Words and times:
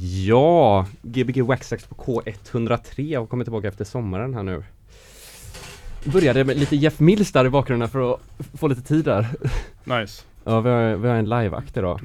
Ja, 0.00 0.86
Gbg 1.02 1.42
Waxax 1.42 1.84
på 1.86 1.94
K103 1.94 3.18
har 3.18 3.26
kommit 3.26 3.44
tillbaka 3.46 3.68
efter 3.68 3.84
sommaren 3.84 4.34
här 4.34 4.42
nu. 4.42 4.64
Började 6.04 6.44
med 6.44 6.56
lite 6.58 6.76
Jeff 6.76 7.00
Mills 7.00 7.32
där 7.32 7.44
i 7.44 7.50
bakgrunden 7.50 7.88
för 7.88 8.14
att 8.14 8.20
få 8.54 8.68
lite 8.68 8.82
tid 8.82 9.04
där. 9.04 9.26
Nice. 9.84 10.24
Ja, 10.44 10.60
vi 10.60 10.70
har, 10.70 10.96
vi 10.96 11.08
har 11.08 11.14
en 11.16 11.28
liveakt 11.28 11.76
idag. 11.76 12.00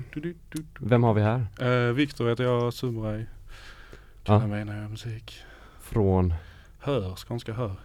Vem 0.79 1.04
har 1.04 1.13
vi 1.13 1.21
här? 1.21 1.46
Eh, 1.62 1.94
Viktor 1.94 2.29
heter 2.29 2.44
jag, 2.44 2.73
Sumraj. 2.73 3.25
Ja. 4.25 4.25
Kallar 4.25 4.47
mig 4.47 4.65
när 4.65 4.81
jag 4.81 4.91
musik. 4.91 5.39
Från 5.81 6.33
Hör, 6.79 7.15
skånska 7.15 7.54
hör. 7.54 7.75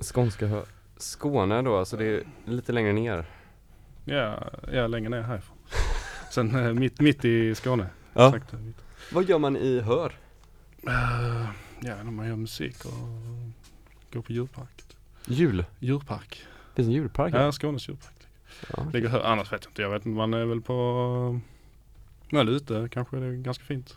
skånska 0.00 0.46
hö- 0.46 0.62
Skåne 0.96 1.62
då, 1.62 1.84
så 1.84 1.96
det 1.96 2.04
är 2.06 2.22
lite 2.44 2.72
längre 2.72 2.92
ner. 2.92 3.24
Ja, 4.04 4.38
ja 4.72 4.86
längre 4.86 5.08
ner 5.08 5.20
härifrån. 5.22 5.56
Sen 6.30 6.54
eh, 6.66 6.72
mitt, 6.72 7.00
mitt 7.00 7.24
i 7.24 7.54
Skåne. 7.54 7.86
Ja. 8.14 8.26
Exakt, 8.28 8.52
eh, 8.52 8.58
mitt. 8.60 8.76
Vad 9.12 9.24
gör 9.28 9.38
man 9.38 9.56
i 9.56 9.80
Hör? 9.80 10.12
Eh, 10.86 11.46
ja, 11.80 12.02
när 12.02 12.10
man 12.10 12.26
gör 12.26 12.36
musik 12.36 12.84
och 12.84 12.92
går 14.12 14.22
på 14.22 14.32
djurpark. 14.32 14.82
Jul? 15.26 15.64
Djurpark. 15.78 16.42
Finns 16.74 16.86
en 16.88 16.92
djurpark? 16.94 17.34
Ja, 17.34 17.52
Skånes 17.52 17.88
djurpark. 17.88 18.14
Ja. 18.76 18.86
Ligger 18.92 19.08
hör, 19.08 19.20
annars 19.22 19.52
vet 19.52 19.64
jag 19.64 19.70
inte. 19.70 19.82
Jag 19.82 19.90
vet 19.90 20.06
inte, 20.06 20.16
man 20.16 20.34
är 20.34 20.44
väl 20.44 20.60
på 20.60 21.40
väl 22.30 22.48
ute 22.48 22.88
kanske. 22.92 23.16
Det 23.16 23.26
är 23.26 23.32
ganska 23.32 23.64
fint. 23.64 23.96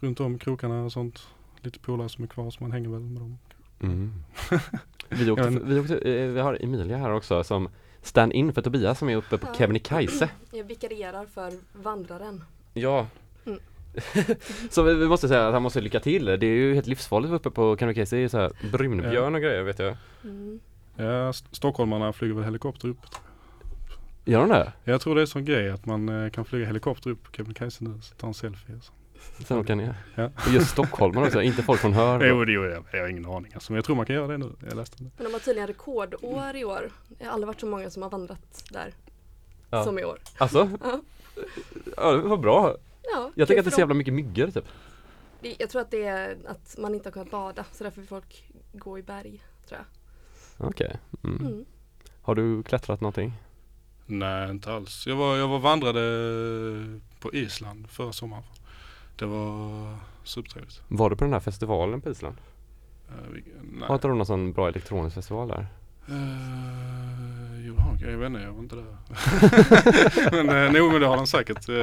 Runt 0.00 0.20
om 0.20 0.38
krokarna 0.38 0.82
och 0.84 0.92
sånt. 0.92 1.28
Lite 1.60 1.78
polare 1.78 2.08
som 2.08 2.24
är 2.24 2.28
kvar 2.28 2.50
så 2.50 2.62
man 2.62 2.72
hänger 2.72 2.88
väl 2.88 3.00
med 3.00 3.22
dem. 3.22 3.38
Mm. 3.80 4.12
Vi, 5.08 5.30
åkte, 5.30 5.48
vi, 5.48 5.80
åkte, 5.80 5.98
eh, 5.98 6.28
vi 6.28 6.40
har 6.40 6.58
Emilia 6.60 6.96
här 6.98 7.12
också 7.12 7.44
som 7.44 7.68
stand-in 8.02 8.52
för 8.52 8.62
Tobias 8.62 8.98
som 8.98 9.08
är 9.08 9.16
uppe 9.16 9.38
på 9.38 9.46
Ja. 9.46 9.54
Kebnekaise. 9.54 10.30
Jag 10.52 10.64
vikarierar 10.64 11.26
för 11.26 11.52
vandraren. 11.72 12.44
Ja. 12.74 13.06
Så 14.70 14.82
vi, 14.82 14.94
vi 14.94 15.08
måste 15.08 15.28
säga 15.28 15.46
att 15.46 15.52
han 15.52 15.62
måste 15.62 15.80
lycka 15.80 16.00
till. 16.00 16.24
Det 16.24 16.32
är 16.32 16.44
ju 16.44 16.74
helt 16.74 16.86
livsfarligt 16.86 17.32
uppe 17.34 17.50
på 17.50 17.76
Kebnekaise. 17.76 18.16
Det 18.16 18.20
är 18.20 18.22
ju 18.22 18.28
så 18.28 18.38
här 18.38 18.52
brunbjörn 18.72 19.34
och 19.34 19.40
grejer 19.40 19.62
vet 19.62 19.78
jag. 19.78 19.96
Mm. 20.24 20.60
Ja, 20.96 21.28
st- 21.30 21.48
stockholmarna 21.52 22.12
flyger 22.12 22.34
väl 22.34 22.44
helikopter 22.44 22.88
upp. 22.88 22.98
Gör 24.24 24.40
de 24.40 24.48
det? 24.48 24.72
Jag 24.84 25.00
tror 25.00 25.14
det 25.14 25.22
är 25.22 25.26
sån 25.26 25.44
grej 25.44 25.70
att 25.70 25.86
man 25.86 26.08
eh, 26.24 26.30
kan 26.30 26.44
flyga 26.44 26.66
helikopter 26.66 27.10
upp 27.10 27.22
på 27.22 27.32
Kebnekaise 27.32 27.84
nu. 27.84 27.98
Så 28.02 28.14
ta 28.14 28.26
en 28.26 28.34
selfie 28.34 28.76
och 28.76 28.82
så. 28.84 28.92
Sen 29.46 29.58
åker 29.58 29.74
ner. 29.74 29.94
Ja. 30.14 30.24
Och 30.46 30.52
just 30.52 30.70
stockholmare 30.70 31.26
också, 31.26 31.42
inte 31.42 31.62
folk 31.62 31.80
från 31.80 31.92
Hör. 31.92 32.24
Jo, 32.26 32.44
det 32.44 32.52
gjorde 32.52 32.70
jag. 32.70 32.84
Jag 32.92 33.00
har 33.00 33.08
ingen 33.08 33.26
aning 33.26 33.52
alltså. 33.54 33.72
Men 33.72 33.76
jag 33.76 33.84
tror 33.84 33.96
man 33.96 34.06
kan 34.06 34.16
göra 34.16 34.26
det 34.26 34.38
nu. 34.38 34.50
Jag 34.68 34.76
läste 34.76 34.96
det. 35.04 35.10
Men 35.16 35.24
de 35.26 35.32
har 35.32 35.40
tydligen 35.40 35.66
rekordår 35.66 36.56
i 36.56 36.64
år. 36.64 36.90
Det 37.18 37.24
har 37.24 37.32
aldrig 37.32 37.46
varit 37.46 37.60
så 37.60 37.66
många 37.66 37.90
som 37.90 38.02
har 38.02 38.10
vandrat 38.10 38.64
där 38.70 38.94
Ja. 39.70 39.84
som 39.84 39.98
i 39.98 40.04
år. 40.04 40.18
Alltså? 40.38 40.70
Ja. 40.82 41.00
Ja, 41.96 42.12
det 42.12 42.18
var 42.22 42.36
bra. 42.36 42.76
Ja, 43.02 43.30
Jag 43.34 43.48
tänker 43.48 43.60
att 43.60 43.64
det 43.64 43.68
är 43.68 43.72
så 43.72 43.80
jävla 43.80 43.94
mycket 43.94 44.14
myggor 44.14 44.46
typ. 44.50 44.64
Det- 45.40 45.56
Jag 45.58 45.70
tror 45.70 45.82
att 45.82 45.90
det 45.90 46.04
är 46.06 46.36
att 46.46 46.76
man 46.78 46.94
inte 46.94 47.06
har 47.08 47.12
kunnat 47.12 47.30
bada 47.30 47.64
så 47.72 47.84
därför 47.84 48.00
vill 48.00 48.08
folk 48.08 48.44
gå 48.72 48.98
i 48.98 49.02
berg. 49.02 49.42
Tror 49.68 49.80
jag. 50.58 50.68
Okej. 50.68 50.96
Mm. 51.24 51.46
Mm. 51.46 51.64
Har 52.22 52.34
du 52.34 52.62
klättrat 52.62 53.00
någonting? 53.00 53.32
Nej, 54.06 54.50
inte 54.50 54.72
alls. 54.72 55.06
Jag 55.06 55.16
var, 55.16 55.36
jag 55.36 55.48
var 55.48 55.58
vandrade 55.58 56.00
på 57.20 57.34
Island 57.34 57.90
förra 57.90 58.12
sommaren. 58.12 58.42
Det 59.18 59.26
var 59.26 59.96
supertrevligt. 60.24 60.82
Var 60.88 61.10
du 61.10 61.16
på 61.16 61.24
den 61.24 61.32
här 61.32 61.40
festivalen 61.40 62.00
på 62.00 62.10
Island? 62.10 62.36
Uh, 63.08 63.30
vi, 63.32 63.44
nej. 63.62 63.88
Har 63.88 63.94
inte 63.94 64.08
de 64.08 64.16
någon 64.18 64.26
sån 64.26 64.52
bra 64.52 64.68
elektronisk 64.68 65.14
festival 65.14 65.48
där? 65.48 65.66
Uh, 66.10 67.66
jo, 67.66 67.74
det 67.74 67.80
har 67.82 67.96
de. 67.96 68.10
jag 68.10 68.18
vet 68.18 68.26
inte, 68.26 68.40
jag 68.40 68.52
var 68.52 68.60
inte 68.60 68.76
där. 68.76 68.96
men 70.44 70.56
uh, 70.56 70.72
nog 70.72 70.92
men 70.92 71.00
det 71.00 71.06
har 71.06 71.16
de 71.16 71.26
säkert. 71.26 71.68
Uh, 71.68 71.76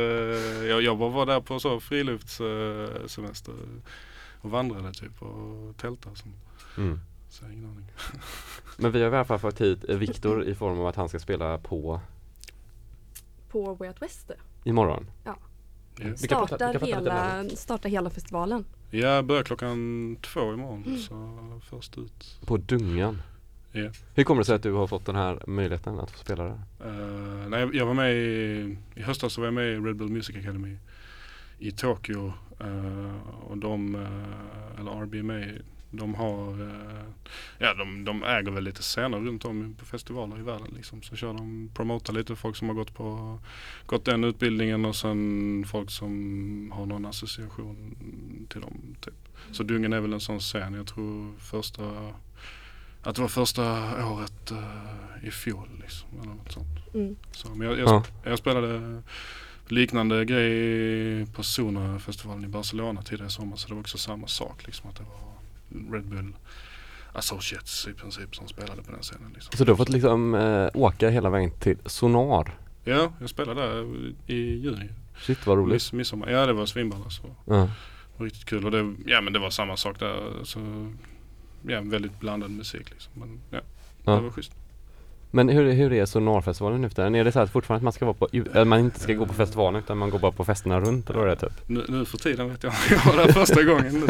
jag, 0.68 0.82
jag 0.82 0.98
bara 0.98 1.10
var 1.10 1.26
där 1.26 1.42
på 1.42 1.60
så 1.60 1.80
friluftssemester 1.80 3.54
och 4.42 4.52
vandrade 4.52 4.94
typ 4.94 5.22
och 5.22 5.78
tältade 5.78 6.12
och 6.12 6.18
sånt. 6.18 6.36
Mm. 6.78 7.00
Så 7.30 7.44
jag 7.44 7.50
har 7.50 7.54
ingen 7.54 7.70
aning. 7.70 7.86
Men 8.78 8.92
vi 8.92 9.02
har 9.04 9.12
i 9.12 9.16
alla 9.16 9.26
fall 9.26 9.40
fått 9.40 9.62
hit 9.62 9.86
eh, 9.90 9.98
Viktor 9.98 10.44
i 10.44 10.56
form 10.56 10.80
av 10.80 10.88
att 10.88 10.96
han 10.96 11.10
ska 11.10 11.20
spela 11.20 11.58
på 11.58 12.00
På 13.50 13.74
Way 13.74 13.90
Out 13.90 14.02
West. 14.02 14.32
imorgon. 14.64 15.06
Ja. 15.24 15.36
Vi 15.96 16.18
Startar 16.18 16.58
prata 16.58 16.86
hela, 16.86 17.44
startar 17.50 17.90
hela 17.90 18.10
festivalen. 18.10 18.66
Jag 18.90 19.26
börjar 19.26 19.44
klockan 19.44 20.18
två 20.22 20.54
imorgon 20.54 20.84
Mm. 20.84 21.00
så 21.00 21.60
först 21.70 21.98
ut. 21.98 22.40
På 22.46 22.58
Dungan. 22.58 23.22
Ja. 23.72 23.90
Hur 24.16 24.24
kommer 24.24 24.42
det 24.42 24.46
sig 24.46 24.56
att 24.56 24.64
du 24.64 24.72
har 24.72 24.88
fått 24.88 25.06
den 25.06 25.16
här 25.16 25.44
möjligheten 25.48 26.00
att 26.00 26.12
få 26.12 26.18
spela 26.18 26.44
där? 26.44 26.60
Uh, 26.86 27.50
nej, 27.50 27.70
jag 27.74 27.86
var 27.86 27.94
med 27.94 28.16
i, 28.16 28.78
i 28.96 29.02
höstas 29.02 29.34
så 29.34 29.42
var 29.42 29.48
jag 29.48 29.54
med 29.54 29.68
i 29.68 29.76
Red 29.76 29.96
Bull 29.96 30.10
Music 30.10 30.36
Academy 30.36 30.78
i 31.60 31.72
Tokyo. 31.72 32.34
eh, 32.60 33.16
och 33.42 33.58
de, 33.58 33.96
uh, 33.96 34.80
eller 34.80 34.92
RBMA, 34.92 35.62
de 35.92 36.16
har, 36.16 36.62
eh, 36.62 37.04
ja 37.58 37.74
de, 37.74 38.06
de 38.06 38.24
äger 38.24 38.52
väl 38.52 38.64
lite 38.64 38.82
scener 38.82 39.20
runt 39.20 39.46
om 39.46 39.76
på 39.80 39.86
festivaler 39.86 40.40
i 40.40 40.42
världen 40.42 40.74
liksom. 40.76 41.02
Så 41.02 41.16
kör 41.16 41.34
de, 41.34 41.70
promotar 41.74 42.14
lite 42.14 42.36
folk 42.36 42.56
som 42.56 42.68
har 42.68 42.76
gått 42.76 42.94
på, 42.94 43.40
gått 43.86 44.06
den 44.06 44.24
utbildningen 44.24 44.86
och 44.86 44.96
sen 44.96 45.66
folk 45.68 45.92
som 45.92 46.72
har 46.76 46.86
någon 46.86 47.06
association 47.06 47.96
till 48.50 48.62
dem. 48.62 48.96
Typ. 49.02 49.14
Så 49.52 49.64
Dungen 49.64 49.94
är 49.94 50.00
väl 50.00 50.14
en 50.14 50.20
sån 50.20 50.40
scen, 50.40 50.74
jag 50.74 50.88
tror 50.88 51.32
första 51.38 52.14
att 53.04 53.16
det 53.16 53.22
var 53.22 53.30
första 53.30 53.64
året 54.06 54.52
eh, 54.52 55.28
i 55.28 55.32
fjol 55.32 55.70
liksom, 55.82 56.08
eller 56.22 56.34
något 56.34 56.52
sånt. 56.52 56.68
Mm. 56.94 57.16
Så, 57.32 57.50
men 57.50 57.68
jag, 57.68 57.80
jag, 57.80 57.88
Ja. 57.90 58.04
jag 58.24 58.38
spelade 58.40 59.02
liknande 59.68 60.26
grej 60.26 61.26
på 61.26 61.44
Sona-festivalen 61.44 62.46
i 62.46 62.48
Barcelona 62.48 63.02
tidigare 63.02 63.28
i 63.28 63.32
sommar 63.32 63.56
så 63.58 63.68
det 63.68 63.74
var 63.74 63.82
också 63.82 63.98
samma 63.98 64.28
sak 64.28 64.66
liksom 64.66 64.90
att 64.90 64.96
det 64.96 65.04
var 65.04 65.94
Red 65.96 66.06
Bull 66.06 66.34
Associates 67.14 67.88
i 67.88 67.94
princip 67.94 68.36
som 68.36 68.48
spelade 68.48 68.82
på 68.82 68.92
den 68.92 69.02
scenen. 69.02 69.32
Liksom. 69.34 69.58
Så 69.58 69.64
du 69.66 69.72
har 69.72 69.78
fått 69.78 69.90
liksom 69.90 70.36
eh, 70.36 70.70
åka 70.74 71.10
hela 71.10 71.30
vägen 71.30 71.52
till 71.52 71.78
Sonar? 71.86 72.58
Ja, 72.84 73.14
jag 73.20 73.30
spelade 73.30 73.62
där 73.62 74.14
i 74.28 74.36
juni. 74.36 74.90
Shit 75.18 75.48
vad 75.48 75.58
roligt. 75.58 75.74
Miss, 75.74 75.94
midsommar. 75.94 76.30
Ja 76.30 76.46
det 76.46 76.54
var 76.54 76.66
svinball 76.66 77.02
alltså. 77.04 77.24
Ja. 77.46 77.70
Riktigt 78.18 78.46
kul 78.46 78.66
och 78.66 78.72
det, 78.72 78.96
ja 79.06 79.22
men 79.22 79.34
det 79.34 79.40
var 79.40 79.50
samma 79.50 79.78
sak 79.78 80.00
där. 80.00 80.44
Så, 80.44 80.60
ja 81.68 81.82
väldigt 81.84 82.20
blandad 82.20 82.52
musik 82.52 82.90
liksom. 82.90 83.12
Men 83.16 83.40
ja, 83.50 83.60
Ja. 84.04 84.12
det 84.16 84.22
var 84.22 84.30
schysst. 84.30 84.52
Men 85.32 85.50
hur, 85.50 85.72
hur 85.72 85.94
är 85.94 86.06
Sonarfestivalen 86.06 86.82
nu 86.82 86.90
för 86.90 86.96
tiden? 86.96 87.16
Är 87.16 87.24
det 87.24 87.32
så 87.32 87.40
att 87.40 87.50
fortfarande 87.52 87.78
att 87.80 87.84
man 87.84 87.94
ska 87.94 88.06
vara 88.06 88.14
på, 88.14 88.28
att 88.60 88.68
man 88.68 88.80
inte 88.80 89.00
ska 89.00 89.14
gå 89.14 89.26
på 89.26 89.34
festivalen 89.34 89.84
utan 89.84 89.98
man 89.98 90.10
går 90.10 90.20
bara 90.20 90.32
på 90.32 90.46
festerna 90.46 90.80
runt 90.80 91.10
eller 91.10 91.20
vad 91.20 91.28
det 91.28 91.32
är 91.32 91.36
typ? 91.36 91.68
Nu, 91.70 91.86
nu 91.90 92.06
för 92.06 92.18
tiden 92.18 92.50
vet 92.50 92.64
jag 92.64 92.74
Jag 92.90 93.06
var 93.14 93.26
där 93.26 93.34
första 93.34 93.64
gången 93.64 94.00
nu. 94.00 94.08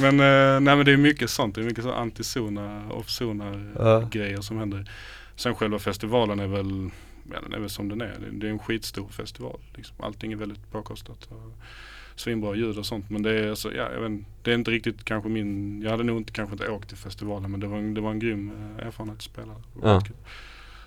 Men, 0.10 0.20
eh, 0.20 0.60
nej, 0.60 0.76
men 0.76 0.84
det 0.84 0.92
är 0.92 0.96
mycket 0.96 1.30
sånt. 1.30 1.54
Det 1.54 1.60
är 1.60 1.64
mycket 1.64 1.84
så 1.84 1.90
anti-zona, 1.92 2.90
off-zona 2.90 3.70
Ja. 3.78 4.08
grejer 4.10 4.40
som 4.40 4.58
händer. 4.58 4.90
Sen 5.36 5.54
själva 5.54 5.78
festivalen 5.78 6.40
är 6.40 6.46
väl, 6.46 6.90
ja, 7.32 7.40
den 7.40 7.52
är 7.52 7.58
väl 7.58 7.70
som 7.70 7.88
den 7.88 8.00
är. 8.00 8.18
Det, 8.20 8.30
det 8.30 8.46
är 8.46 8.50
en 8.50 8.58
skitstor 8.58 9.08
festival. 9.08 9.60
Liksom. 9.74 9.96
Allting 9.98 10.32
är 10.32 10.36
väldigt 10.36 10.70
påkostat. 10.70 11.24
Och 11.30 11.52
svinbra 12.16 12.54
ljud 12.54 12.78
och 12.78 12.86
sånt. 12.86 13.10
Men 13.10 13.22
det 13.22 13.30
är, 13.40 13.50
alltså, 13.50 13.74
ja, 13.74 13.92
jag 13.92 14.00
vet, 14.00 14.20
det 14.42 14.50
är 14.50 14.54
inte 14.54 14.70
riktigt 14.70 15.04
kanske 15.04 15.28
min, 15.28 15.82
jag 15.82 15.90
hade 15.90 16.04
nog 16.04 16.16
inte, 16.16 16.32
kanske 16.32 16.52
inte 16.54 16.68
åkt 16.68 16.88
till 16.88 16.96
festivalen 16.98 17.50
men 17.50 17.60
det 17.60 17.66
var, 17.66 17.78
en- 17.78 17.94
det 17.94 18.00
var 18.00 18.10
en 18.10 18.18
grym 18.18 18.50
eh, 18.78 18.86
erfarenhet 18.86 19.16
att 19.16 19.22
spela. 19.22 19.56
Ja. 19.82 20.02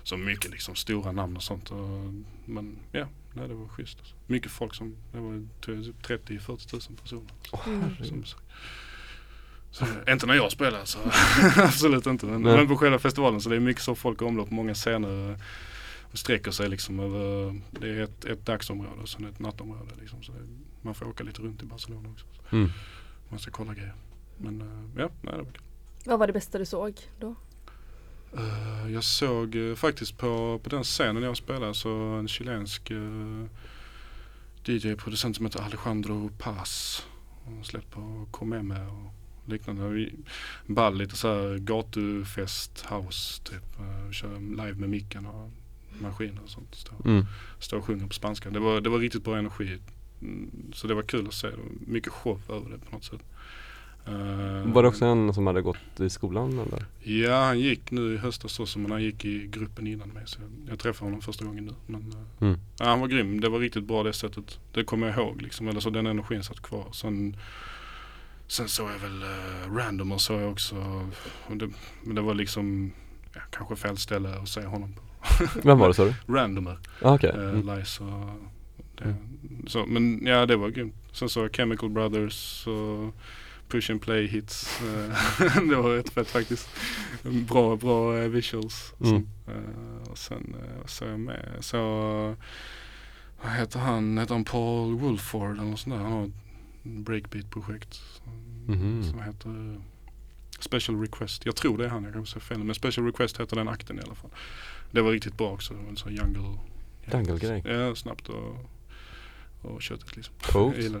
Så 0.02 0.16
mycket 0.16 0.50
liksom 0.50 0.74
stora 0.74 1.12
namn 1.12 1.36
och 1.36 1.42
sånt. 1.42 1.70
Och, 1.70 2.12
men 2.44 2.76
ja, 2.92 3.06
nej, 3.32 3.48
det 3.48 3.54
var 3.54 3.68
schysst. 3.68 3.98
Alltså. 3.98 4.14
Mycket 4.26 4.50
folk 4.50 4.74
som, 4.74 4.96
det 5.12 5.18
var 5.18 5.42
typ 5.60 6.06
30-40 6.06 6.68
tusen 6.70 6.96
personer. 6.96 7.30
Mm. 7.66 8.04
Som 8.04 8.20
besök. 8.20 8.38
Så, 9.70 9.84
inte 10.08 10.26
när 10.26 10.34
jag 10.34 10.52
spelar 10.52 10.84
så 10.84 10.98
absolut 11.62 12.06
inte. 12.06 12.26
Men, 12.26 12.42
men 12.42 12.68
på 12.68 12.76
själva 12.76 12.98
festivalen 12.98 13.40
så 13.40 13.48
det 13.48 13.56
är 13.56 13.60
mycket 13.60 13.82
så 13.82 13.94
folk 13.94 14.22
i 14.22 14.24
omlopp, 14.24 14.50
många 14.50 14.74
scener 14.74 15.30
eh, 15.30 15.36
sträcker 16.16 16.50
sig 16.50 16.68
liksom 16.68 17.00
över, 17.00 17.60
det 17.70 17.88
är 17.88 18.02
ett, 18.02 18.24
ett 18.24 18.46
dagsområde 18.46 19.02
och 19.02 19.08
sen 19.08 19.24
ett 19.24 19.38
nattområde 19.38 19.90
liksom. 20.00 20.22
Så 20.22 20.32
det, 20.32 20.38
man 20.82 20.94
får 20.94 21.08
åka 21.08 21.24
lite 21.24 21.42
runt 21.42 21.62
i 21.62 21.66
Barcelona 21.66 22.08
också. 22.08 22.26
Mm. 22.52 22.70
Man 23.28 23.38
ska 23.38 23.50
kolla 23.50 23.74
grejer. 23.74 23.94
Men 24.38 24.60
eh, 24.60 25.00
ja, 25.02 25.10
nej 25.22 25.32
det 25.32 25.42
var 25.42 25.50
kul. 25.52 25.62
Vad 26.04 26.18
var 26.18 26.26
det 26.26 26.32
bästa 26.32 26.58
du 26.58 26.66
såg 26.66 27.00
då? 27.20 27.34
Eh, 28.36 28.92
jag 28.92 29.04
såg 29.04 29.54
eh, 29.56 29.74
faktiskt 29.74 30.18
på, 30.18 30.60
på 30.62 30.70
den 30.70 30.84
scenen 30.84 31.22
jag 31.22 31.36
spelade 31.36 31.74
så 31.74 31.90
en 31.98 32.28
chilensk 32.28 32.90
uh, 32.90 33.46
DJ-producent 34.64 35.36
som 35.36 35.46
heter 35.46 35.60
Alejandro 35.62 36.30
Paz. 36.38 37.06
Han 37.44 37.64
släppt 37.64 37.90
på 37.90 38.26
Comeme 38.30 38.86
och 38.86 39.12
liknande. 39.50 39.88
Vi- 39.88 40.14
Ball, 40.66 40.96
lite 40.98 41.16
såhär 41.16 41.58
gatufest, 41.58 42.86
house 42.90 43.42
typ. 43.42 43.80
Uh, 43.80 44.10
kör 44.10 44.40
live 44.40 44.74
med 44.74 44.88
micken 44.90 45.26
och 45.26 45.50
maskiner 46.00 46.42
och 46.44 46.50
sånt. 46.50 46.74
Står, 46.74 46.96
Mm. 47.04 47.24
står 47.58 47.76
och 47.78 47.84
sjunger 47.84 48.06
på 48.06 48.14
spanska. 48.14 48.50
Det 48.50 48.58
var, 48.60 48.80
det 48.80 48.90
var 48.90 48.98
riktigt 48.98 49.24
bra 49.24 49.38
energi. 49.38 49.78
Mm, 50.22 50.50
Så 50.74 50.86
det 50.86 50.94
var 50.94 51.02
kul 51.02 51.26
att 51.26 51.34
se. 51.34 51.48
Mycket 51.86 52.12
show 52.12 52.40
över 52.48 52.70
det 52.70 52.78
på 52.78 52.94
något 52.96 53.04
sätt. 53.04 53.20
Eh, 54.06 54.72
Var 54.72 54.82
det 54.82 54.88
också 54.88 55.04
en 55.04 55.34
som 55.34 55.46
hade 55.46 55.62
gått 55.62 56.00
i 56.00 56.10
skolan 56.10 56.58
eller? 56.58 56.84
Ja, 57.00 57.44
han 57.44 57.60
gick 57.60 57.90
nu 57.90 58.14
i 58.14 58.16
höstas 58.16 58.60
också 58.60 58.78
men 58.78 58.90
han 58.90 59.02
gick 59.02 59.24
i 59.24 59.46
gruppen 59.46 59.86
innan 59.86 60.08
mig. 60.08 60.22
Så 60.26 60.38
jag, 60.68 60.78
träffade 60.78 61.06
honom 61.06 61.20
första 61.20 61.44
gången 61.44 61.64
nu. 61.64 61.72
Men, 61.86 62.12
eh, 62.12 62.18
Mm. 62.46 62.58
ja, 62.78 62.84
han 62.86 63.00
var 63.00 63.08
grym. 63.08 63.40
Det 63.40 63.48
var 63.48 63.58
riktigt 63.58 63.84
bra 63.84 64.02
det 64.02 64.12
sättet. 64.12 64.60
Det 64.72 64.84
kommer 64.84 65.06
jag 65.06 65.16
ihåg 65.16 65.42
liksom. 65.42 65.68
Eller 65.68 65.80
så 65.80 65.90
den 65.90 66.06
energin 66.06 66.42
satt 66.42 66.60
kvar. 66.62 66.86
Sen, 66.92 67.36
sen 68.46 68.68
såg 68.68 68.90
jag 68.90 68.98
väl 68.98 69.22
uh, 69.22 69.74
Random 69.76 70.12
och 70.12 70.20
såg 70.20 70.40
jag 70.42 70.52
också. 70.52 71.08
Det, 71.52 71.70
men 72.04 72.14
det 72.14 72.20
var 72.22 72.34
liksom 72.34 72.92
ja, 73.34 73.40
kanske 73.50 73.76
fel 73.76 73.96
ställe 73.96 74.28
att 74.38 74.48
se 74.48 74.64
honom 74.64 74.92
på. 74.92 75.02
Vem 75.62 75.78
var 75.78 75.88
det 75.88 75.94
sa 75.94 76.04
du? 76.04 76.14
Randomer. 76.34 76.78
Ah. 77.02 77.14
Okay. 77.14 77.30
Mm. 77.30 77.78
Lice 77.78 78.02
och 78.04 78.30
det, 78.98 79.14
så, 79.66 79.86
men 79.86 80.26
ja 80.26 80.46
det 80.46 80.56
var 80.56 80.68
grymt. 80.68 80.94
Sen 81.12 81.28
så 81.28 81.48
Chemical 81.48 81.88
Brothers 81.90 82.66
och 82.66 83.14
Push 83.68 83.90
and 83.90 84.02
Play 84.02 84.26
hits. 84.26 84.80
eh, 84.82 85.62
det 85.68 85.76
var 85.76 85.96
rätt 85.96 86.10
fett 86.10 86.28
faktiskt. 86.28 86.68
Bra, 87.48 87.76
bra 87.76 88.18
eh, 88.18 88.28
visuals. 88.28 88.94
Mm. 89.00 89.26
Eh, 89.48 90.10
och 90.10 90.18
sen 90.18 90.54
uh, 90.80 90.86
så 90.86 91.04
jag 91.04 91.20
med. 91.20 91.56
Så 91.60 91.76
vad 93.42 93.52
heter 93.52 93.78
han? 93.80 94.18
Heter 94.18 94.34
han 94.34 94.44
Paul 94.44 94.94
Wolford 94.94 95.52
eller 95.52 95.62
något 95.70 95.80
sånt 95.80 95.94
där? 95.96 96.02
Han 96.02 96.12
har 96.12 96.24
ett 96.24 96.32
breakbeat-projekt 96.82 97.94
som, 97.94 98.32
Mhm. 98.66 99.02
som 99.10 99.22
heter 99.22 99.48
eh, 99.74 99.80
Special 100.60 101.00
Request. 101.00 101.46
Jag 101.46 101.56
tror 101.56 101.78
det 101.78 101.84
är 101.84 101.88
han, 101.88 102.04
jag 102.04 102.12
kanske 102.12 102.32
säger 102.32 102.44
fel. 102.44 102.64
Men 102.64 102.74
Special 102.74 103.06
Request 103.06 103.40
heter 103.40 103.56
den 103.56 103.68
akten 103.68 103.98
i 103.98 104.02
alla 104.02 104.14
fall. 104.14 104.30
Det 104.96 105.02
var 105.02 105.12
riktigt 105.12 105.36
bra 105.36 105.52
också. 105.52 105.74
Det 105.74 105.82
var 105.82 105.88
en 105.90 105.96
sån 105.96 106.14
jungle. 106.14 106.58
Jungle-grej. 107.12 107.62
Ja, 107.64 107.94
snabbt 107.94 108.28
och, 108.28 108.56
och 109.62 109.82
köttet 109.82 110.16
liksom. 110.16 110.34
Coolt. 110.42 110.74
Jag 110.74 110.82
gillar 110.82 111.00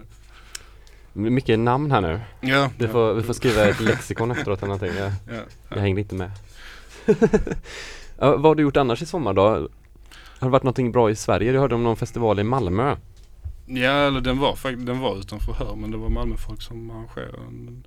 det. 1.12 1.20
Mycket 1.30 1.58
namn 1.58 1.90
här 1.90 2.00
nu. 2.00 2.20
Ja, 2.40 2.70
Vi 2.78 2.84
ja, 2.84 2.90
får, 2.92 3.14
vi 3.14 3.22
får 3.22 3.32
skriva 3.34 3.64
ett 3.64 3.80
lexikon 3.80 4.30
efteråt 4.30 4.58
eller 4.62 4.74
någonting. 4.74 4.98
Jag, 4.98 5.12
ja, 5.36 5.42
jag 5.68 5.76
hängde 5.80 6.00
inte 6.00 6.14
med. 6.14 6.30
vad 8.18 8.42
har 8.42 8.54
du 8.54 8.62
gjort 8.62 8.76
annars 8.76 9.02
i 9.02 9.06
sommar 9.06 9.32
då? 9.34 9.42
Har 9.42 9.68
det 10.40 10.48
varit 10.48 10.62
någonting 10.62 10.92
bra 10.92 11.10
i 11.10 11.16
Sverige? 11.16 11.52
Jag 11.52 11.60
hörde 11.60 11.74
om 11.74 11.82
någon 11.84 11.96
festival 11.96 12.38
i 12.38 12.42
Malmö. 12.42 12.96
Ja, 13.66 13.90
eller 13.90 14.20
den 14.20 14.38
var, 14.38 14.54
fakt- 14.54 14.86
den 14.86 15.00
var 15.00 15.18
utanför 15.18 15.52
här 15.52 15.76
men 15.76 15.90
det 15.90 15.96
var 15.96 16.08
Malmöfolk 16.08 16.62
som 16.62 16.90
arrangerade 16.90 17.32
den. 17.36 17.86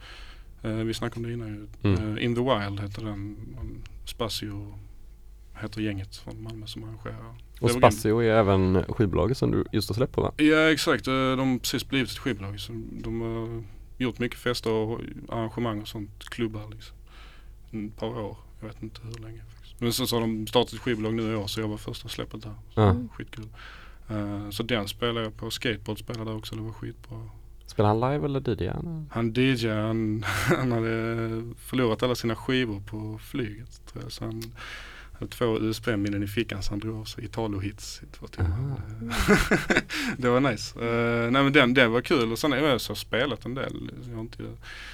Eh, 0.64 0.72
vi 0.86 0.94
snackade 0.94 1.20
om 1.20 1.28
det 1.28 1.34
innan 1.34 1.48
ju. 1.48 1.90
Mm. 1.90 2.18
Eh, 2.18 2.24
In 2.24 2.36
the 2.36 2.42
Wild 2.42 2.80
heter 2.80 3.02
den. 3.06 3.38
Spazio 4.06 4.74
heter 5.62 5.82
gänget 5.82 6.16
från 6.16 6.44
Malmö 6.44 6.68
som 6.68 6.84
arrangerar. 6.84 7.36
Och 7.62 7.72
Spazio 7.72 8.20
är 8.20 8.32
även 8.32 8.84
skivbolaget 8.84 9.38
som 9.38 9.52
du 9.52 9.66
just 9.72 9.90
har 9.90 9.96
släppt 9.96 10.14
på 10.14 10.22
va? 10.22 10.32
Ja 10.38 10.72
exakt, 10.72 11.08
Eh, 11.08 11.14
de 11.14 11.52
har 11.52 11.60
precis 11.60 11.88
blivit 11.88 12.12
ett 12.12 12.18
skivbolag. 12.18 12.60
Så 12.60 12.74
de 12.92 13.22
har 13.22 13.64
gjort 13.98 14.20
mycket 14.20 14.40
fester 14.40 14.72
och 14.72 15.02
arrangemang 15.30 15.82
och 15.82 15.88
sånt. 15.88 16.30
Klubbar 16.30 16.70
liksom. 16.72 16.96
Ett 17.72 18.00
par 18.00 18.20
år. 18.20 18.38
Jag 18.60 18.68
vet 18.68 18.84
inte 18.84 19.02
hur 19.04 19.24
länge. 19.24 19.42
faktiskt. 19.50 19.82
Men 19.82 19.94
sen 19.94 20.08
så 20.08 20.16
har 20.16 20.22
de 20.22 20.48
startat 20.48 20.74
ett 20.74 20.80
skivbolag 20.80 21.14
nu 21.14 21.32
i 21.32 21.36
år 21.36 21.48
så 21.48 21.62
jag 21.62 21.68
var 21.68 21.78
första 21.78 22.08
släppet 22.10 22.42
där. 22.44 22.54
Så. 22.74 22.82
Mm. 22.82 23.10
Skitkul. 23.10 23.48
Eh, 24.10 24.50
så 24.50 24.64
den 24.64 24.88
spelade 24.88 25.22
jag 25.22 25.38
på. 25.38 25.52
Skateboard 25.52 26.00
spelade 26.00 26.32
jag 26.32 26.38
också. 26.38 26.56
Det 26.56 26.62
var 26.62 26.72
skitbra. 26.72 27.30
Spelar 27.66 27.90
han 27.90 28.00
live 28.14 28.26
eller 28.26 28.64
DJ? 28.64 28.68
han? 28.68 29.10
Han 29.12 29.34
DJ, 29.34 29.68
han, 29.70 30.24
han 30.48 30.72
hade 30.72 31.44
förlorat 31.58 32.04
alla 32.04 32.16
sina 32.16 32.36
skivor 32.36 32.80
på 32.80 33.18
flyget 33.18 33.82
tror 33.86 34.04
jag. 34.04 34.12
Så 34.12 34.26
han 34.26 34.42
hade 35.20 35.32
två 35.32 35.60
USB-minnen 35.60 36.24
i 36.24 36.28
fickan 36.28 36.64
så 36.64 36.70
han 36.72 36.80
drog 36.80 37.00
av 37.00 37.06
sig 37.06 37.26
Italo-hits 37.26 38.04
i 38.04 38.06
två 38.06 38.28
timmar. 38.28 38.82
det 40.18 40.30
var 40.30 40.40
nice. 40.40 40.80
Uh, 40.80 41.32
nej 41.32 41.44
men 41.44 41.54
den, 41.54 41.74
den 41.74 41.92
var 41.92 42.02
kul 42.02 42.32
och 42.32 42.40
sen 42.40 42.52
har 42.52 42.60
jag 42.60 42.82
så 42.82 42.96
spelat 42.96 43.46
en 43.46 43.56
del. 43.56 43.92
Jag 44.08 44.16
har 44.16 44.22
inte, 44.22 44.44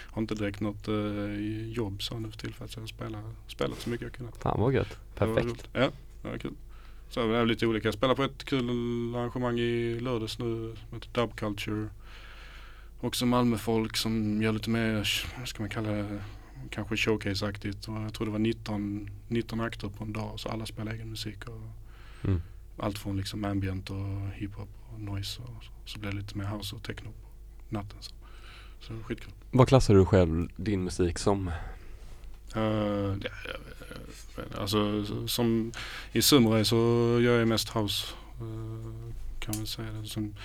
har 0.10 0.22
inte 0.22 0.36
direkt 0.36 0.60
något 0.60 0.88
uh, 0.88 1.72
jobb 1.72 2.04
så 2.04 2.20
nu 2.20 2.32
för 2.32 2.38
tillfället 2.38 2.72
så 2.72 2.80
jag 2.80 3.06
har 3.06 3.22
spelat, 3.48 3.80
så 3.80 3.90
mycket 3.90 4.06
jag 4.06 4.14
kunnat. 4.14 4.38
Fan 4.38 4.62
vad 4.62 4.74
gött. 4.74 4.98
Det 5.18 5.26
var 5.26 5.36
Perfekt. 5.36 5.70
Ja, 5.74 5.90
det 6.22 6.30
var 6.30 6.38
kul. 6.38 6.54
Så 7.10 7.28
det 7.28 7.38
är 7.38 7.46
lite 7.46 7.68
olika. 7.68 7.88
Jag 7.88 7.96
spelar 7.96 8.16
på 8.16 8.24
ett 8.24 8.44
kul 8.44 8.70
arrangemang 9.16 9.60
i 9.60 10.00
lördags 10.00 10.40
nu 10.40 10.76
som 10.90 10.98
heter 10.98 11.10
Dub 11.22 11.36
Culture. 11.36 11.90
Också 13.02 13.26
Malmöfolk 13.26 13.98
som 13.98 14.42
gör 14.42 14.52
lite 14.52 14.70
mer, 14.70 15.26
vad 15.40 15.48
ska 15.48 15.64
man 15.64 15.70
kalla 15.70 15.92
det, 15.92 16.22
kanske 16.70 16.96
showcase-aktigt. 16.96 17.88
Jag 17.88 18.14
tror 18.14 18.26
det 18.26 18.32
var 18.32 18.40
19, 18.40 19.10
19 19.28 19.60
akter 19.62 19.90
på 19.90 20.04
en 20.04 20.14
dag 20.14 20.40
så 20.40 20.50
alla 20.50 20.66
spelar 20.66 20.92
egen 20.94 21.10
musik. 21.10 21.48
Och 21.48 21.62
Mm. 22.24 22.42
Allt 22.78 22.98
från 22.98 23.18
liksom 23.18 23.46
ambient 23.46 23.90
och 23.90 24.30
hiphop 24.34 24.70
och 24.94 25.02
noise 25.02 25.42
och 25.42 25.64
så. 25.64 25.72
Så 25.86 26.00
blev 26.00 26.12
det 26.14 26.18
lite 26.22 26.38
mer 26.38 26.46
house 26.46 26.76
och 26.76 26.84
techno 26.84 27.10
på 27.12 27.76
natten. 27.76 27.98
Så, 28.00 28.14
så 28.82 29.04
skitkul. 29.04 29.32
Vad 29.52 29.68
klassar 29.68 29.94
du 29.94 30.06
själv 30.06 30.48
din 30.56 30.84
musik 30.84 31.20
som? 31.20 31.52
Uh, 32.56 32.64
ja, 33.22 33.30
alltså 34.58 35.06
så- 35.06 35.28
som 35.28 35.72
i 36.12 36.22
Sumre 36.22 36.66
så 36.66 36.76
gör 37.22 37.40
jag 37.40 37.48
mest 37.48 37.70
house. 37.70 38.08
eh, 38.40 39.14
kan 39.40 39.58
man 39.58 39.68
säga. 39.68 40.06
Sen, 40.06 40.36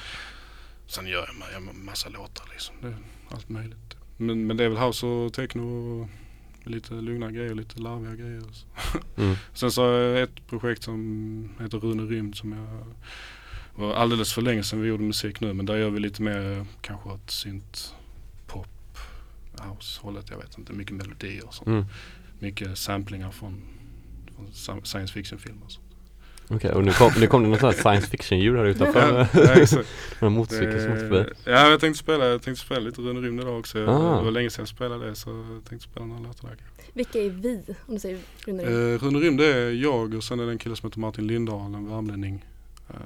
sen 0.86 1.06
gör 1.06 1.28
jag 1.52 1.60
har 1.60 1.72
massa 1.72 2.08
låtar 2.08 2.48
liksom. 2.52 2.74
Det 2.82 2.88
är 2.88 2.96
allt 3.30 3.48
möjligt. 3.48 3.96
Men, 4.20 4.46
men 4.46 4.56
det 4.56 4.64
är 4.64 4.68
väl 4.68 4.78
house 4.78 5.06
och 5.06 5.32
techno 5.32 5.62
och 5.62 6.08
lite 6.70 6.94
lugna 6.94 7.30
grejer, 7.30 7.54
lite 7.54 7.80
larviga 7.80 8.14
grejer. 8.14 8.42
Mm. 9.16 9.36
Sen 9.54 9.72
så 9.72 9.82
har 9.82 9.92
jag 9.92 10.22
ett 10.22 10.46
projekt 10.46 10.82
som 10.82 11.50
heter 11.60 11.78
Rune 11.78 12.02
Rymd 12.02 12.36
som 12.36 12.52
jag 12.52 12.84
var 13.74 13.94
alldeles 13.94 14.32
för 14.32 14.42
länge 14.42 14.62
sedan 14.62 14.80
vi 14.80 14.88
gjorde 14.88 15.02
musik 15.02 15.40
nu 15.40 15.52
men 15.52 15.66
där 15.66 15.76
gör 15.76 15.90
vi 15.90 16.00
lite 16.00 16.22
mer 16.22 16.66
kanske 16.80 17.08
åt 17.08 17.30
synt 17.30 17.94
pop 18.46 18.98
house 19.52 20.00
hållet. 20.02 20.30
Jag 20.30 20.38
vet 20.38 20.58
inte, 20.58 20.72
mycket 20.72 20.96
melodier 20.96 21.46
och 21.46 21.54
sånt. 21.54 21.68
Mm. 21.68 21.84
Mycket 22.38 22.78
samplingar 22.78 23.30
från, 23.30 23.62
från 24.36 24.84
science 24.84 25.12
fiction 25.12 25.38
filmer 25.38 25.66
Okej, 26.50 26.72
och 26.72 26.84
nu 26.84 26.92
kom, 26.92 27.12
nu 27.20 27.26
kom 27.26 27.42
det 27.42 27.48
något 27.48 27.60
sånt 27.60 27.74
här 27.76 27.82
science 27.82 28.06
fiction 28.06 28.38
djur 28.38 28.56
här 28.56 28.64
utanför. 28.64 29.28
Ja, 29.34 29.40
ja, 29.40 29.52
exakt. 29.54 29.88
Några 30.20 30.34
motorcykel 30.34 30.80
som 30.80 30.92
åkte 30.92 31.08
förbi. 31.08 31.30
Ja, 31.44 31.70
jag 31.70 31.80
tänkte 31.80 31.98
spela, 31.98 32.26
jag 32.26 32.42
tänkte 32.42 32.64
spela 32.64 32.80
lite 32.80 33.00
Rune 33.00 33.20
Rymd 33.20 33.40
idag 33.40 33.58
också. 33.58 33.86
Ah. 33.86 34.18
Det 34.18 34.24
var 34.24 34.30
länge 34.30 34.50
sedan 34.50 34.62
jag 34.62 34.68
spelade 34.68 35.06
det 35.06 35.14
så 35.14 35.30
jag 35.30 35.64
tänkte 35.68 35.88
spela 35.88 36.06
några 36.06 36.20
låtar 36.20 36.48
där. 36.48 36.56
Vilka 36.92 37.18
är 37.18 37.30
vi? 37.30 37.62
Om 37.86 37.94
du 37.94 38.00
säger 38.00 38.18
Rune 38.46 38.62
Rydh. 38.62 38.72
Uh, 38.72 38.98
Rune 38.98 39.18
Rymd 39.18 39.38
det 39.38 39.46
är 39.46 39.70
jag 39.70 40.14
och 40.14 40.24
sen 40.24 40.40
är 40.40 40.46
det 40.46 40.52
en 40.52 40.58
kille 40.58 40.76
som 40.76 40.88
heter 40.88 41.00
Martin 41.00 41.26
Lindahl, 41.26 41.74
en 41.74 41.90
värmlänning. 41.90 42.44
Uh, 42.90 42.96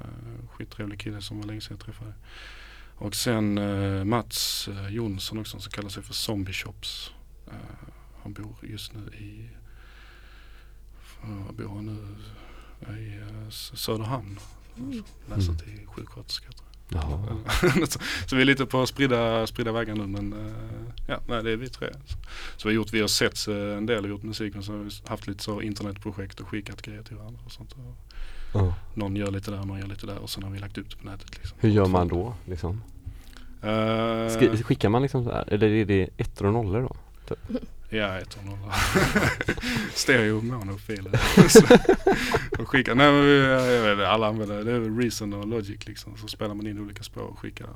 skittrevlig 0.51 0.99
kille 0.99 1.21
som 1.21 1.39
var 1.39 1.47
länge 1.47 1.61
sedan 1.61 1.77
jag 1.79 1.85
träffade. 1.85 2.13
Och 2.97 3.15
sen 3.15 3.57
eh, 3.57 4.03
Mats 4.03 4.67
eh, 4.67 4.87
Jonsson 4.89 5.39
också 5.39 5.59
som 5.59 5.71
kallar 5.71 5.89
sig 5.89 6.03
för 6.03 6.13
Zombie 6.13 6.53
Shops. 6.53 7.11
Eh, 7.47 7.53
han 8.23 8.33
bor 8.33 8.55
just 8.61 8.93
nu 8.93 9.17
i, 9.17 9.49
uh, 11.23 11.45
var 11.45 11.53
bor 11.53 11.75
han 11.75 11.85
nu? 11.85 12.07
I 12.81 13.17
eh, 13.17 13.49
Söderhamn. 13.49 14.39
Mm. 14.77 15.03
Läser 15.29 15.49
Mm. 15.51 15.57
till 15.57 15.87
sjuksköterska 15.87 16.47
tror 16.51 16.61
Jaha. 16.89 17.37
jag. 17.77 17.87
så, 17.89 17.99
så 18.27 18.35
vi 18.35 18.41
är 18.41 18.45
lite 18.45 18.65
på 18.65 18.85
spridda, 18.85 19.47
spridda 19.47 19.71
vägar 19.71 19.95
nu 19.95 20.07
men 20.07 20.33
eh, 20.33 20.53
ja, 21.07 21.19
nej, 21.27 21.43
det 21.43 21.51
är 21.51 21.57
vi 21.57 21.69
tre. 21.69 21.87
Så, 22.05 22.17
så 22.57 22.67
vi 22.67 22.73
har 22.73 22.75
gjort, 22.75 22.93
vi 22.93 23.01
har 23.01 23.07
sett 23.07 23.47
eh, 23.47 23.55
en 23.77 23.85
del 23.85 24.03
och 24.03 24.09
gjort 24.09 24.23
musik 24.23 24.53
men 24.53 24.63
så 24.63 24.71
har 24.71 24.79
vi 24.79 24.89
haft 25.07 25.27
lite 25.27 25.43
så 25.43 25.61
internetprojekt 25.61 26.39
och 26.39 26.47
skickat 26.47 26.81
grejer 26.81 27.03
till 27.03 27.15
varandra 27.17 27.39
och 27.45 27.51
sånt. 27.51 27.71
Och 27.71 27.95
Ja. 28.53 28.75
någon 28.93 29.15
gör 29.15 29.31
lite 29.31 29.51
där, 29.51 29.63
någon 29.63 29.79
gör 29.79 29.87
lite 29.87 30.05
där 30.05 30.17
och 30.17 30.29
sen 30.29 30.43
har 30.43 30.49
vi 30.51 30.59
lagt 30.59 30.77
upp 30.77 30.89
det 30.89 30.95
på 30.97 31.05
nätet. 31.05 31.37
Liksom. 31.37 31.57
Hur 31.61 31.69
gör 31.69 31.85
man 31.85 32.07
då 32.07 32.33
liksom? 32.45 32.81
Skri- 34.29 34.63
skickar 34.63 34.89
man 34.89 35.01
liksom 35.01 35.23
så 35.23 35.31
här? 35.31 35.53
Eller 35.53 35.67
är 35.69 35.85
det 35.85 36.09
ettor 36.17 36.45
och 36.45 36.53
nollor 36.53 36.81
då? 36.81 36.95
Ja, 37.95 38.17
ett 38.17 38.33
och 38.37 38.45
noll. 38.45 38.57
Stereo 39.93 40.41
monofiler. 40.41 41.47
Så- 41.49 41.77
och 42.61 42.69
skicka, 42.69 42.93
nej 42.93 43.11
men 43.11 43.21
vi, 43.25 43.37
jag 43.87 43.95
vet, 43.95 44.07
alla 44.07 44.27
använder 44.27 44.63
det 44.63 44.71
är 44.71 44.79
väl 44.79 44.97
Reason 44.97 45.33
och 45.33 45.47
Logic 45.47 45.87
liksom. 45.87 46.17
Så 46.17 46.27
spelar 46.27 46.53
man 46.55 46.67
in 46.67 46.79
olika 46.79 47.03
spår 47.03 47.21
och 47.21 47.39
skickar, 47.39 47.67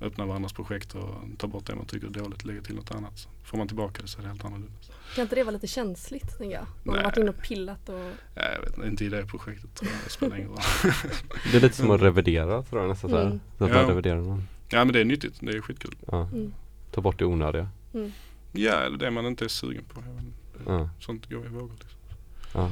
öppnar 0.00 0.26
varandras 0.26 0.52
projekt 0.52 0.94
och 0.94 1.14
tar 1.38 1.48
bort 1.48 1.66
det 1.66 1.74
man 1.74 1.86
tycker 1.86 2.06
är 2.06 2.10
dåligt 2.10 2.40
och 2.40 2.46
lägger 2.46 2.60
till 2.62 2.74
något 2.74 2.90
annat. 2.90 3.18
Så 3.18 3.28
får 3.44 3.58
man 3.58 3.68
tillbaka 3.68 4.02
det 4.02 4.08
så 4.08 4.18
är 4.18 4.22
det 4.22 4.28
helt 4.28 4.44
annorlunda. 4.44 4.72
Kan 5.14 5.22
inte 5.22 5.34
det 5.34 5.44
vara 5.44 5.52
lite 5.52 5.66
känsligt 5.66 6.38
tänker 6.38 6.54
jag? 6.56 6.66
Man 6.82 6.94
har 6.94 7.02
Nej. 7.02 7.04
varit 7.04 7.16
inne 7.16 7.30
och 7.30 7.42
pillat 7.42 7.88
och 7.88 7.94
Ja, 8.34 8.42
jag 8.54 8.60
vet 8.60 8.76
inte, 8.76 8.88
inte 8.88 9.04
i 9.04 9.08
det 9.08 9.26
projektet 9.26 9.74
tror 9.74 9.90
jag, 9.90 10.00
det 10.04 10.10
spelar 10.10 10.36
ingen 10.36 10.48
roll. 10.48 10.58
Det 11.52 11.56
är 11.56 11.60
lite 11.60 11.76
som 11.76 11.90
att 11.90 12.00
revidera 12.02 12.62
tror 12.62 12.80
jag 12.82 12.88
nästan. 12.88 13.10
Mm. 13.14 13.40
Så 13.58 13.64
att 13.64 13.70
Ja. 13.70 13.76
man 13.76 13.86
reviderar 13.86 14.16
någon. 14.20 14.48
Ja 14.70 14.84
men 14.84 14.92
det 14.92 15.00
är 15.00 15.04
nyttigt, 15.04 15.34
det 15.40 15.52
är 15.56 15.60
skitkul. 15.60 15.94
Ja. 16.06 16.22
mm. 16.22 16.52
Ta 16.90 17.00
bort 17.00 17.18
det 17.18 17.24
onödiga. 17.24 17.68
Ja, 18.52 18.72
eller 18.72 18.98
det 18.98 19.10
man 19.10 19.26
inte 19.26 19.44
är 19.44 19.48
sugen 19.48 19.84
på. 19.84 20.02
Ja. 20.66 20.88
Sånt 21.00 21.30
går 21.30 21.46
i 21.46 21.48
vågor 21.48 21.72
liksom. 21.80 21.98
Ja. 22.54 22.70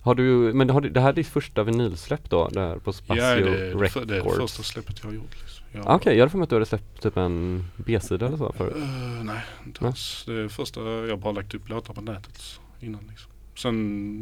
Har 0.00 0.14
du, 0.14 0.52
men 0.54 0.70
har 0.70 0.80
du, 0.80 0.88
det 0.90 1.00
här 1.00 1.08
är 1.08 1.12
ditt 1.12 1.26
första 1.28 1.62
vinylsläpp 1.62 2.30
då? 2.30 2.48
Där 2.48 2.78
på 2.78 2.92
Spazio 2.92 3.22
Ja, 3.22 3.34
det 3.34 3.74
det, 3.80 3.88
för, 3.88 4.00
det 4.04 4.04
är 4.04 4.06
det 4.06 4.16
Records? 4.16 4.36
första 4.36 4.62
släppet 4.62 4.98
jag 5.02 5.08
har 5.08 5.14
gjort. 5.14 5.36
Liksom. 5.40 5.64
Jag, 5.72 5.86
Ah, 5.86 5.94
Okej, 5.96 6.14
jag 6.14 6.20
hade 6.20 6.30
för 6.30 6.38
mig 6.38 6.42
att 6.44 6.50
du 6.50 6.56
hade 6.56 6.66
släppt 6.66 7.02
typ 7.02 7.16
en 7.16 7.64
B-sida 7.76 8.26
eller 8.26 8.36
så 8.36 8.52
förut. 8.52 8.76
Eh, 8.76 9.24
nej, 9.24 9.40
inte 9.66 9.80
Nej. 9.80 9.88
alls. 9.88 10.22
Det 10.26 10.32
är 10.32 10.48
första, 10.48 10.80
jag 10.80 11.08
har 11.10 11.16
bara 11.16 11.32
lagt 11.32 11.54
upp 11.54 11.68
låtar 11.68 11.94
på 11.94 12.00
nätet 12.00 12.60
innan 12.80 13.06
liksom. 13.08 13.30
Sen 13.56 13.76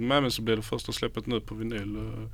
med 0.09 0.23
mig 0.23 0.31
så 0.31 0.43
blev 0.43 0.57
det 0.57 0.63
första 0.63 0.93
släppet 0.93 1.27
nu 1.27 1.41
på 1.41 1.55
vinyl. 1.55 1.97
Uh, 1.97 2.27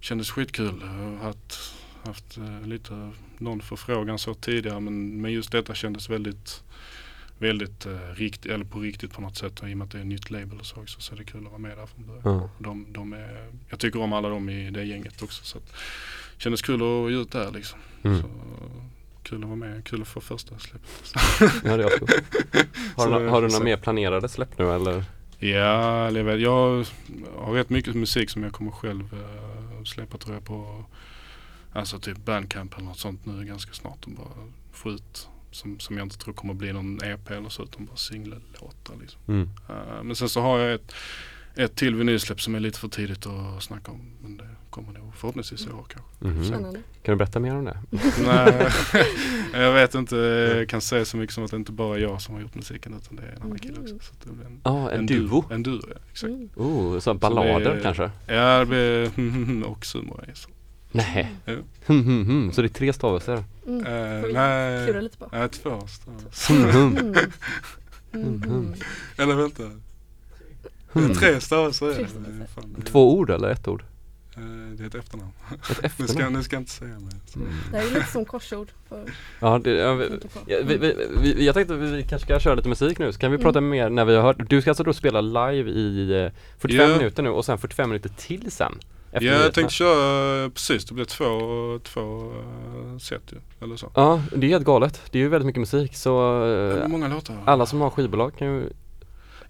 kändes 0.00 0.30
skitkul. 0.30 0.80
Jag 0.80 0.88
har 0.88 1.16
haft, 1.16 1.74
haft 2.04 2.36
eh, 2.36 2.66
lite 2.66 3.10
någon 3.38 3.60
förfrågan 3.60 4.18
så 4.18 4.34
tidigare 4.34 4.80
men, 4.80 5.20
men 5.20 5.32
just 5.32 5.52
detta 5.52 5.74
kändes 5.74 6.10
väldigt 6.10 6.62
väldigt 7.38 7.86
eh, 7.86 7.98
rikt, 8.14 8.46
eller 8.46 8.64
på 8.64 8.80
riktigt 8.80 9.12
på 9.12 9.20
något 9.20 9.36
sätt. 9.36 9.60
Och 9.60 9.68
I 9.68 9.74
och 9.74 9.78
med 9.78 9.84
att 9.84 9.90
det 9.90 9.98
är 9.98 10.02
ett 10.02 10.06
nytt 10.06 10.30
label 10.30 10.60
och 10.60 10.66
så 10.66 10.80
också 10.80 11.00
så 11.00 11.14
är 11.14 11.18
det 11.18 11.24
kul 11.24 11.44
att 11.44 11.52
vara 11.52 11.58
med 11.58 11.78
där 11.78 11.86
från 11.86 12.06
början. 12.06 12.22
Ja. 12.24 12.50
De, 12.58 12.86
de 12.92 13.12
är, 13.12 13.52
jag 13.68 13.78
tycker 13.78 14.00
om 14.02 14.12
alla 14.12 14.28
dem 14.28 14.48
i 14.48 14.70
det 14.70 14.84
gänget 14.84 15.22
också. 15.22 15.44
Så 15.44 15.58
att, 15.58 15.72
kändes 16.38 16.62
kul 16.62 16.74
att 16.74 17.12
ge 17.12 17.18
ut 17.18 17.32
där 17.32 17.50
liksom. 17.50 17.78
Mm. 18.02 18.22
Så, 18.22 18.28
kul 19.22 19.42
att 19.42 19.48
vara 19.48 19.56
med, 19.56 19.84
kul 19.84 20.02
att 20.02 20.08
få 20.08 20.20
första 20.20 20.58
släppet. 20.58 21.12
Ja, 21.64 21.76
det 21.76 21.82
är 21.82 21.86
ascoolt. 21.86 22.12
Har, 22.96 23.04
Så 23.04 23.18
du, 23.18 23.28
har 23.28 23.42
du 23.42 23.48
några 23.48 23.64
mer 23.64 23.76
planerade 23.76 24.28
släpp 24.28 24.58
nu 24.58 24.70
eller? 24.70 25.04
Ja, 25.38 26.10
jag 26.10 26.40
jag 26.40 26.84
har 27.36 27.52
rätt 27.52 27.70
mycket 27.70 27.94
musik 27.94 28.30
som 28.30 28.42
jag 28.42 28.52
kommer 28.52 28.70
själv 28.70 29.14
uh, 29.14 29.84
släppa 29.84 30.18
tror 30.18 30.34
jag 30.34 30.44
på 30.44 30.84
Alltså 31.72 31.98
typ 31.98 32.24
Bandcamp 32.24 32.74
eller 32.74 32.84
något 32.84 32.98
sånt 32.98 33.26
nu 33.26 33.44
ganska 33.44 33.72
snart 33.72 34.04
och 34.04 34.10
bara 34.10 34.48
få 34.72 34.90
ut 34.90 35.28
som, 35.56 35.80
som 35.80 35.96
jag 35.96 36.04
inte 36.06 36.18
tror 36.18 36.34
kommer 36.34 36.54
bli 36.54 36.72
någon 36.72 36.98
EP 37.04 37.30
eller 37.30 37.48
så 37.48 37.62
utan 37.62 37.86
bara 37.86 37.96
singellåtar 37.96 38.94
liksom. 39.00 39.20
Mm. 39.28 39.48
Eh, 39.68 40.02
men 40.02 40.16
sen 40.16 40.28
så 40.28 40.40
har 40.40 40.58
jag 40.58 40.74
ett, 40.74 40.92
ett 41.54 41.76
till 41.76 41.94
vinylsläpp 41.94 42.40
som 42.40 42.54
är 42.54 42.60
lite 42.60 42.78
för 42.78 42.88
tidigt 42.88 43.26
att 43.26 43.62
snacka 43.62 43.90
om. 43.92 44.00
Men 44.22 44.36
det 44.36 44.48
kommer 44.70 44.92
nog 44.92 45.14
förhoppningsvis 45.16 45.66
i 45.66 45.70
år 45.70 45.86
kanske. 45.88 46.24
Mhm. 46.26 46.44
Spännande. 46.44 46.78
Kan 47.02 47.12
du 47.12 47.16
berätta 47.16 47.40
mer 47.40 47.54
om 47.54 47.64
det? 47.64 47.78
Nej, 48.26 48.68
jag 49.62 49.72
vet 49.72 49.94
inte. 49.94 50.16
Jag 50.16 50.68
kan 50.68 50.80
säga 50.80 51.04
så 51.04 51.16
mycket 51.16 51.34
som 51.34 51.44
att 51.44 51.50
det 51.50 51.56
inte 51.56 51.72
bara 51.72 51.96
är 51.96 52.00
jag 52.02 52.22
som 52.22 52.34
har 52.34 52.42
gjort 52.42 52.54
musiken 52.54 52.94
utan 52.94 53.16
det 53.16 53.22
är 53.22 53.32
en 53.36 53.42
annan 53.42 53.58
kille 53.58 53.80
också. 53.80 53.94
Så 54.00 54.12
det 54.24 54.32
blir 54.32 54.46
en, 54.46 54.60
Ja, 54.64 54.90
en, 54.90 55.06
duo. 55.06 55.44
En 55.50 55.62
duo, 55.62 55.80
ja. 55.88 55.96
Exakt. 56.10 56.30
Mm. 56.30 56.48
Oh, 56.56 56.98
så 56.98 57.14
ballader 57.14 57.74
det- 57.76 57.82
kanske? 57.82 58.10
Ja, 58.26 58.58
det 58.58 58.66
blir 58.66 59.64
och 59.66 59.86
sumorace. 59.86 60.48
Nej. 60.92 61.32
Ja. 61.44 61.52
Hum, 61.86 62.04
hum, 62.04 62.26
hum. 62.26 62.52
Så 62.52 62.62
det 62.62 62.66
är 62.66 62.68
tre 62.68 62.92
stavelser? 62.92 63.44
Mm. 63.66 63.84
Får 63.84 64.26
vi 64.26 64.32
nej, 64.32 64.84
klura 64.86 65.00
lite 65.00 65.18
på. 65.18 65.28
ja, 65.32 65.48
två 65.48 65.86
stavar. 65.86 66.70
Hum, 66.72 66.96
hum. 66.96 67.14
Mm. 68.12 68.26
Mm. 68.28 68.42
Mm. 68.42 68.74
Eller 69.18 69.34
vänta. 69.34 69.62
Hum. 70.92 71.14
Tre 71.14 71.40
stavelser 71.40 71.86
är 71.86 71.94
Tre 71.94 72.02
det. 72.02 72.08
stavelser. 72.08 72.46
Fan, 72.54 72.74
det. 72.78 72.82
Två 72.86 73.18
ord 73.18 73.30
eller 73.30 73.48
ett 73.48 73.68
ord? 73.68 73.84
Eh, 74.36 74.42
det 74.76 74.82
är 74.82 74.86
ett 74.86 74.94
efternamn. 74.94 75.30
Ett 75.52 75.68
Nu 75.68 75.74
ska, 75.74 75.86
efternamn? 75.86 76.36
nu 76.36 76.42
ska 76.42 76.56
jag 76.56 76.60
inte 76.60 76.70
säga 76.70 76.90
mer. 76.98 77.12
Mm. 77.36 77.48
Det 77.72 77.78
här 77.78 77.86
är 77.86 77.90
lite 77.94 78.06
som 78.12 78.24
korsord 78.24 78.68
för 78.88 79.04
Ja, 79.40 79.58
det, 79.64 79.70
ja, 79.70 79.94
vi, 79.94 80.08
på. 80.08 80.16
ja, 80.46 80.58
vi, 80.66 80.76
vi, 80.76 80.94
vi, 81.22 81.46
jag 81.46 81.54
tänkte 81.54 81.74
att 81.74 81.80
vi 81.80 82.02
kanske 82.02 82.26
ska 82.26 82.40
köra 82.40 82.54
lite 82.54 82.68
musik 82.68 82.98
nu, 82.98 83.12
så 83.12 83.18
kan 83.18 83.30
vi 83.30 83.34
Mm. 83.34 83.44
prata 83.44 83.60
mer 83.60 83.90
när 83.90 84.04
vi 84.04 84.14
har 84.16 84.22
hört 84.22 84.36
Du 84.50 84.60
ska 84.60 84.70
alltså 84.70 84.84
då 84.84 84.92
spela 84.92 85.20
live 85.20 85.70
i 85.70 86.22
eh, 86.24 86.30
45 86.58 86.90
Ja. 86.90 86.96
minuter 86.96 87.22
nu 87.22 87.28
och 87.28 87.44
sen 87.44 87.58
45 87.58 87.88
minuter 87.90 88.08
till 88.16 88.50
sen? 88.50 88.72
Efter 89.16 89.26
Ja, 89.32 89.42
jag 89.42 89.54
tänkte 89.54 89.74
köra, 89.74 90.50
precis 90.50 90.84
det 90.84 90.94
blir 90.94 91.04
två, 91.04 91.78
två 91.82 92.00
uh, 92.90 92.98
set 92.98 93.22
ju. 93.32 93.36
Eller 93.64 93.76
så. 93.76 93.90
Ja, 93.94 94.22
det 94.36 94.46
är 94.46 94.50
helt 94.50 94.64
galet. 94.66 95.02
Det 95.10 95.18
är 95.18 95.22
ju 95.22 95.28
väldigt 95.28 95.46
mycket 95.46 95.60
musik 95.60 95.96
så 95.96 96.44
eh, 96.82 96.88
många 96.88 97.08
låtar? 97.08 97.36
alla 97.44 97.66
som 97.66 97.80
har 97.80 97.90
skivbolag 97.90 98.32
kan 98.38 98.46
ju 98.48 98.70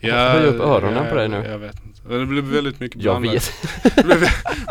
höja 0.02 0.46
upp 0.46 0.60
öronen 0.60 1.08
på 1.10 1.14
dig 1.14 1.28
nu. 1.28 1.36
Jag 1.36 1.58
vet 1.58 1.76
inte. 1.84 2.18
Det 2.18 2.26
blev 2.26 2.44
väldigt 2.44 2.80
mycket 2.80 3.02
Jag 3.02 3.20
blandat. 3.20 3.52
vet. 3.84 3.94
Det 3.96 4.04
blev, 4.04 4.18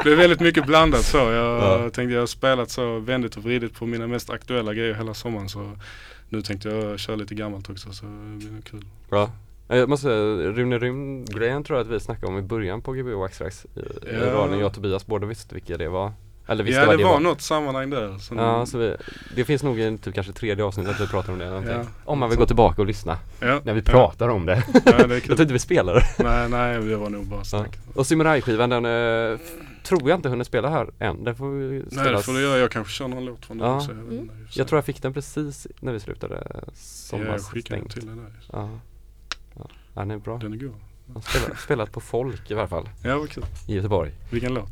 blev 0.04 0.18
väldigt 0.18 0.40
mycket 0.40 0.66
blandat 0.66 1.02
så. 1.06 1.18
Jag 1.18 1.62
Ja. 1.64 1.78
tänkte 1.90 2.14
jag 2.14 2.20
har 2.22 2.28
spelat 2.28 2.70
så 2.70 3.00
vändigt 3.00 3.38
och 3.38 3.44
vridit 3.44 3.74
på 3.76 3.86
mina 3.86 4.08
mest 4.08 4.30
aktuella 4.30 4.74
grejer 4.74 4.94
hela 4.94 5.14
sommaren 5.14 5.50
så 5.50 5.72
nu 6.30 6.42
tänkte 6.42 6.70
jag 6.70 7.00
köra 7.00 7.16
lite 7.16 7.36
gammalt 7.36 7.70
också 7.70 7.92
så 7.92 8.06
det 8.06 8.38
blir 8.38 8.62
kul. 8.62 8.86
Bra. 9.10 9.30
Jag 9.68 9.90
måste 9.90 10.04
säga, 10.04 10.18
Rune 10.52 10.80
Rymd-grejen 10.80 11.64
tror 11.64 11.80
jag 11.80 11.86
att 11.86 11.92
vi 11.92 12.00
snackade 12.00 12.28
om 12.28 12.38
i 12.38 12.42
början 12.42 12.82
på 12.82 12.94
Gbg 12.94 13.14
Waxtrax 13.14 13.66
i, 13.76 13.80
i 13.80 13.84
Ja. 14.22 14.34
radion. 14.34 14.60
Jag 14.60 14.68
och 14.68 14.74
Tobias 14.74 15.06
båda 15.06 15.26
visste 15.28 15.56
vilka 15.56 15.78
det 15.78 15.90
var. 15.90 16.12
Eller 16.48 16.64
visste 16.64 16.82
Ja 16.82 16.88
vad 16.88 16.98
det 16.98 17.04
var 17.04 17.12
var. 17.14 17.20
något 17.20 17.42
sammanhang 17.42 17.90
där. 17.90 18.18
Som, 18.18 18.38
Ja, 18.38 18.66
så 18.66 18.78
vi, 18.78 18.96
det 19.36 19.46
finns 19.46 19.64
nog 19.64 19.80
en 19.80 19.98
typ 19.98 20.14
kanske 20.16 20.34
tredje 20.34 20.64
avsnitt 20.64 20.88
att 20.88 21.02
vi 21.02 21.08
pratar 21.08 21.34
om 21.34 21.40
det 21.40 21.46
eller 21.46 21.56
någonting. 21.62 21.78
Ja. 21.78 22.12
Om 22.12 22.20
man 22.20 22.30
vill 22.30 22.38
gå 22.40 22.46
tillbaka 22.46 22.82
och 22.82 22.88
lyssna 22.88 23.18
ja, 23.40 23.62
när 23.64 23.74
vi 23.74 23.80
ja. 23.86 23.92
pratar 23.92 24.30
om 24.30 24.46
det. 24.46 24.64
Ja, 24.86 25.08
det 25.08 25.14
Jag 25.16 25.24
tror 25.24 25.42
inte 25.42 25.54
vi 25.54 25.60
spelar 25.60 26.04
nej, 26.24 26.50
nej 26.50 26.82
det 26.90 26.96
var 26.96 27.10
nog 27.10 27.26
bara 27.26 27.40
Ja. 27.40 27.44
snack. 27.44 27.78
Och 27.96 28.06
Samurai-skivan 28.08 28.70
den 28.70 28.86
eh, 28.86 29.40
tror 29.84 30.10
jag 30.10 30.18
inte 30.18 30.30
hunnit 30.30 30.48
spela 30.48 30.70
här 30.70 30.90
än. 31.00 31.24
Den 31.24 31.36
får 31.36 31.50
vi 31.50 31.84
Nej 31.92 32.12
det 32.12 32.22
får 32.22 32.34
du 32.34 32.42
göra. 32.42 32.58
Jag 32.58 32.72
kanske 32.72 32.94
kör 32.94 33.08
någon 33.08 33.26
låt 33.26 33.46
från 33.46 33.58
den 33.58 33.68
Ja. 33.68 33.76
också. 33.78 33.92
Jag, 33.92 34.14
i. 34.14 34.30
Jag 34.56 34.68
tror 34.68 34.78
jag 34.78 34.86
fick 34.86 35.02
den 35.02 35.14
precis 35.14 35.68
när 35.80 35.94
vi 35.94 36.00
slutade 36.00 36.44
ja, 36.52 36.60
jag 37.18 37.42
skickar 37.42 37.76
den 37.76 37.90
sommarstängt. 37.90 37.92
till 37.92 38.06
dig. 38.06 38.16
Ja. 38.52 38.70
Ja, 39.96 40.02
den 40.02 40.12
är 40.12 40.18
bra. 40.18 40.38
Den 40.38 40.54
är 40.54 40.58
god. 40.58 40.74
Jag 41.08 41.14
har 41.14 41.22
spelat, 41.22 41.60
spelat 41.60 41.92
på 41.92 42.00
folk 42.00 42.52
i 42.52 42.54
alla 42.54 42.68
fall 42.68 42.90
Ja 43.04 43.18
vad 43.18 43.30
kul. 43.30 43.46
i 43.68 43.76
Göteborg. 43.76 44.12
Vilken 44.30 44.54
låt? 44.54 44.70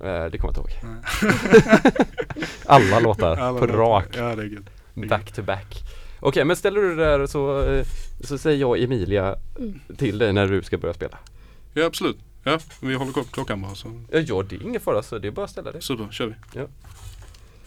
Eh, 0.00 0.24
det 0.24 0.38
kommer 0.38 0.54
jag 0.54 0.64
inte 0.66 0.86
ihåg. 0.86 0.94
Alla 2.66 3.00
låtar 3.00 3.36
Alla 3.36 3.58
på 3.60 3.66
låtar. 3.66 3.78
rak. 3.78 4.06
Ja 4.16 4.34
det 4.36 4.42
är 4.42 4.46
gud. 4.46 4.70
Back 5.08 5.32
to 5.32 5.42
back. 5.42 5.82
Okej, 6.20 6.44
men 6.44 6.56
ställer 6.56 6.80
du 6.80 6.96
det 6.96 7.04
där 7.04 7.26
så, 7.26 7.62
eh, 7.62 7.84
så 8.20 8.38
säger 8.38 8.58
jag 8.60 8.82
Emilia 8.82 9.36
Mm. 9.58 9.80
till 9.98 10.18
dig 10.18 10.32
när 10.32 10.46
du 10.48 10.62
ska 10.62 10.78
börja 10.78 10.94
spela. 10.94 11.18
Ja 11.74 11.84
absolut. 11.86 12.16
Ja, 12.44 12.58
vi 12.80 12.94
håller 12.94 13.12
koll 13.12 13.24
på 13.24 13.30
klockan 13.30 13.62
bara 13.62 13.74
så. 13.74 13.88
Ja, 14.10 14.18
ja, 14.18 14.42
det 14.42 14.56
är 14.56 14.62
ingen 14.62 14.80
fara 14.80 15.02
så 15.02 15.18
det 15.18 15.28
är 15.28 15.32
bara 15.32 15.44
att 15.44 15.50
ställa 15.50 15.72
det. 15.72 15.80
Super, 15.80 16.08
kör 16.10 16.26
vi. 16.54 16.66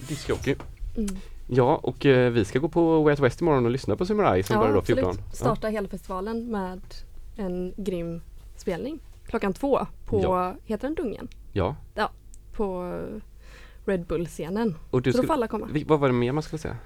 Discjockey. 0.07 0.55
Mm. 0.97 1.15
Ja, 1.47 1.75
och 1.83 2.05
eh, 2.05 2.31
vi 2.31 2.45
ska 2.45 2.59
gå 2.59 2.69
på 2.69 3.03
Way 3.03 3.11
Out 3.11 3.19
West 3.19 3.41
imorgon 3.41 3.65
och 3.65 3.71
lyssna 3.71 3.95
på 3.95 4.05
Samurai 4.05 4.43
som 4.43 4.59
börjar 4.59 4.73
då 4.73 4.81
14. 4.81 5.09
absolut. 5.09 5.35
Starta 5.35 5.67
hela 5.67 5.87
festivalen 5.87 6.51
med 6.51 6.81
en 7.35 7.73
grym 7.77 8.21
spelning. 8.55 8.99
Klockan 9.27 9.53
två 9.53 9.85
på, 10.05 10.21
Ja. 10.23 10.55
heter 10.65 10.87
den 10.87 10.95
Dungen? 10.95 11.27
Ja, 11.53 11.75
På 12.53 12.99
Red 13.85 14.05
Bull-scenen. 14.05 14.75
och 14.91 15.01
du 15.01 15.11
Så 15.11 15.17
då 15.17 15.21
får 15.21 15.23
skulle, 15.27 15.33
alla 15.33 15.47
komma. 15.47 15.67
vad 15.87 15.99
var 15.99 16.07
det 16.07 16.13
mer 16.13 16.31
man 16.31 16.43
skulle 16.43 16.59
säga? 16.59 16.77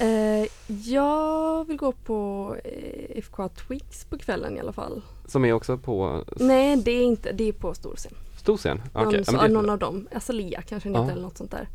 Eh, 0.00 0.46
jag 0.68 1.64
vill 1.68 1.76
gå 1.76 1.92
på 1.92 2.56
eh, 2.64 3.18
FK 3.18 3.48
Twix 3.48 4.04
på 4.04 4.18
kvällen 4.18 4.56
i 4.56 4.60
alla 4.60 4.72
fall. 4.72 5.02
Som 5.26 5.44
är 5.44 5.52
också 5.52 5.78
på 5.78 6.24
Nej, 6.36 6.76
det 6.76 6.90
är 6.90 7.02
inte, 7.04 7.32
det 7.32 7.48
är 7.48 7.52
på 7.52 7.74
storscen. 7.74 8.12
stor 8.36 8.56
scen? 8.56 8.82
Okej, 8.92 9.04
Någon, 9.04 9.14
ja, 9.14 9.24
så, 9.24 9.32
det- 9.42 9.48
någon 9.48 9.70
av 9.70 9.78
dem, 9.78 10.08
Azalea 10.14 10.62
kanske 10.62 10.88
den 10.88 11.02
Ja. 11.04 11.10
eller 11.10 11.22
något 11.22 11.36
sånt 11.38 11.50
där. 11.50 11.68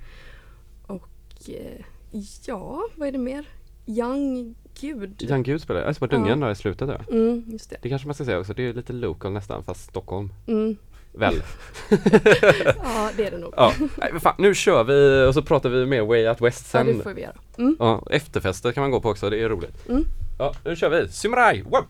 Och 0.87 1.09
eh, 1.49 1.85
ja, 2.45 2.87
vad 2.95 3.07
är 3.07 3.11
det 3.11 3.17
mer? 3.17 3.45
Young 3.85 4.55
Gud. 4.79 5.15
Jan 5.29 5.43
Gud 5.43 5.61
spelar, 5.61 5.81
alltså 5.81 5.99
på 5.99 6.07
Dungen 6.07 6.39
där 6.39 6.51
i 6.51 6.55
slutet 6.55 6.87
där. 6.87 7.05
Mm, 7.11 7.43
just 7.47 7.69
det. 7.69 7.77
Det 7.81 7.89
kanske 7.89 8.07
man 8.07 8.15
ska 8.15 8.25
säga 8.25 8.39
också, 8.39 8.53
det 8.53 8.63
är 8.63 8.73
lite 8.73 8.93
local 8.93 9.31
nästan 9.31 9.63
fast 9.63 9.89
Stockholm. 9.89 10.33
Mm. 10.47 10.77
Väl? 11.13 11.33
Ja, 12.83 13.09
det 13.17 13.27
är 13.27 13.31
det 13.31 13.37
nog. 13.37 13.53
Ja, 13.57 13.73
nej 13.97 14.19
fan, 14.19 14.35
nu 14.37 14.55
kör 14.55 14.83
vi 14.83 15.27
och 15.29 15.33
så 15.33 15.41
pratar 15.41 15.69
vi 15.69 15.85
mer 15.85 16.01
Way 16.01 16.27
Out 16.27 16.41
West 16.41 16.69
Ja, 16.73 16.79
sen. 16.83 16.97
det 16.97 17.03
får 17.03 17.13
vi 17.13 17.21
göra. 17.21 17.35
Mm. 17.57 17.75
Ja, 17.79 18.03
efterfester 18.11 18.71
kan 18.71 18.81
man 18.81 18.91
gå 18.91 19.01
på 19.01 19.09
också, 19.09 19.29
det 19.29 19.41
är 19.43 19.49
roligt. 19.49 19.89
Mm. 19.89 20.03
Ja, 20.39 20.53
nu 20.65 20.75
kör 20.75 20.89
vi! 20.89 21.07
Samurai! 21.09 21.61
Wow! 21.61 21.85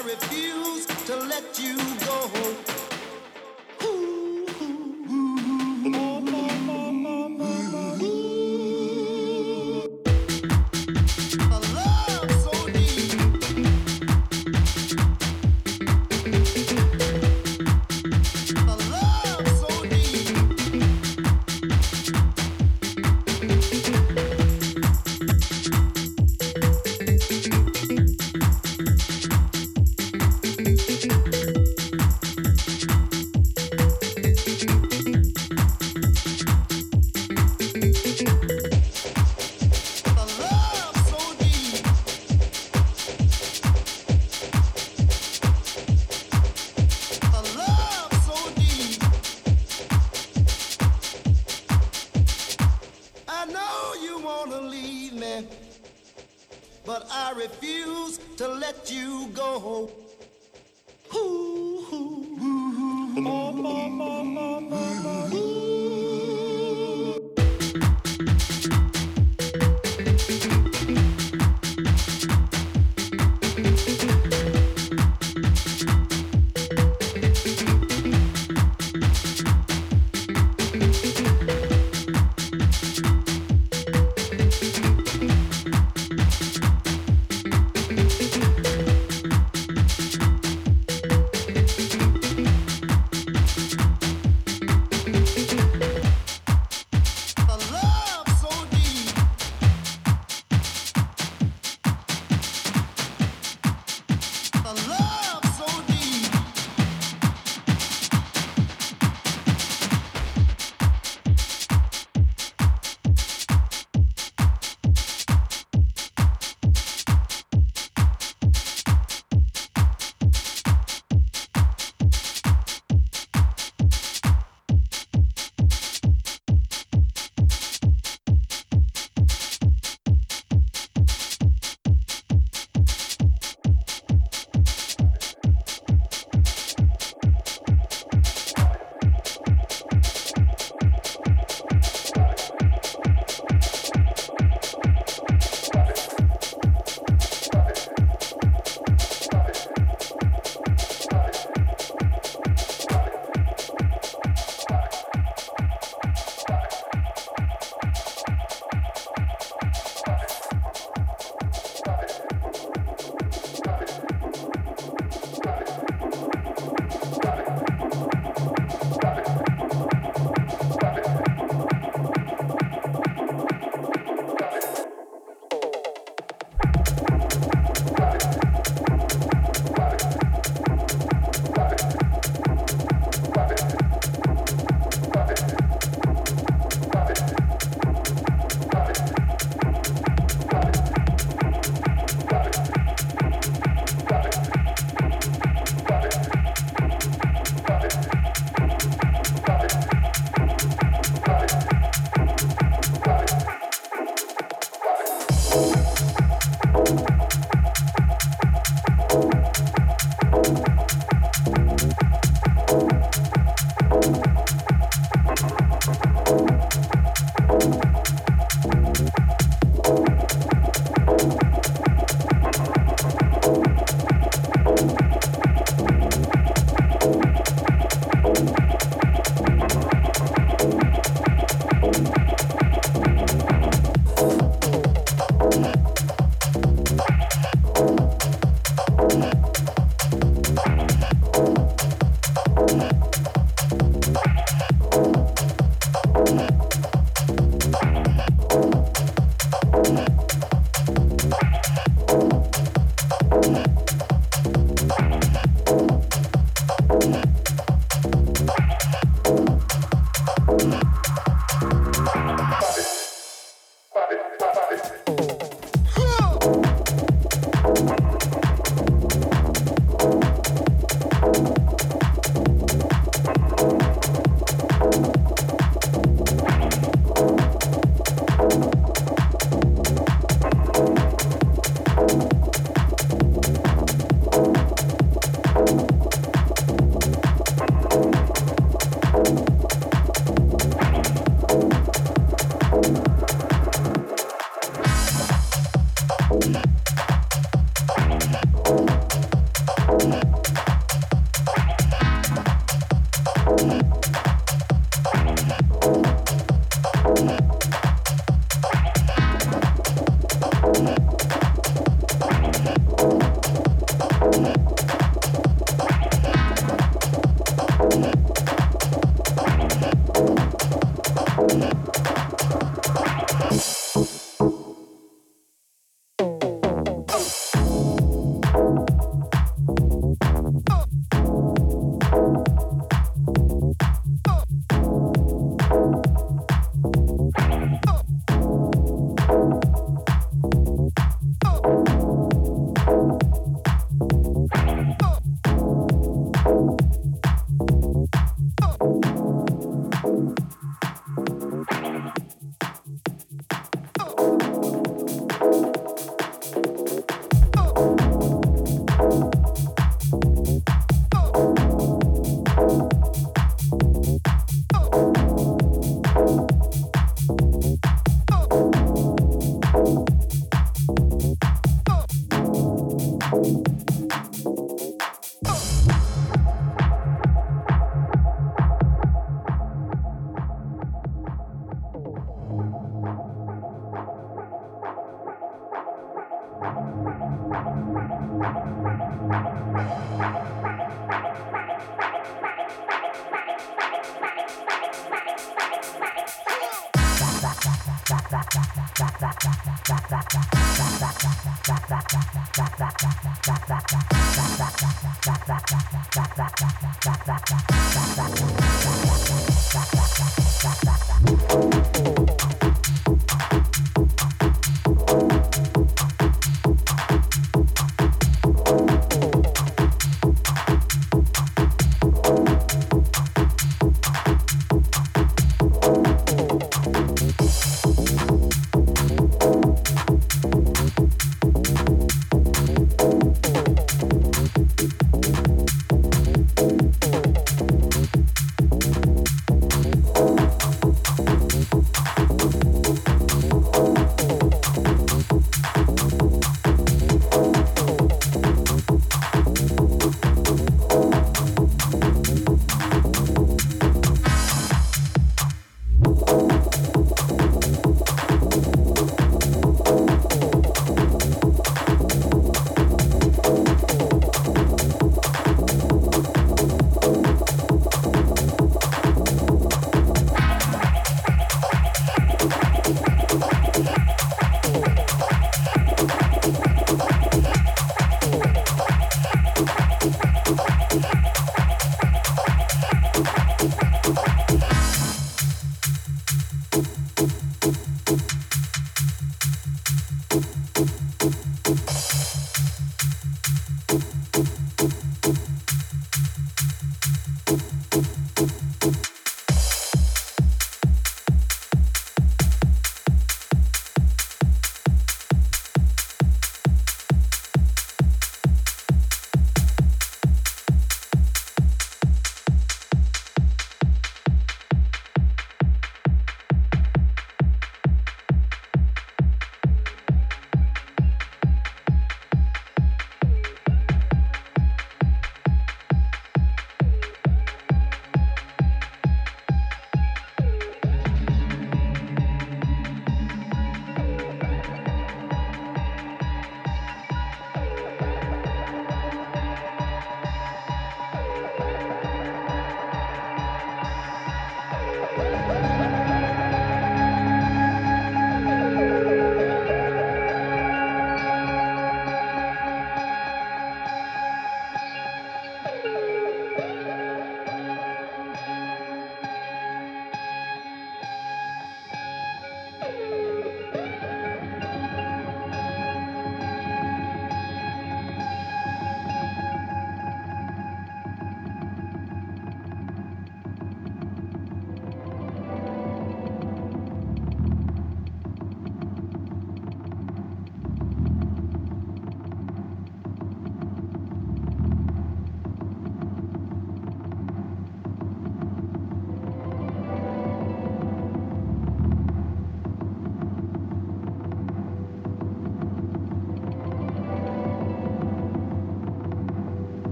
I 0.00 0.02
refuse 0.02 0.86
to 0.86 1.16
let 1.16 1.58
you 1.58 1.76
go. 2.06 2.69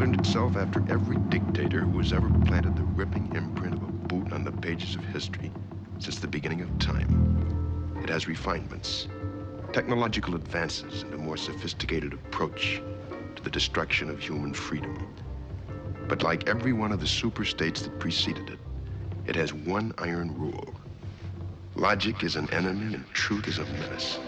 patterned 0.00 0.18
itself 0.18 0.56
after 0.56 0.82
every 0.88 1.18
dictator 1.28 1.82
who 1.82 1.98
has 1.98 2.10
ever 2.10 2.30
planted 2.46 2.74
the 2.74 2.82
ripping 2.82 3.30
imprint 3.34 3.74
of 3.74 3.82
a 3.82 3.92
boot 4.08 4.32
on 4.32 4.42
the 4.42 4.50
pages 4.50 4.96
of 4.96 5.04
history 5.04 5.52
since 5.98 6.18
the 6.18 6.26
beginning 6.26 6.62
of 6.62 6.78
time. 6.78 8.00
It 8.02 8.08
has 8.08 8.26
refinements, 8.26 9.08
technological 9.74 10.34
advances, 10.34 11.02
and 11.02 11.12
a 11.12 11.18
more 11.18 11.36
sophisticated 11.36 12.14
approach 12.14 12.80
to 13.36 13.42
the 13.42 13.50
destruction 13.50 14.08
of 14.08 14.18
human 14.18 14.54
freedom. 14.54 15.06
But 16.08 16.22
like 16.22 16.48
every 16.48 16.72
one 16.72 16.92
of 16.92 17.00
the 17.00 17.06
super 17.06 17.44
states 17.44 17.82
that 17.82 18.00
preceded 18.00 18.48
it, 18.48 18.58
it 19.26 19.36
has 19.36 19.52
one 19.52 19.92
iron 19.98 20.34
rule. 20.38 20.80
Logic 21.74 22.24
is 22.24 22.36
an 22.36 22.48
enemy 22.54 22.94
and 22.94 23.04
truth 23.12 23.46
is 23.48 23.58
a 23.58 23.66
menace. 23.66 24.18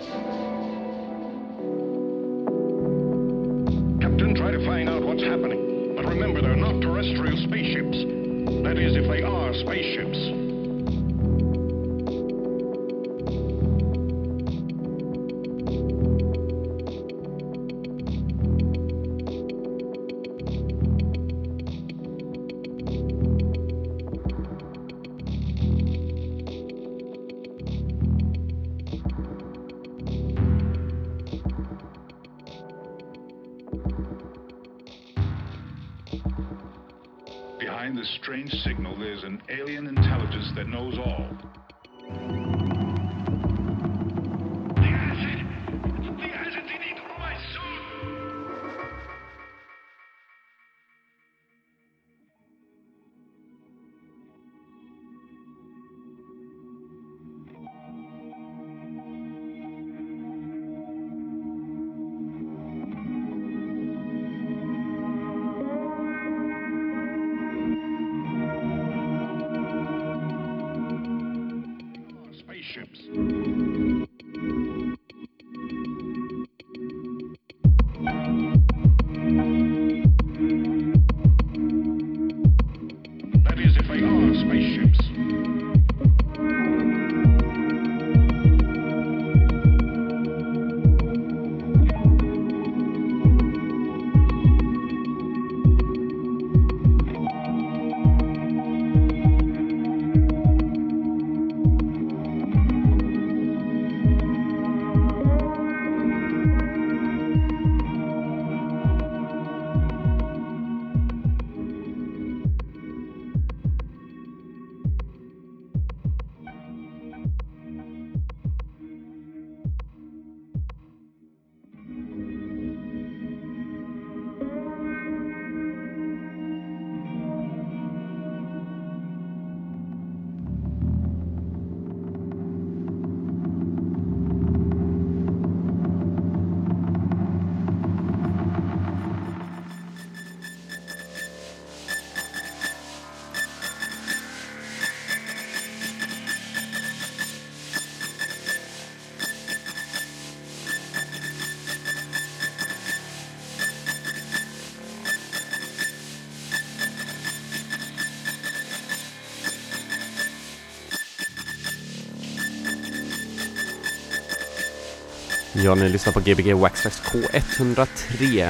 Ja, 165.64 165.74
ni 165.74 165.88
lyssnar 165.88 166.12
på 166.12 166.20
Gbg 166.20 166.54
Waxfax 166.54 167.02
K103 167.02 168.46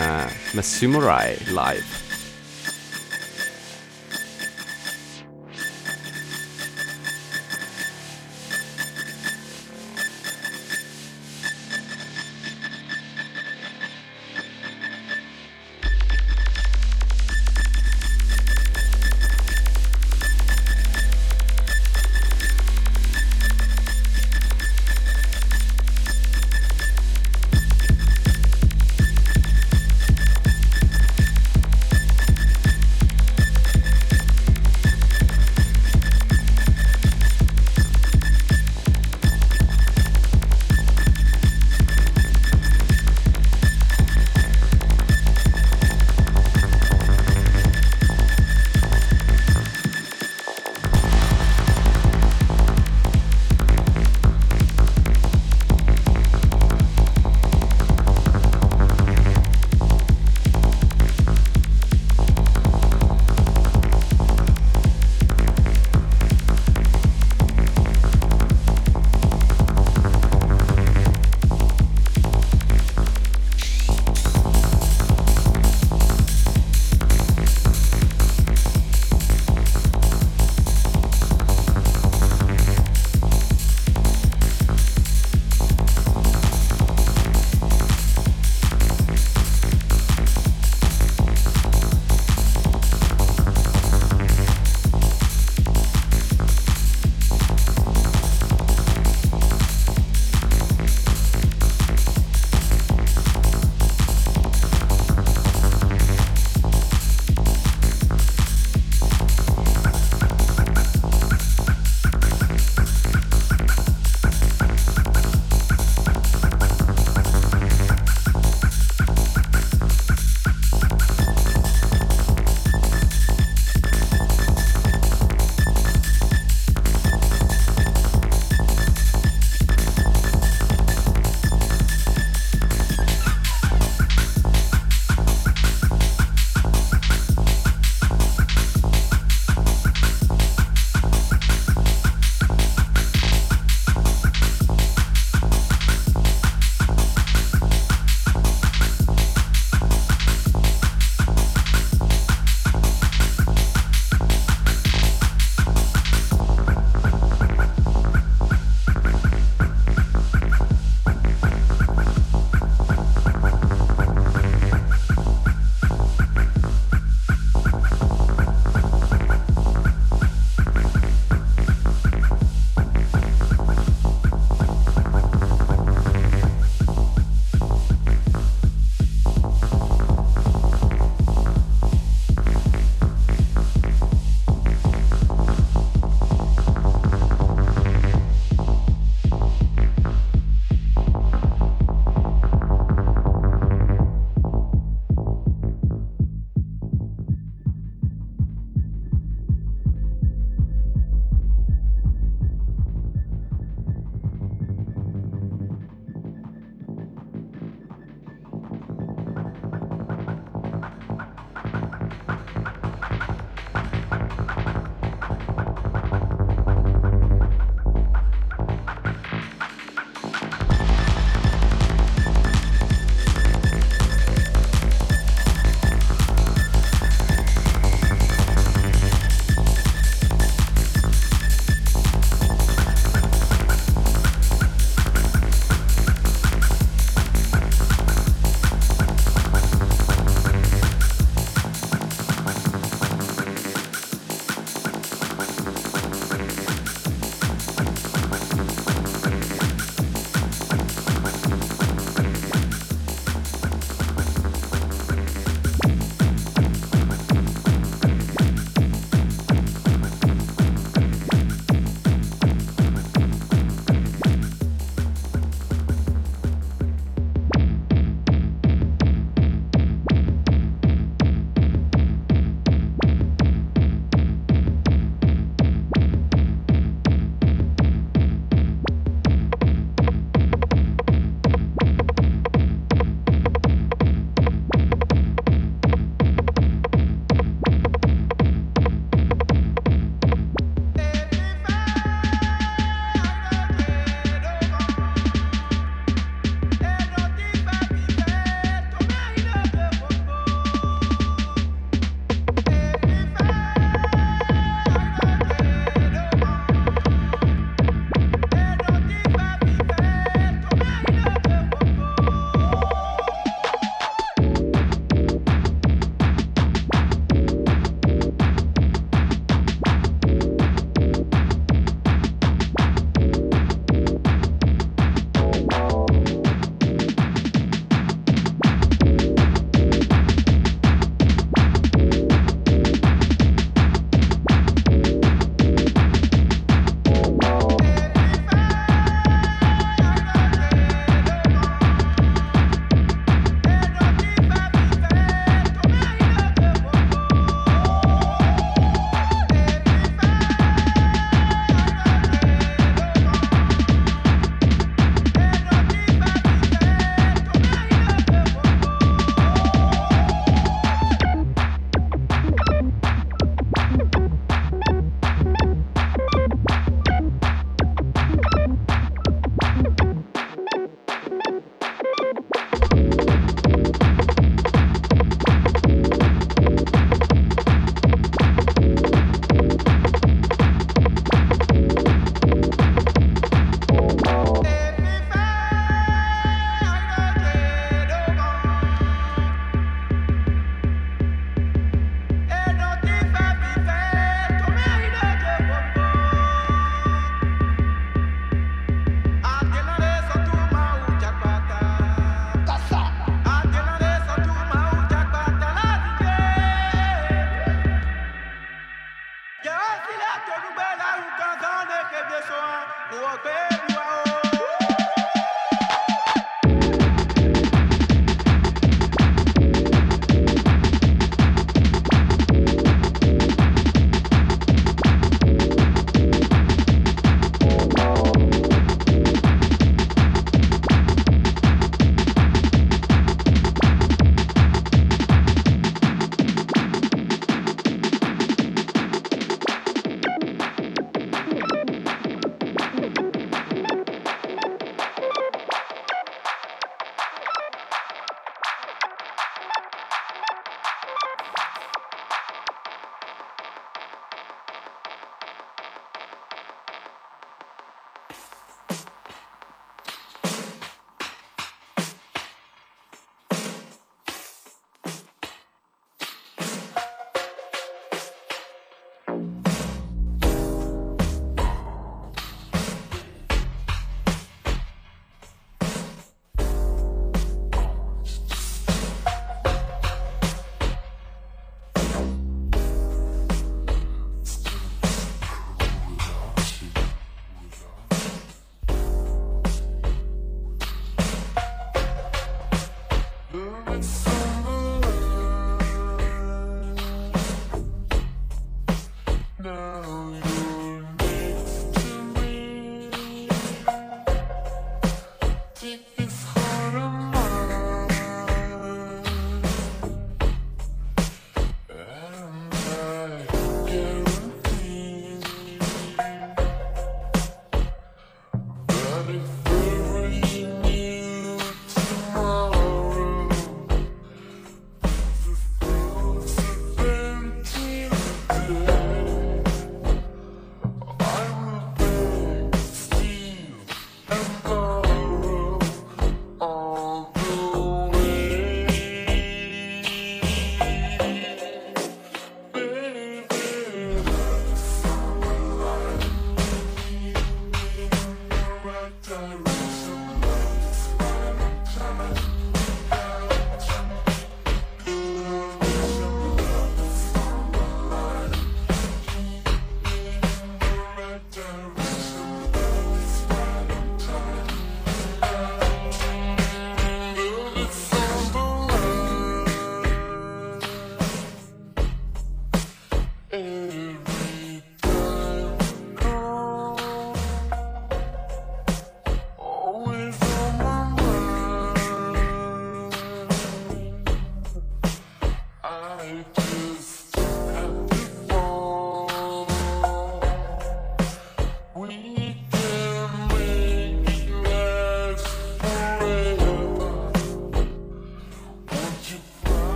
med 0.52 0.64
Samurai 0.64 1.36
live. 1.46 2.11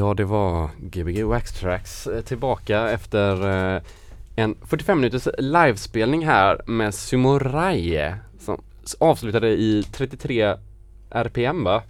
Ja, 0.00 0.14
det 0.14 0.24
var 0.24 0.70
Gbg 0.78 1.24
Wax 1.24 1.52
Tracks 1.52 2.06
eh, 2.06 2.20
tillbaka 2.20 2.90
efter 2.90 3.48
eh, 3.76 3.82
en 4.36 4.56
45 4.62 5.00
minuters 5.00 5.28
livespelning 5.38 6.26
här 6.26 6.60
med 6.66 6.94
Sumorai 6.94 8.14
som 8.38 8.62
avslutade 8.98 9.48
i 9.48 9.82
33 9.92 10.56
RPM 11.10 11.64
va? 11.64 11.82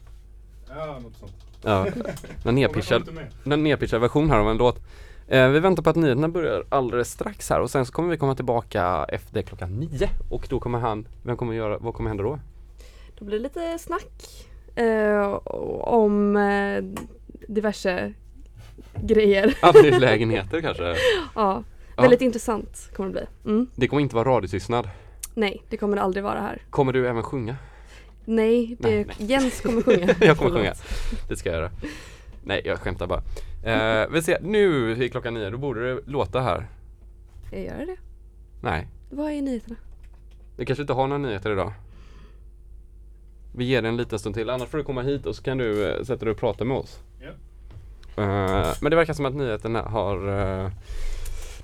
Ja, 0.69 0.99
något 1.03 1.17
sånt. 1.17 1.33
Ja, 1.63 1.87
en 2.45 2.55
nedpitchad, 2.55 3.09
en 3.45 3.63
nedpitchad 3.63 4.01
version 4.01 4.31
här 4.31 4.39
av 4.39 4.51
en 4.51 4.57
låt. 4.57 4.81
Eh, 5.29 5.49
vi 5.49 5.61
väntar 5.61 5.83
på 5.83 5.91
att 5.91 5.97
nyheterna 5.97 6.29
börjar 6.29 6.65
alldeles 6.69 7.11
strax 7.11 7.51
här 7.51 7.61
och 7.61 7.71
sen 7.71 7.87
så 7.87 7.93
kommer 7.93 8.11
vi 8.11 8.17
komma 8.17 8.35
tillbaka 8.35 9.07
efter 9.09 9.43
klockan 9.43 9.81
nio 9.81 10.09
och 10.31 10.47
då 10.51 10.61
kommer 10.61 10.79
han, 10.79 11.09
vem 11.23 11.37
kommer 11.37 11.55
göra, 11.55 11.79
vad 11.79 11.95
kommer 11.95 12.11
hända 12.11 12.23
då? 12.23 12.39
Då 13.19 13.25
blir 13.25 13.37
det 13.37 13.43
lite 13.43 13.79
snack 13.79 14.47
eh, 14.75 15.39
om 15.81 16.37
eh, 16.37 16.85
diverse 17.55 18.12
grejer. 19.03 19.55
Angelägenheter 19.62 20.61
kanske? 20.61 20.84
Ja, 21.34 21.62
Ja. 21.96 22.03
väldigt 22.03 22.20
intressant 22.20 22.90
kommer 22.96 23.09
det 23.11 23.12
bli. 23.42 23.53
Mm. 23.53 23.66
Det 23.74 23.88
kommer 23.88 24.03
inte 24.03 24.14
vara 24.16 24.28
radiotystnad. 24.28 24.88
Nej, 25.34 25.62
det 25.68 25.76
kommer 25.76 25.96
det 25.96 26.03
aldrig 26.03 26.24
vara 26.24 26.40
här. 26.40 26.62
Kommer 26.70 26.92
du 26.92 27.09
även 27.09 27.22
sjunga? 27.22 27.57
Nej, 28.24 28.76
det, 28.80 28.88
Nej, 29.07 29.07
Jens 29.18 29.61
kommer 29.61 29.82
sjunga. 29.82 30.09
Jag 30.20 30.38
kommer 30.38 30.51
sjunga. 30.51 30.74
Det 31.28 31.36
ska 31.36 31.48
jag 31.51 31.59
göra. 31.59 31.70
Nej, 32.44 32.62
jag 32.64 32.78
skämtar 32.78 33.07
bara. 33.07 33.22
Eh, 33.64 34.09
vi 34.11 34.22
ser, 34.22 34.38
nu 34.42 34.92
är 35.05 35.09
klockan 35.09 35.34
nio, 35.34 35.51
då 35.51 35.59
borde 35.59 35.94
det 35.94 36.01
låta 36.07 36.40
här. 36.40 36.66
Jag 37.53 37.62
gör 37.64 37.86
det. 37.86 37.96
Nej, 38.62 38.86
Vad 39.11 39.32
är 39.32 39.42
nyheterna? 39.42 39.76
vi 40.57 40.66
kanske 40.66 40.82
inte 40.82 40.92
har 40.92 41.07
några 41.07 41.22
nyheter 41.22 41.53
idag. 41.53 41.72
Vi 43.53 43.64
ger 43.64 43.82
det 43.82 43.88
en 43.88 43.96
liten 43.96 44.18
stund 44.18 44.34
till, 44.34 44.51
annars 44.51 44.68
får 44.68 44.78
du 44.78 44.84
komma 44.84 45.03
hit 45.03 45.26
och 45.26 45.36
så 45.36 45.42
kan 45.42 45.59
du 45.59 45.88
eh, 45.90 46.03
sätta 46.03 46.24
dig 46.24 46.32
och 46.32 46.38
prata 46.38 46.64
med 46.64 46.76
oss. 46.76 46.98
Ja. 47.20 47.28
Eh, 48.22 48.74
men 48.80 48.90
det 48.90 48.96
verkar 48.96 49.12
som 49.14 49.26
att 49.26 49.34
nyheterna 49.34 49.82
har 49.82 50.16
eh, 50.16 50.70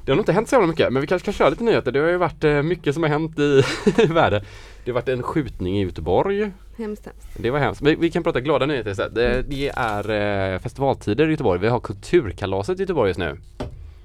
Det 0.05 0.13
har 0.13 0.17
nog 0.17 0.23
inte 0.23 0.33
hänt 0.33 0.49
så 0.49 0.55
jävla 0.55 0.69
mycket, 0.69 0.93
men 0.93 1.01
vi 1.01 1.07
kanske 1.07 1.25
kan 1.25 1.35
köra 1.35 1.49
lite 1.49 1.65
nyheter. 1.65 1.93
Det 1.93 1.99
har 1.99 2.09
ju 2.09 2.17
varit 2.17 2.45
eh, 2.45 2.63
mycket 2.63 2.95
som 2.95 3.03
har 3.03 3.11
hänt 3.11 3.39
i, 3.39 3.63
i 4.03 4.07
världen. 4.07 4.45
Det 4.85 4.91
har 4.91 4.95
varit 4.95 5.09
en 5.09 5.23
skjutning 5.23 5.79
i 5.79 5.85
Göteborg. 5.85 6.51
Hemskt 6.79 7.07
hemskt. 7.07 7.29
Det 7.37 7.51
var 7.51 7.59
hemskt. 7.59 7.83
Vi, 7.83 7.95
vi 7.95 8.11
kan 8.11 8.23
prata 8.23 8.41
glada 8.41 8.67
nyheter 8.67 8.91
istället. 8.91 9.15
Det, 9.15 9.43
det 9.43 9.73
är 9.77 10.11
eh, 10.55 10.59
festivaltider 10.59 11.29
i 11.29 11.31
Göteborg. 11.31 11.61
Vi 11.61 11.69
har 11.69 11.81
Kulturkalaset 11.81 12.79
i 12.79 12.83
Göteborg 12.83 13.11
just 13.11 13.19
nu. 13.19 13.37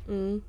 Mm. 0.09 0.41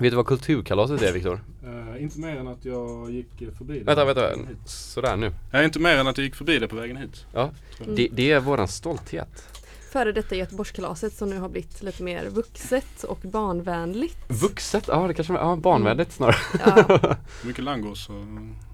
Vet 0.00 0.12
du 0.12 0.16
vad 0.16 0.26
Kulturkalaset 0.26 1.02
är 1.02 1.12
Viktor? 1.12 1.40
Eh, 1.64 2.02
inte 2.02 2.18
mer 2.20 2.36
än 2.36 2.48
att 2.48 2.64
jag 2.64 3.10
gick 3.10 3.42
eh, 3.42 3.48
förbi 3.58 3.78
det. 3.78 3.84
Vänta, 3.84 4.04
vänta. 4.04 4.20
på 4.20 4.26
vägen 4.26 4.46
hit. 4.46 4.68
Sådär 4.70 5.16
nu. 5.16 5.32
Nej, 5.52 5.64
inte 5.64 5.78
mer 5.78 5.96
än 5.96 6.06
att 6.06 6.18
jag 6.18 6.24
gick 6.24 6.34
förbi 6.34 6.58
det 6.58 6.68
på 6.68 6.76
vägen 6.76 6.96
hit. 6.96 7.26
Ja, 7.34 7.50
Mm. 7.82 7.94
det, 7.96 8.08
det 8.12 8.32
är 8.32 8.40
våran 8.40 8.68
stolthet. 8.68 9.44
Före 9.92 10.12
detta 10.12 10.34
Göteborgskalaset 10.34 11.12
som 11.12 11.30
nu 11.30 11.38
har 11.38 11.48
blivit 11.48 11.82
lite 11.82 12.02
mer 12.02 12.24
vuxet 12.28 13.04
och 13.04 13.18
barnvänligt. 13.22 14.16
Vuxet? 14.28 14.84
Ja, 14.88 15.06
det 15.08 15.14
kanske 15.14 15.32
ja, 15.34 15.56
barnvänligt 15.56 16.12
snarare. 16.12 16.36
Ja, 16.66 17.16
Mycket 17.44 17.64
langos 17.64 18.08
och... 18.08 18.14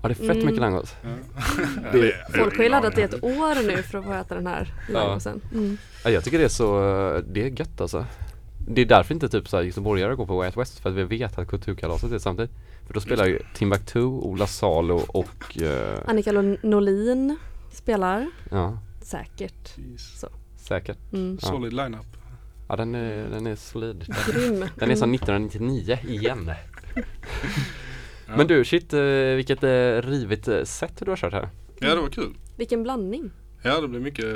Ja, 0.03 0.09
det 0.09 0.13
är 0.13 0.15
fett 0.15 0.31
Mm. 0.31 0.39
mycket 0.47 0.61
langos. 0.61 0.95
Ja. 1.03 1.09
Det- 1.93 2.15
folk 2.39 2.57
har 2.57 2.63
ju 2.65 2.69
laddat 2.71 2.99
i 2.99 3.03
ett 3.03 3.23
år 3.25 3.67
nu 3.67 3.83
för 3.83 3.99
att 3.99 4.05
få 4.05 4.13
äta 4.13 4.35
den 4.35 4.47
här 4.47 4.75
Ja. 4.93 4.93
langosen. 5.05 5.41
Mm. 5.53 5.79
Ja, 6.05 6.11
jag 6.11 6.25
tycker 6.25 6.39
det 6.39 6.45
är 6.45 6.49
så, 6.49 6.81
det 7.29 7.43
är 7.43 7.59
gött 7.61 7.81
alltså. 7.81 8.07
Det 8.69 8.81
är 8.81 8.87
därför 8.87 9.15
inte 9.15 9.29
typ 9.29 9.49
så 9.49 9.57
här 9.57 9.65
göteborgare 9.65 10.15
går 10.15 10.27
på 10.27 10.37
Way 10.37 10.47
Out 10.47 10.57
West 10.57 10.79
för 10.79 10.91
att 10.91 10.97
vi 10.97 11.05
vet 11.05 11.39
att 11.39 11.49
Kulturkalaset 11.49 12.13
är 12.13 12.19
samtidigt. 12.19 12.51
För 12.87 12.95
då 12.95 13.01
spelar 13.01 13.27
ju 13.27 13.39
Timbuktu, 13.55 14.03
Ola 14.03 14.47
Salo 14.47 14.97
och 15.09 15.63
eh, 15.63 15.99
Annika 16.07 16.33
Norlin 16.63 17.37
spelar 17.73 18.31
ja, 18.51 18.79
säkert. 19.03 19.79
Jeez. 19.79 20.25
säkert. 20.57 21.13
Mm. 21.13 21.39
Ja. 21.43 21.49
Solid 21.49 21.73
lineup. 21.73 22.07
Ja 22.69 22.77
den 22.77 22.95
är, 22.95 23.29
den 23.29 23.47
är 23.47 23.57
solid. 23.57 24.15
Grym. 24.33 24.65
Den 24.77 24.91
är 24.91 24.97
som 24.97 25.09
Mm. 25.09 25.15
1999 25.15 25.99
igen. 26.09 26.51
Ja. 28.29 28.37
Men 28.37 28.47
du 28.47 28.65
shit 28.65 28.93
eh, 28.93 29.01
vilket 29.37 29.63
eh, 29.63 30.03
rivigt 30.03 30.49
eh, 30.49 30.65
sätt 30.65 30.93
du 30.99 31.11
har 31.11 31.17
kört 31.17 31.33
här. 31.33 31.49
Ja, 31.79 31.95
det 31.95 32.01
var 32.01 32.09
kul. 32.09 32.35
Vilken 32.57 32.83
blandning. 32.83 33.31
Ja, 33.63 33.81
det 33.81 33.89
blev 33.89 34.03
mycket 34.03 34.27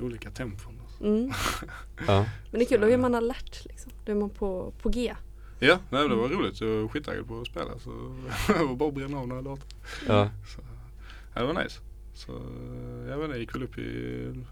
olika 0.00 0.30
tempon. 0.30 0.77
Mm. 1.00 1.32
Ja. 2.06 2.26
Men 2.50 2.58
det 2.58 2.64
är 2.64 2.68
kul, 2.68 2.80
då 2.80 2.90
är 2.90 2.96
man 2.96 3.14
alert 3.14 3.64
liksom. 3.64 3.92
Då 4.04 4.12
är 4.12 4.16
man 4.16 4.30
på, 4.30 4.72
på 4.82 4.88
G. 4.88 5.14
Ja, 5.58 5.78
nej, 5.90 6.08
det 6.08 6.14
var 6.14 6.28
roligt. 6.28 6.60
Jag 6.60 6.68
var 6.68 6.88
skittaggad 6.88 7.28
på 7.28 7.40
att 7.40 7.46
spela. 7.46 7.78
Så 7.78 7.90
det 8.58 8.64
var 8.64 8.74
bara 8.74 8.90
bränna 8.90 9.18
av 9.18 9.28
några 9.28 9.42
låtar. 9.42 9.64
ja. 10.06 10.30
Så, 10.54 10.60
ja, 11.34 11.40
det 11.40 11.46
var 11.52 11.62
nice. 11.62 11.80
Så 12.14 12.32
jag 13.08 13.16
vet 13.16 13.24
inte, 13.24 13.30
jag 13.30 13.38
gick 13.38 13.54
väl 13.54 13.62
upp 13.62 13.78
i... 13.78 14.44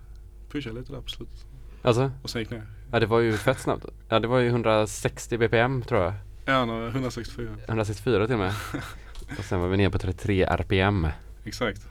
Pushade 0.51 0.75
lite 0.81 0.93
där 0.93 1.01
på 1.01 1.09
slutet. 1.09 1.45
Alltså, 1.83 2.11
Och 2.23 2.31
sen 2.31 2.41
gick 2.41 2.51
ner. 2.51 2.67
ja 2.93 3.01
det 3.01 3.07
var 3.07 3.21
ju 3.21 3.33
fett 3.33 3.61
snabbt. 3.61 3.85
Ja 4.09 4.19
det 4.21 4.29
var 4.29 4.39
ju 4.39 4.49
160 4.49 5.39
bpm 5.39 5.83
tror 5.83 6.03
jag. 6.03 6.13
Ja, 6.45 6.65
nå- 6.65 6.87
164. 6.87 7.57
164 7.69 8.27
till 8.27 8.35
och 8.35 8.39
med. 8.41 8.55
Och 9.39 9.45
sen 9.45 9.61
var 9.61 9.69
vi 9.69 9.77
nere 9.77 9.91
på 9.91 9.99
33 9.99 10.47
rpm. 10.47 11.07
Exakt. 11.45 11.89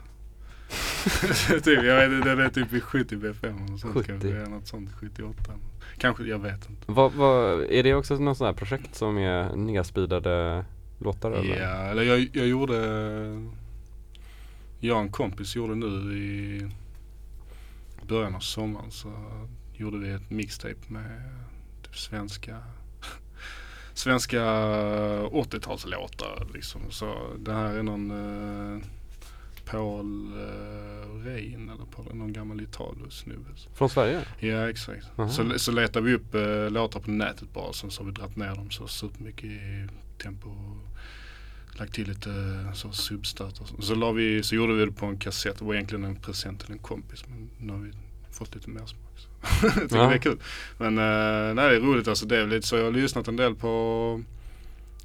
typ, 1.64 1.84
jag 1.84 2.08
vet 2.08 2.24
det 2.24 2.44
är 2.44 2.48
typ 2.48 2.72
i 2.72 2.80
70 2.80 3.16
bpm 3.16 3.74
och 3.74 3.80
sånt 3.80 3.94
70. 3.94 4.06
kanske. 4.06 4.28
Något 4.28 4.66
sånt 4.66 4.92
78. 4.92 5.52
Kanske, 5.98 6.24
jag 6.24 6.38
vet 6.38 6.70
inte. 6.70 6.82
Vad, 6.86 7.12
vad, 7.12 7.62
är 7.62 7.82
det 7.82 7.94
också 7.94 8.18
något 8.18 8.36
sånt 8.36 8.48
här 8.48 8.66
projekt 8.66 8.94
som 8.94 9.18
är 9.18 9.56
nedspeedade 9.56 10.64
låtar 10.98 11.32
eller? 11.32 11.56
Ja, 11.56 11.68
eller 11.68 12.02
jag, 12.02 12.28
jag 12.32 12.46
gjorde 12.46 12.76
Jag 14.80 14.96
och 14.96 15.02
en 15.02 15.12
kompis 15.12 15.56
gjorde 15.56 15.74
nu 15.74 16.18
i 16.18 16.68
början 18.08 18.34
av 18.34 18.40
sommaren 18.40 18.90
så 18.90 19.12
gjorde 19.72 19.98
vi 19.98 20.10
ett 20.10 20.30
mixtape 20.30 20.76
med 20.88 21.22
typ 21.82 21.96
svenska 21.96 22.56
svenska 23.94 24.42
80-talslåtar 24.42 26.46
liksom. 26.54 26.80
Så 26.90 27.16
det 27.38 27.52
här 27.52 27.74
är 27.74 27.82
någon 27.82 28.10
eh, 28.10 28.78
Paul 29.70 30.32
eh, 30.32 31.24
Rein 31.24 31.70
eller 31.74 31.84
Paul, 31.84 32.14
någon 32.14 32.32
gammal 32.32 32.60
Italo-snubbe. 32.60 33.50
Från 33.74 33.88
Sverige? 33.90 34.20
Ja 34.38 34.70
exakt. 34.70 35.06
Aha. 35.16 35.28
Så, 35.28 35.58
så 35.58 35.72
letar 35.72 36.00
vi 36.00 36.14
upp 36.14 36.34
eh, 36.34 36.70
låtar 36.70 37.00
på 37.00 37.10
nätet 37.10 37.52
bara 37.52 37.72
sen 37.72 37.90
så 37.90 38.02
har 38.02 38.06
vi 38.06 38.12
dragit 38.12 38.36
ner 38.36 38.54
dem 38.54 38.70
så 38.70 38.86
supermycket 38.86 39.44
i 39.44 39.86
tempo 40.22 40.48
lagt 41.78 41.94
till 41.94 42.08
lite 42.08 42.30
eh, 42.30 42.72
så 42.72 42.92
substöt 42.92 43.58
och 43.60 43.68
så. 43.68 43.82
Så, 43.82 43.94
la 43.94 44.12
vi, 44.12 44.42
så 44.42 44.54
gjorde 44.54 44.74
vi 44.74 44.84
det 44.86 44.92
på 44.92 45.06
en 45.06 45.18
kassett. 45.18 45.58
Det 45.58 45.64
var 45.64 45.74
egentligen 45.74 46.04
en 46.04 46.16
present 46.16 46.60
till 46.60 46.72
en 46.72 46.78
kompis 46.78 47.24
men 47.28 47.50
nu 47.58 47.72
har 47.72 47.80
vi 47.80 47.92
fått 48.30 48.54
lite 48.54 48.70
mer 48.70 48.86
smak. 48.86 49.00
Så. 49.16 49.28
jag 49.66 49.74
tycker 49.82 49.96
Ja. 49.96 50.08
det 50.08 50.14
är 50.14 50.18
kul. 50.18 50.38
Men 50.78 50.98
eh, 50.98 51.54
nej, 51.54 51.68
det 51.70 51.76
är 51.76 51.80
roligt 51.80 52.08
alltså. 52.08 52.26
Det 52.26 52.38
är 52.38 52.46
lite 52.46 52.66
så 52.66 52.76
jag 52.76 52.84
har 52.84 52.90
lyssnat 52.92 53.28
en 53.28 53.36
del 53.36 53.54
på 53.54 54.22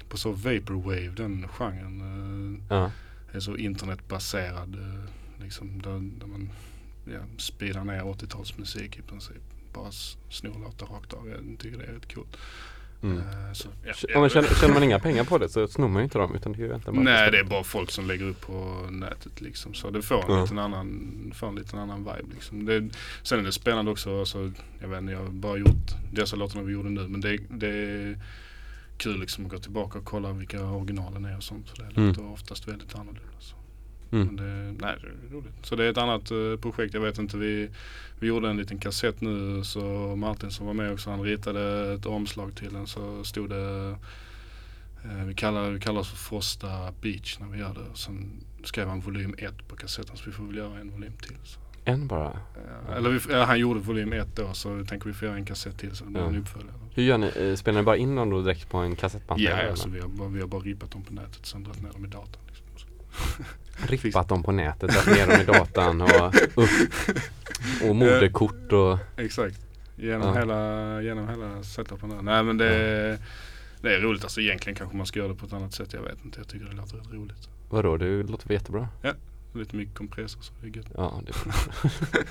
på 0.08 0.16
så 0.18 0.32
vaporwave 0.32 1.08
den 1.16 1.48
genren. 1.48 2.62
Eh, 2.70 2.88
Ja. 3.32 3.36
är 3.36 3.40
så 3.40 3.56
internetbaserad. 3.56 4.74
eh, 4.74 5.04
Liksom, 5.42 5.82
där, 5.82 5.90
där 6.20 6.26
man 6.26 6.50
ja, 7.04 7.20
speedar 7.38 7.84
ner 7.84 8.02
80-talsmusik 8.02 8.98
i 8.98 9.02
princip. 9.02 9.42
Bara 9.74 9.90
snor 10.30 10.58
låtar 10.64 10.86
rakt 10.86 11.12
av. 11.12 11.28
Jag 11.28 11.58
tycker 11.58 11.78
det 11.78 11.84
är 11.84 11.92
rätt 11.92 12.14
coolt. 12.14 12.36
Mm. 13.02 13.18
Eh, 13.18 13.52
så, 13.52 13.68
ja, 13.84 13.92
Om 14.14 14.20
man 14.20 14.30
tjänar, 14.30 14.48
tjänar 14.48 14.74
man 14.74 14.82
inga 14.82 14.98
pengar 14.98 15.24
på 15.24 15.38
det 15.38 15.48
så 15.48 15.68
snor 15.68 15.88
man 15.88 16.02
ju 16.02 16.04
inte 16.04 16.18
dem 16.18 16.34
utan 16.34 16.52
det 16.52 16.58
är 16.58 16.60
ju 16.60 16.66
egentligen 16.66 16.96
bara 17.04 17.12
Nej 17.14 17.30
det 17.30 17.38
är 17.38 17.44
bara 17.44 17.64
folk 17.64 17.90
som 17.90 18.06
lägger 18.06 18.24
upp 18.28 18.40
på 18.40 18.86
nätet 18.90 19.40
liksom. 19.40 19.74
Så 19.74 19.90
det 19.90 20.02
får 20.02 20.24
en, 20.24 20.34
Ja. 20.36 20.42
liten, 20.42 20.58
annan, 20.58 21.32
får 21.36 21.48
en 21.48 21.54
liten 21.54 21.78
annan 21.78 21.98
vibe 21.98 22.34
liksom. 22.34 22.64
Det, 22.66 22.88
sen 23.22 23.38
är 23.38 23.42
det 23.42 23.52
spännande 23.52 23.90
också. 23.90 24.18
Alltså, 24.20 24.52
jag 24.80 24.88
vet 24.88 24.98
inte, 25.00 25.12
jag 25.12 25.20
har 25.20 25.28
bara 25.30 25.56
gjort 25.56 25.90
dessa 26.12 26.36
låtarna 26.36 26.62
vi 26.64 26.72
gjorde 26.72 26.90
nu. 26.90 27.08
Men 27.08 27.20
det, 27.20 27.38
det 27.50 27.68
är 27.68 28.18
kul 29.02 29.20
liksom 29.20 29.44
att 29.44 29.50
gå 29.50 29.58
tillbaka 29.58 29.98
och 29.98 30.04
kolla 30.04 30.32
vilka 30.32 30.64
originalen 30.64 31.24
är 31.24 31.36
och 31.36 31.42
sånt. 31.42 31.68
Så 31.68 31.74
det 31.82 31.88
Mm. 31.96 32.08
låter 32.08 32.32
oftast 32.32 32.68
väldigt 32.68 32.94
annorlunda. 32.94 33.32
Så. 33.38 33.56
Mm. 34.10 34.26
Men 34.26 34.36
det, 34.36 34.84
nej, 34.86 34.96
det 35.00 35.06
är 35.26 35.30
roligt. 35.34 35.54
Så 35.66 35.76
det 35.76 35.84
är 35.84 35.90
ett 35.90 35.98
annat 35.98 36.30
eh, 36.30 36.56
projekt. 36.60 36.94
Jag 36.94 37.00
vet 37.00 37.18
inte, 37.18 37.36
vi, 37.36 37.68
vi 38.18 38.26
gjorde 38.26 38.50
en 38.50 38.56
liten 38.56 38.78
kassett 38.78 39.20
nu 39.20 39.64
så 39.64 39.80
Martin 40.16 40.50
som 40.50 40.66
var 40.66 40.74
med 40.74 40.92
också 40.92 41.10
han 41.10 41.22
ritade 41.22 41.92
ett 41.94 42.06
omslag 42.06 42.56
till 42.56 42.72
den 42.72 42.86
så 42.86 43.24
stod 43.24 43.50
det 43.50 43.96
eh, 45.04 45.24
vi, 45.26 45.34
kallar, 45.34 45.70
vi 45.70 45.80
kallar 45.80 46.00
oss 46.00 46.10
för 46.10 46.16
Frosta 46.16 46.92
Beach 47.00 47.38
när 47.40 47.46
vi 47.48 47.58
gör 47.58 47.74
det. 47.74 47.98
Sen 47.98 48.30
skrev 48.64 48.88
han 48.88 49.00
volym 49.00 49.34
1 49.38 49.68
på 49.68 49.76
kassetten 49.76 50.16
så 50.16 50.22
vi 50.26 50.32
får 50.32 50.44
väl 50.44 50.56
göra 50.56 50.78
en 50.78 50.90
volym 50.90 51.12
till. 51.12 51.36
Så. 51.44 51.60
En 51.84 52.06
bara. 52.06 52.30
Eh, 52.30 52.96
eller 52.96 53.10
vi, 53.10 53.20
ja, 53.30 53.44
han 53.44 53.58
gjorde 53.58 53.80
volym 53.80 54.12
1 54.12 54.36
då 54.36 54.52
så 54.52 54.84
tänker 54.84 55.06
vi 55.06 55.12
få 55.12 55.24
göra 55.24 55.34
en 55.36 55.44
kassett 55.44 55.78
till 55.78 55.96
så 55.96 56.04
det 56.04 56.10
blir 56.10 56.20
Ja. 56.22 56.28
en 56.28 56.36
uppföljare. 56.36 56.74
Hur 56.94 57.02
gör 57.02 57.18
ni? 57.18 57.26
Eh, 57.36 57.54
Spelar 57.56 57.80
ni 57.80 57.84
bara 57.84 57.96
in 57.96 58.14
dem 58.16 58.30
då 58.30 58.42
direkt 58.42 58.68
på 58.70 58.78
en 58.78 58.96
kassettband? 58.96 59.40
Ja, 59.40 59.50
eller? 59.50 59.70
alltså, 59.70 59.88
vi, 59.88 60.00
har 60.00 60.08
bara, 60.08 60.28
vi 60.28 60.40
har 60.40 60.48
bara 60.48 60.60
rippat 60.60 60.90
dem 60.90 61.02
på 61.02 61.12
nätet 61.12 61.46
sen 61.46 61.64
dragit 61.64 61.82
ner 61.82 61.90
dem 61.92 62.04
i 62.04 62.08
datorn. 62.08 62.42
Liksom. 62.46 62.88
Rippat 63.88 64.28
dem 64.28 64.42
på 64.42 64.52
nätet, 64.52 64.90
dragit 64.90 65.18
ner 65.18 65.26
dem 65.26 65.40
i 65.40 65.44
datan 65.58 66.00
och 66.02 66.08
upp. 66.62 66.70
Och 67.88 67.96
moderkort 67.96 68.72
och 68.72 68.98
Exakt. 69.16 69.66
Genom 69.96 70.28
Ja. 70.28 70.34
hela, 70.34 71.02
genom 71.02 71.28
hela 71.28 71.62
setupen 71.62 72.08
där. 72.10 72.22
Nej 72.22 72.42
men 72.42 72.58
det, 72.58 73.18
det 73.80 73.94
är 73.94 74.00
roligt. 74.00 74.22
Alltså 74.22 74.40
egentligen 74.40 74.76
kanske 74.76 74.96
man 74.96 75.06
ska 75.06 75.18
göra 75.18 75.28
det 75.28 75.34
på 75.34 75.46
ett 75.46 75.52
annat 75.52 75.72
sätt. 75.72 75.92
Jag 75.92 76.02
vet 76.02 76.24
inte. 76.24 76.40
Jag 76.40 76.48
tycker 76.48 76.66
det 76.66 76.72
låter 76.76 76.96
rätt 76.96 77.12
roligt. 77.12 77.48
vadå? 77.70 77.96
Det 77.96 78.22
låter 78.22 78.48
väl 78.48 78.54
jättebra? 78.54 78.88
Lite 79.52 79.76
mycket 79.76 79.94
kompressor 79.94 80.40
så 80.42 80.52
det 80.60 80.66
är 80.66 80.76
gött. 80.76 80.86
Ja, 80.94 81.20
det 81.26 81.32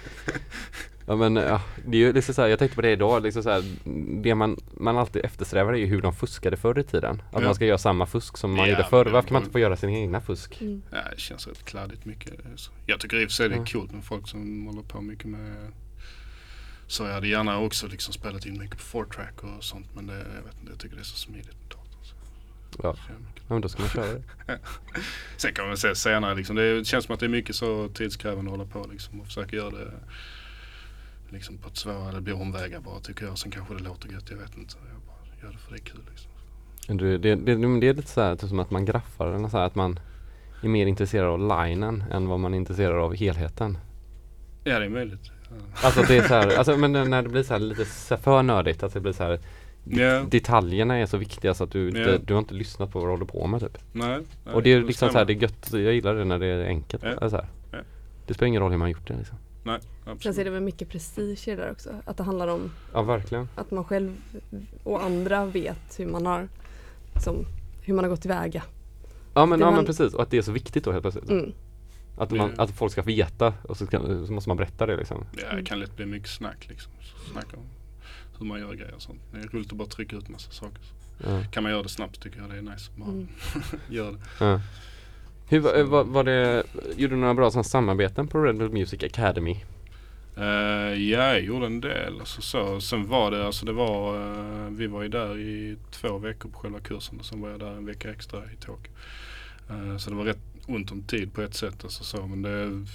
Ja 1.05 1.15
men 1.15 1.36
ja, 1.36 1.61
det 1.86 1.97
är 1.97 2.01
ju 2.01 2.13
liksom 2.13 2.36
så 2.36 2.41
här, 2.41 2.49
jag 2.49 2.59
tänkte 2.59 2.76
på 2.76 2.82
det 2.82 2.91
idag, 2.91 3.24
liksom 3.24 3.43
så 3.43 3.49
här, 3.49 3.63
det 4.22 4.36
man, 4.36 4.57
man 4.78 4.97
alltid 4.97 5.26
eftersträvar 5.26 5.74
är 5.74 5.78
ju 5.78 5.86
hur 5.86 6.01
de 6.01 6.13
fuskade 6.13 6.57
förr 6.57 6.80
i 6.80 6.84
tiden. 6.84 7.22
Att 7.32 7.41
Ja. 7.41 7.45
man 7.45 7.55
ska 7.55 7.65
göra 7.65 7.78
samma 7.78 8.05
fusk 8.05 8.38
som 8.38 8.51
man 8.51 8.59
Ja, 8.59 8.72
gjorde 8.72 8.84
förr. 8.89 9.05
Varför 9.05 9.28
kan 9.28 9.34
man 9.34 9.41
inte 9.41 9.51
få 9.51 9.59
göra 9.59 9.76
sina 9.78 9.91
egna 9.91 10.22
fusk? 10.22 10.61
Mm. 10.61 10.82
Ja, 10.91 10.97
det 11.15 11.19
känns 11.19 11.47
rätt 11.47 11.65
kladdigt 11.65 12.05
mycket. 12.05 12.34
Så 12.55 12.72
Jag 12.86 12.99
tycker 12.99 13.17
i 13.22 13.26
och 13.26 13.30
för 13.30 13.36
sig 13.36 13.49
det 13.49 13.55
är 13.55 13.59
Ja. 13.59 13.65
coolt 13.65 13.91
med 13.91 14.03
folk 14.03 14.28
som 14.28 14.65
håller 14.67 14.82
på 14.82 15.01
mycket 15.01 15.26
med 15.26 15.55
så 16.88 17.03
jag 17.03 17.13
hade 17.13 17.28
gärna 17.28 17.59
också 17.59 17.88
liksom 17.88 18.13
spelat 18.13 18.45
in 18.45 18.59
mycket 18.59 18.91
på 18.91 19.03
4-track 19.03 19.43
och 19.43 19.63
sånt 19.63 19.88
men 19.95 20.07
det, 20.07 20.13
jag 20.17 20.43
vet 20.43 20.59
inte, 20.59 20.72
jag 20.72 20.80
tycker 20.80 20.95
det 20.95 21.01
är 21.01 21.03
så 21.03 21.17
smidigt. 21.17 21.74
Ja. 22.84 22.95
Ja 23.51 23.53
men 23.53 23.61
då 23.61 23.69
ska 23.69 23.82
man 23.82 23.89
köra 23.89 24.13
det. 24.13 24.22
Sen 25.38 25.53
kan 25.53 25.67
man 25.67 25.78
säga 25.78 25.95
senare 25.95 26.36
liksom, 26.36 26.55
det 26.55 26.88
känns 26.88 27.05
som 27.05 27.13
att 27.13 27.19
det 27.19 27.26
är 27.26 27.30
mycket 27.30 27.55
så 27.55 27.89
tidskrävande 27.89 28.51
att 28.51 28.57
hålla 28.57 28.69
på 28.69 28.91
liksom 28.91 29.19
och 29.19 29.26
försöka 29.26 29.55
göra 29.55 29.69
det 29.69 29.91
liksom 31.30 31.57
på 31.57 31.69
ett 31.69 31.78
svårare, 31.78 32.15
det 32.15 32.22
blir 32.22 32.41
omvägar 32.41 32.80
bara 32.80 32.99
tycker 32.99 33.26
jag. 33.26 33.38
Sen 33.38 33.51
kanske 33.51 33.74
det 33.74 33.84
låter 33.84 34.09
gött, 34.09 34.30
jag 34.30 34.38
vet 34.38 34.57
inte. 34.57 34.76
Jag 34.93 35.01
bara 35.01 35.47
gör 35.47 35.53
det 35.53 35.57
för 35.57 35.72
det 35.72 35.78
är 35.78 35.84
kul 35.84 36.01
liksom. 36.09 36.32
Det, 36.97 37.17
det, 37.17 37.57
men 37.57 37.80
det 37.80 37.88
är 37.88 37.93
lite 37.93 38.07
så 38.07 38.22
här, 38.22 38.36
typ 38.36 38.49
som 38.49 38.59
att 38.59 38.72
man 38.72 38.86
graffar 38.86 39.28
eller 39.28 39.49
så 39.49 39.57
här, 39.57 39.65
att 39.65 39.76
man 39.76 39.99
är 40.63 40.67
mer 40.67 40.86
intresserad 40.86 41.28
av 41.28 41.39
linen 41.39 42.03
än 42.11 42.28
vad 42.28 42.39
man 42.39 42.53
är 42.53 42.57
intresserad 42.57 42.97
av 42.97 43.15
helheten. 43.15 43.78
Ja 44.63 44.80
det 44.80 44.86
är 44.86 44.89
möjligt. 44.89 45.32
Ja. 45.49 45.55
Alltså 45.84 46.01
det 46.01 46.17
är 46.17 46.28
så 46.28 46.34
här, 46.34 46.47
alltså 46.57 46.78
men 46.78 46.91
när 46.91 47.22
det 47.22 47.30
blir 47.30 47.43
så 47.43 47.53
här 47.53 47.59
lite 47.59 47.86
för 48.17 48.43
nördigt, 48.43 48.84
att 48.84 48.93
det 48.93 48.99
blir 48.99 49.13
så 49.13 49.24
här 49.24 49.39
Ja. 49.84 50.23
Detaljerna 50.29 50.95
är 50.97 51.05
så 51.05 51.17
viktiga 51.17 51.53
så 51.53 51.63
att 51.63 51.71
du, 51.71 51.88
inte, 51.88 51.99
Ja. 51.99 52.17
du 52.25 52.34
har 52.34 52.39
inte 52.39 52.53
lyssnat 52.53 52.91
på 52.91 52.99
vad 52.99 53.07
du 53.07 53.11
håller 53.11 53.25
på 53.25 53.47
med 53.47 53.59
typ. 53.61 53.77
Nej, 53.91 54.19
nej, 54.45 54.53
Och 54.53 54.63
det 54.63 54.73
är 54.73 54.82
liksom 54.82 55.09
så 55.09 55.17
här, 55.17 55.25
stämmer. 55.25 55.25
det 55.25 55.34
är 55.34 55.49
gött, 55.49 55.69
jag 55.86 55.93
gillar 55.93 56.15
det 56.15 56.25
när 56.25 56.39
det 56.39 56.45
är 56.47 56.65
enkelt. 56.65 57.03
Ja. 57.03 57.09
Eller 57.09 57.29
så 57.29 57.36
här. 57.36 57.47
Ja. 57.71 57.77
Det 58.27 58.34
spelar 58.34 58.47
ingen 58.47 58.61
roll 58.61 58.71
hur 58.71 58.77
man 58.77 58.86
har 58.86 58.91
gjort 58.91 59.07
det 59.07 59.17
liksom. 59.17 59.38
Nej, 59.63 59.79
Sen 59.82 59.89
så 60.03 60.09
är 60.09 60.13
absolut. 60.13 60.36
det 60.45 60.49
väl 60.49 60.61
mycket 60.63 60.89
prestige 60.89 61.47
i 61.47 61.51
det 61.51 61.55
där 61.55 61.71
också. 61.71 61.89
Att 62.05 62.17
det 62.17 62.23
handlar 62.23 62.47
om 62.47 62.71
Ja 62.93 63.01
verkligen. 63.01 63.49
att 63.55 63.71
man 63.71 63.84
själv 63.84 64.15
och 64.84 65.03
andra 65.03 65.45
vet 65.45 65.99
hur 65.99 66.05
man 66.07 66.25
har, 66.25 66.47
liksom, 67.13 67.45
hur 67.82 67.93
man 67.93 68.03
har 68.05 68.09
gått 68.09 68.21
tillväga. 68.21 68.63
Ja 69.34 69.45
men, 69.45 69.59
Det 69.59 69.63
ja, 69.65 69.69
man- 69.71 69.75
men 69.75 69.86
precis 69.86 70.13
och 70.13 70.21
att 70.23 70.29
det 70.32 70.38
är 70.38 70.41
så 70.41 70.51
viktigt 70.51 70.84
då 70.84 70.91
helt 70.91 71.03
plötsligt. 71.03 71.29
Mm. 71.29 71.51
Att, 72.17 72.32
man, 72.32 72.51
Ja. 72.57 72.63
att 72.63 72.71
folk 72.71 72.91
ska 72.91 73.01
veta 73.01 73.53
och 73.63 73.77
så, 73.77 73.86
ska, 73.86 73.99
så 74.25 74.34
måste 74.34 74.49
man 74.49 74.57
berätta 74.57 74.86
det 74.86 74.97
liksom. 74.97 75.25
Ja, 75.49 75.55
det 75.55 75.63
kan 75.63 75.79
lätt 75.79 75.95
bli 75.95 76.05
mycket 76.05 76.29
snack 76.29 76.65
liksom. 76.69 76.91
Så 77.01 77.32
Snacka 77.32 77.57
om 77.57 77.63
hur 78.41 78.47
man 78.47 78.59
gör 78.59 78.73
grejer 78.73 78.95
och 78.95 79.01
sånt. 79.01 79.21
Det 79.31 79.37
är 79.39 79.43
roligt 79.47 79.71
att 79.71 79.77
bara 79.77 79.87
trycka 79.87 80.15
ut 80.15 80.29
massa 80.29 80.51
saker. 80.51 80.81
Ja. 81.23 81.43
Kan 81.51 81.63
man 81.63 81.71
göra 81.71 81.83
det 81.83 81.89
snabbt 81.89 82.21
tycker 82.23 82.39
jag 82.39 82.49
det 82.49 82.57
är 82.57 82.61
nice. 82.61 82.91
Bara 82.95 83.09
Mm. 83.09 83.27
gör 83.89 84.11
det. 84.11 84.17
Ja. 84.45 84.61
Hur 85.49 85.59
var, 85.59 85.77
eh, 85.79 85.85
var, 85.85 86.03
var 86.03 86.23
det, 86.23 86.63
gjorde 86.95 87.15
du 87.15 87.19
några 87.21 87.33
bra 87.33 87.51
sådana 87.51 87.63
samarbeten 87.63 88.27
på 88.27 88.43
Red 88.43 88.57
Bull 88.57 88.71
Music 88.71 89.03
Academy? 89.03 89.57
Eh, 90.37 90.43
ja, 90.43 91.27
jag 91.33 91.41
gjorde 91.41 91.65
en 91.65 91.81
del. 91.81 92.19
Alltså, 92.19 92.41
så. 92.41 92.81
Sen 92.81 93.07
var 93.07 93.31
det, 93.31 93.45
alltså 93.45 93.65
det 93.65 93.73
var, 93.73 94.15
eh, 94.15 94.69
vi 94.69 94.87
var 94.87 95.01
ju 95.01 95.07
där 95.09 95.37
i 95.39 95.77
två 95.91 96.17
veckor 96.17 96.49
på 96.49 96.59
själva 96.59 96.79
kursen 96.79 97.19
och 97.19 97.25
sen 97.25 97.41
var 97.41 97.49
jag 97.49 97.59
där 97.59 97.71
en 97.71 97.85
vecka 97.85 98.11
extra 98.11 98.39
i 98.45 98.55
Tokyo. 98.55 98.91
Eh, 99.69 99.97
så 99.97 100.09
det 100.09 100.15
var 100.15 100.23
rätt 100.25 100.39
ont 100.67 100.91
om 100.91 101.03
tid 101.03 101.33
på 101.33 101.41
ett 101.41 101.53
sätt. 101.55 101.83
Alltså, 101.83 102.03
så. 102.03 102.27
Men 102.27 102.41
det, 102.41 102.85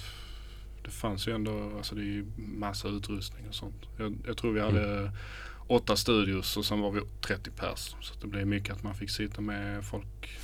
det 0.87 0.91
fanns 0.93 1.27
ju 1.27 1.35
ändå, 1.35 1.71
alltså 1.77 1.95
det 1.95 2.01
är 2.01 2.05
ju 2.05 2.25
massa 2.37 2.87
utrustning 2.87 3.47
och 3.47 3.55
sånt. 3.55 3.85
Jag, 3.97 4.17
jag 4.27 4.37
tror 4.37 4.53
vi 4.53 4.59
hade 4.61 5.11
åtta 5.67 5.95
studios 5.95 6.57
och 6.57 6.65
sen 6.65 6.79
var 6.81 6.91
vi 6.91 7.01
30 7.21 7.51
pers. 7.51 7.95
Så 8.01 8.13
det 8.21 8.27
blev 8.27 8.47
mycket 8.47 8.73
att 8.75 8.83
man 8.83 8.95
fick 8.95 9.09
sitta 9.09 9.41
med 9.41 9.85
folk 9.85 10.37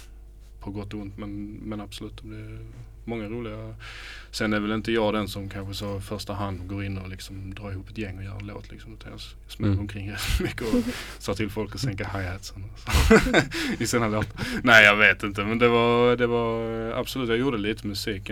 på 0.60 0.72
gott 0.72 0.94
och 0.94 1.00
ont. 1.00 1.18
Men, 1.18 1.46
men 1.54 1.82
absolut, 1.82 2.18
det 2.18 2.28
blev 2.28 2.60
många 3.06 3.26
roliga 3.30 3.76
Sen 4.32 4.54
är 4.54 4.60
väl 4.60 4.72
inte 4.72 4.92
jag 4.92 5.14
den 5.14 5.28
som 5.28 5.50
kanske 5.50 5.74
så 5.74 6.02
första 6.02 6.34
hand 6.34 6.68
går 6.68 6.84
in 6.84 6.98
och 6.98 7.10
liksom 7.10 7.54
drar 7.54 7.72
ihop 7.72 7.90
ett 7.90 7.98
gäng 7.98 8.18
och 8.18 8.24
gör 8.24 8.40
en 8.40 8.48
låt 8.48 8.72
liksom. 8.72 8.94
Utan 8.94 9.12
jag 9.12 9.20
s- 9.20 9.36
smäller 9.48 9.74
Mm. 9.74 9.82
omkring 9.82 10.12
rätt 10.12 10.40
mycket 10.42 10.62
och 10.74 10.84
sa 11.20 11.34
till 11.34 11.50
folk 11.50 11.76
att 11.76 11.82
sänka 11.82 12.04
hi-hatsen 12.14 12.64
i 13.80 13.88
sina 13.88 14.08
låtar. 14.08 14.48
Nej 14.64 14.86
jag 14.86 14.96
vet 14.96 15.24
inte 15.24 15.46
men 15.46 15.60
det 15.60 15.68
var, 15.68 16.16
det 16.18 16.28
var 16.28 16.90
eh, 16.92 16.98
absolut, 16.98 17.30
jag 17.30 17.38
gjorde 17.38 17.58
lite 17.58 17.88
musik. 17.88 18.30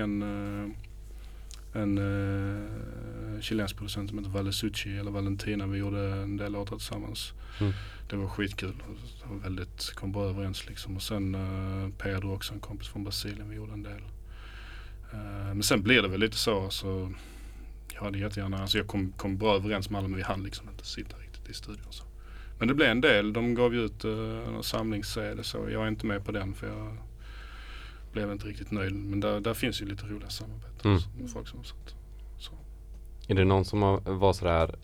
En, 1.73 1.97
eh, 1.97 3.33
en 3.33 3.41
chilensk 3.41 3.77
producent 3.77 4.09
som 4.09 4.19
heter 4.19 4.31
Valesucci 4.31 4.97
eller 4.97 5.11
Valentina. 5.11 5.67
Vi 5.67 5.77
gjorde 5.77 5.99
en 5.99 6.37
del 6.37 6.51
låtar 6.51 6.75
tillsammans. 6.75 7.33
Mm. 7.59 7.73
Det 8.09 8.15
var 8.15 8.27
skitkul. 8.27 8.73
Det 9.23 9.29
var 9.29 9.37
väldigt, 9.37 9.93
kom 9.95 10.11
bra 10.11 10.29
överens 10.29 10.67
liksom. 10.67 10.95
Och 10.95 11.01
sen 11.01 11.35
uh, 11.35 11.89
Pedro 11.97 12.33
också, 12.33 12.53
en 12.53 12.59
kompis 12.59 12.87
från 12.87 13.03
Brasilien. 13.03 13.49
Vi 13.49 13.55
gjorde 13.55 13.73
en 13.73 13.83
del. 13.83 14.01
Eh, 15.13 15.53
men 15.53 15.63
sen 15.63 15.81
blir 15.81 16.01
det 16.01 16.07
väl 16.07 16.19
lite 16.19 16.37
så. 16.37 16.63
Alltså, 16.63 17.11
jag 17.93 18.01
hade 18.01 18.17
jättegärna, 18.17 18.57
alltså 18.57 18.77
jag 18.77 18.87
kom, 18.87 19.11
kom 19.11 19.37
bra 19.37 19.55
överens 19.55 19.89
med 19.89 19.99
alla 19.99 20.07
men 20.07 20.17
vi 20.17 20.23
hann 20.23 20.43
liksom 20.43 20.69
inte 20.69 20.85
sitta 20.85 21.17
riktigt 21.17 21.49
i 21.49 21.53
studion. 21.53 21.87
Så. 21.89 22.03
Men 22.59 22.67
det 22.67 22.73
blev 22.73 22.89
en 22.89 23.01
del. 23.01 23.33
De 23.33 23.55
gav 23.55 23.73
ju 23.73 23.85
ut 23.85 24.05
uh, 24.05 24.47
en 24.47 24.63
samlings-CD 24.63 25.43
så 25.43 25.57
jag 25.57 25.83
är 25.83 25.87
inte 25.87 26.05
med 26.05 26.25
på 26.25 26.31
den 26.31 26.53
för 26.53 26.67
jag 26.67 26.97
blev 28.11 28.31
inte 28.31 28.47
riktigt 28.47 28.71
nöjd. 28.71 28.95
Men 28.95 29.19
där, 29.19 29.39
där 29.39 29.53
finns 29.53 29.81
ju 29.81 29.85
lite 29.85 30.05
roliga 30.05 30.29
samarbeten 30.29 30.70
Mm. 30.85 30.99
med 31.19 31.29
folk 31.31 31.47
som 31.47 31.63
satt. 31.63 31.95
Så. 32.37 32.51
Är 33.27 33.35
det 33.35 33.45
någon 33.45 33.65
som 33.65 33.81
har, 33.81 33.99
var 34.05 34.33
sådär 34.33 34.75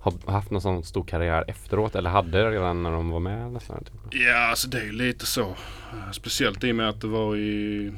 har 0.00 0.32
haft 0.32 0.50
någon 0.50 0.60
sån 0.62 0.84
stor 0.84 1.04
karriär 1.04 1.44
efteråt 1.48 1.94
eller 1.94 2.10
hade 2.10 2.50
redan 2.50 2.82
när 2.82 2.90
de 2.92 3.10
var 3.10 3.20
med 3.20 3.46
eller 3.46 3.58
sådär, 3.58 3.80
typ? 3.80 4.14
Ja, 4.22 4.36
alltså 4.50 4.68
det 4.68 4.80
är 4.80 4.84
ju 4.84 4.92
lite 4.92 5.26
så. 5.26 5.40
Eh, 5.92 6.10
Speciellt 6.12 6.64
i 6.64 6.72
och 6.72 6.76
med 6.76 6.88
att 6.88 7.00
det 7.00 7.06
var 7.08 7.36
i... 7.36 7.92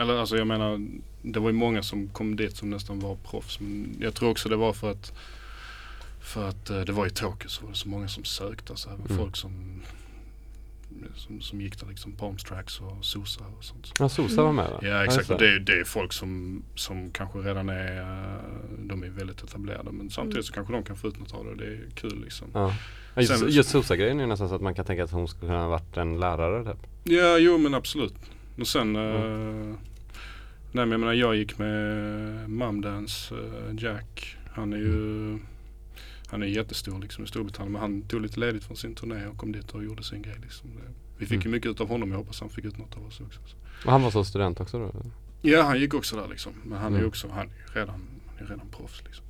Eller 0.00 0.14
alltså 0.18 0.36
jag 0.36 0.46
menar, 0.46 0.86
det 1.22 1.40
var 1.40 1.48
ju 1.48 1.54
många 1.56 1.82
som 1.82 2.08
kom 2.08 2.36
dit 2.36 2.56
som 2.56 2.70
nästan 2.70 3.00
var 3.00 3.16
proffs. 3.16 3.60
Men 3.60 3.96
jag 4.00 4.14
tror 4.14 4.30
också 4.30 4.48
det 4.48 4.56
var 4.56 4.72
för 4.72 4.90
att 4.90 5.12
för 6.20 6.48
att 6.48 6.70
eh, 6.70 6.80
det 6.80 6.92
var 6.92 7.06
i 7.06 7.10
Tokyo 7.10 7.48
så 7.48 7.62
var 7.64 7.70
det 7.70 7.76
så 7.76 7.88
många 7.88 8.08
som 8.08 8.24
sökte. 8.24 8.72
Alltså 8.72 8.88
även 8.88 9.06
Mm. 9.06 9.16
folk 9.18 9.36
som, 9.36 9.82
som, 11.14 11.40
som 11.40 11.60
gick 11.60 11.80
där 11.80 11.86
liksom 11.86 12.12
Palms 12.12 12.44
Tracks 12.44 12.80
och 12.80 13.04
Sosa 13.04 13.44
och 13.58 13.64
sånt. 13.64 13.92
Ja, 13.98 14.08
Sosa 14.08 14.42
var 14.42 14.52
med 14.52 14.70
va? 14.70 14.78
Ja 14.82 15.04
exakt 15.04 15.30
och 15.30 15.38
det, 15.38 15.48
är- 15.54 15.58
det 15.58 15.72
är 15.80 15.84
folk 15.84 16.12
som, 16.12 16.62
som 16.74 17.10
kanske 17.10 17.38
redan 17.38 17.68
är, 17.68 18.00
eh, 18.00 18.42
de 18.78 19.02
är 19.02 19.08
väldigt 19.08 19.42
etablerade 19.42 19.92
men 19.92 20.10
samtidigt 20.10 20.46
så 20.46 20.52
kanske 20.52 20.72
de 20.72 20.82
kan 20.82 20.96
få 20.96 21.08
ut 21.08 21.18
något 21.18 21.34
av 21.34 21.44
det. 21.44 21.54
Det 21.54 21.64
är 21.72 21.80
kul 21.94 22.20
liksom. 22.24 22.46
Ja. 22.54 22.74
Just, 23.16 23.38
Sen- 23.38 23.48
just 23.50 23.70
Sosa-grejen 23.70 24.16
är 24.18 24.22
ju 24.24 24.28
nästan 24.28 24.48
så 24.48 24.54
att 24.54 24.60
man 24.62 24.74
kan 24.74 24.84
tänka 24.84 25.04
att 25.04 25.10
hon 25.10 25.28
skulle 25.28 25.48
kunna 25.48 25.62
ha 25.62 25.68
varit 25.68 25.96
en 25.96 26.20
lärare 26.20 26.64
typ. 26.64 26.86
Ja, 27.04 27.38
jo 27.38 27.58
men 27.58 27.74
absolut. 27.74 28.14
Och 28.60 28.66
sen, 28.68 28.96
Mm. 28.96 29.70
eh, 29.70 29.76
nej 30.72 30.86
men 30.86 30.90
jag 30.90 31.00
menar 31.00 31.12
jag 31.12 31.36
gick 31.36 31.58
med 31.58 32.50
Mumdance, 32.50 33.34
uh, 33.34 33.40
Jack. 33.78 34.36
Han 34.52 34.72
är 34.72 34.76
ju, 34.76 35.38
han 36.30 36.42
är 36.42 36.46
jättestor 36.46 36.98
liksom 37.00 37.24
i 37.24 37.26
Storbritannien 37.26 37.72
men 37.72 37.80
han 37.80 38.02
tog 38.02 38.20
lite 38.20 38.40
ledigt 38.40 38.64
från 38.64 38.76
sin 38.76 38.94
turné 38.94 39.26
och 39.26 39.36
kom 39.36 39.52
dit 39.52 39.70
och 39.70 39.84
gjorde 39.84 40.02
sin 40.02 40.22
grej 40.22 40.36
liksom. 40.42 40.70
Vi 41.18 41.26
fick 41.26 41.32
Mm. 41.36 41.42
ju 41.46 41.50
mycket 41.50 41.70
ut 41.70 41.80
av 41.80 41.88
honom, 41.88 42.10
jag 42.10 42.18
hoppas 42.18 42.40
han 42.40 42.48
fick 42.50 42.64
ut 42.64 42.78
något 42.78 42.96
av 42.96 43.06
oss 43.06 43.20
också. 43.20 43.40
Så. 43.46 43.56
Och 43.86 43.92
han 43.92 44.02
var 44.02 44.10
så 44.10 44.24
student 44.24 44.60
också 44.60 44.78
då? 44.78 44.92
Ja, 45.42 45.62
han 45.62 45.80
gick 45.80 45.94
också 45.94 46.16
där 46.16 46.28
liksom. 46.28 46.52
Men 46.64 46.78
han 46.78 46.92
är 46.92 46.98
Mm. 46.98 47.08
också, 47.08 47.28
han 47.28 47.46
är 47.46 47.74
redan, 47.74 48.00
han 48.26 48.46
är 48.46 48.50
redan 48.50 48.68
proffs 48.68 49.02
liksom. 49.04 49.24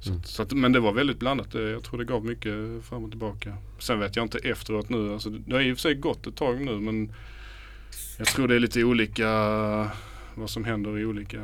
Så, 0.00 0.10
Mm. 0.10 0.22
så 0.22 0.42
att, 0.42 0.52
men 0.52 0.72
det 0.72 0.80
var 0.80 0.92
väldigt 0.92 1.18
blandat. 1.18 1.54
Jag 1.54 1.82
tror 1.82 1.98
det 1.98 2.04
gav 2.04 2.24
mycket 2.24 2.84
fram 2.84 3.04
och 3.04 3.10
tillbaka. 3.10 3.56
Sen 3.78 4.00
vet 4.00 4.16
jag 4.16 4.24
inte 4.24 4.38
efteråt 4.38 4.88
nu. 4.88 5.12
Alltså, 5.12 5.30
det 5.30 5.54
har 5.54 5.60
i 5.62 5.72
och 5.72 5.76
för 5.76 5.80
sig 5.82 5.94
gått 5.94 6.26
ett 6.26 6.36
tag 6.36 6.60
nu 6.60 6.80
men 6.80 7.12
jag 8.18 8.26
tror 8.26 8.48
det 8.48 8.54
är 8.54 8.58
lite 8.60 8.84
olika 8.84 9.28
vad 10.34 10.50
som 10.50 10.64
händer 10.64 10.98
i 10.98 11.04
olika, 11.04 11.42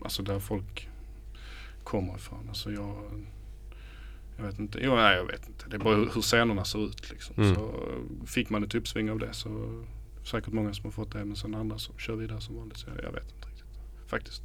alltså 0.00 0.22
där 0.22 0.38
folk 0.38 0.88
kommer 1.84 2.16
ifrån. 2.16 2.46
Alltså 2.48 2.72
jag, 2.72 2.96
jag 4.36 4.44
vet 4.44 4.58
inte. 4.58 4.78
Jo, 4.82 4.94
nej, 4.94 5.16
jag 5.16 5.24
vet 5.26 5.48
inte. 5.48 5.64
Det 5.68 5.76
är 5.76 5.80
bara 5.80 5.96
hur, 5.96 6.06
scenerna 6.22 6.64
ser 6.64 6.84
ut 6.86 7.10
liksom. 7.10 7.34
Mm. 7.38 7.54
Så 7.54 7.72
fick 8.26 8.50
man 8.50 8.64
ett 8.64 8.74
uppsving 8.74 9.10
av 9.10 9.18
det 9.18 9.32
så 9.32 9.82
säkert 10.24 10.52
många 10.52 10.74
som 10.74 10.84
har 10.84 10.90
fått 10.90 11.12
det 11.12 11.24
men 11.24 11.36
sen 11.36 11.54
andra 11.54 11.78
som 11.78 11.98
kör 11.98 12.14
vidare 12.16 12.40
som 12.40 12.56
vanligt. 12.56 12.76
Så 12.78 12.86
jag, 12.96 13.04
jag 13.04 13.12
vet 13.12 13.24
inte 13.34 13.48
riktigt 13.48 13.66
faktiskt. 14.06 14.42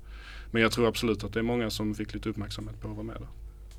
Men 0.52 0.62
jag 0.62 0.72
tror 0.72 0.88
absolut 0.88 1.24
att 1.24 1.34
det 1.34 1.40
är 1.40 1.44
många 1.44 1.70
som 1.70 1.96
fick 1.96 2.14
lite 2.14 2.30
uppmärksamhet 2.30 2.82
på 2.82 2.88
att 2.88 2.96
vara 2.96 3.04
med 3.06 3.16
där. 3.16 3.28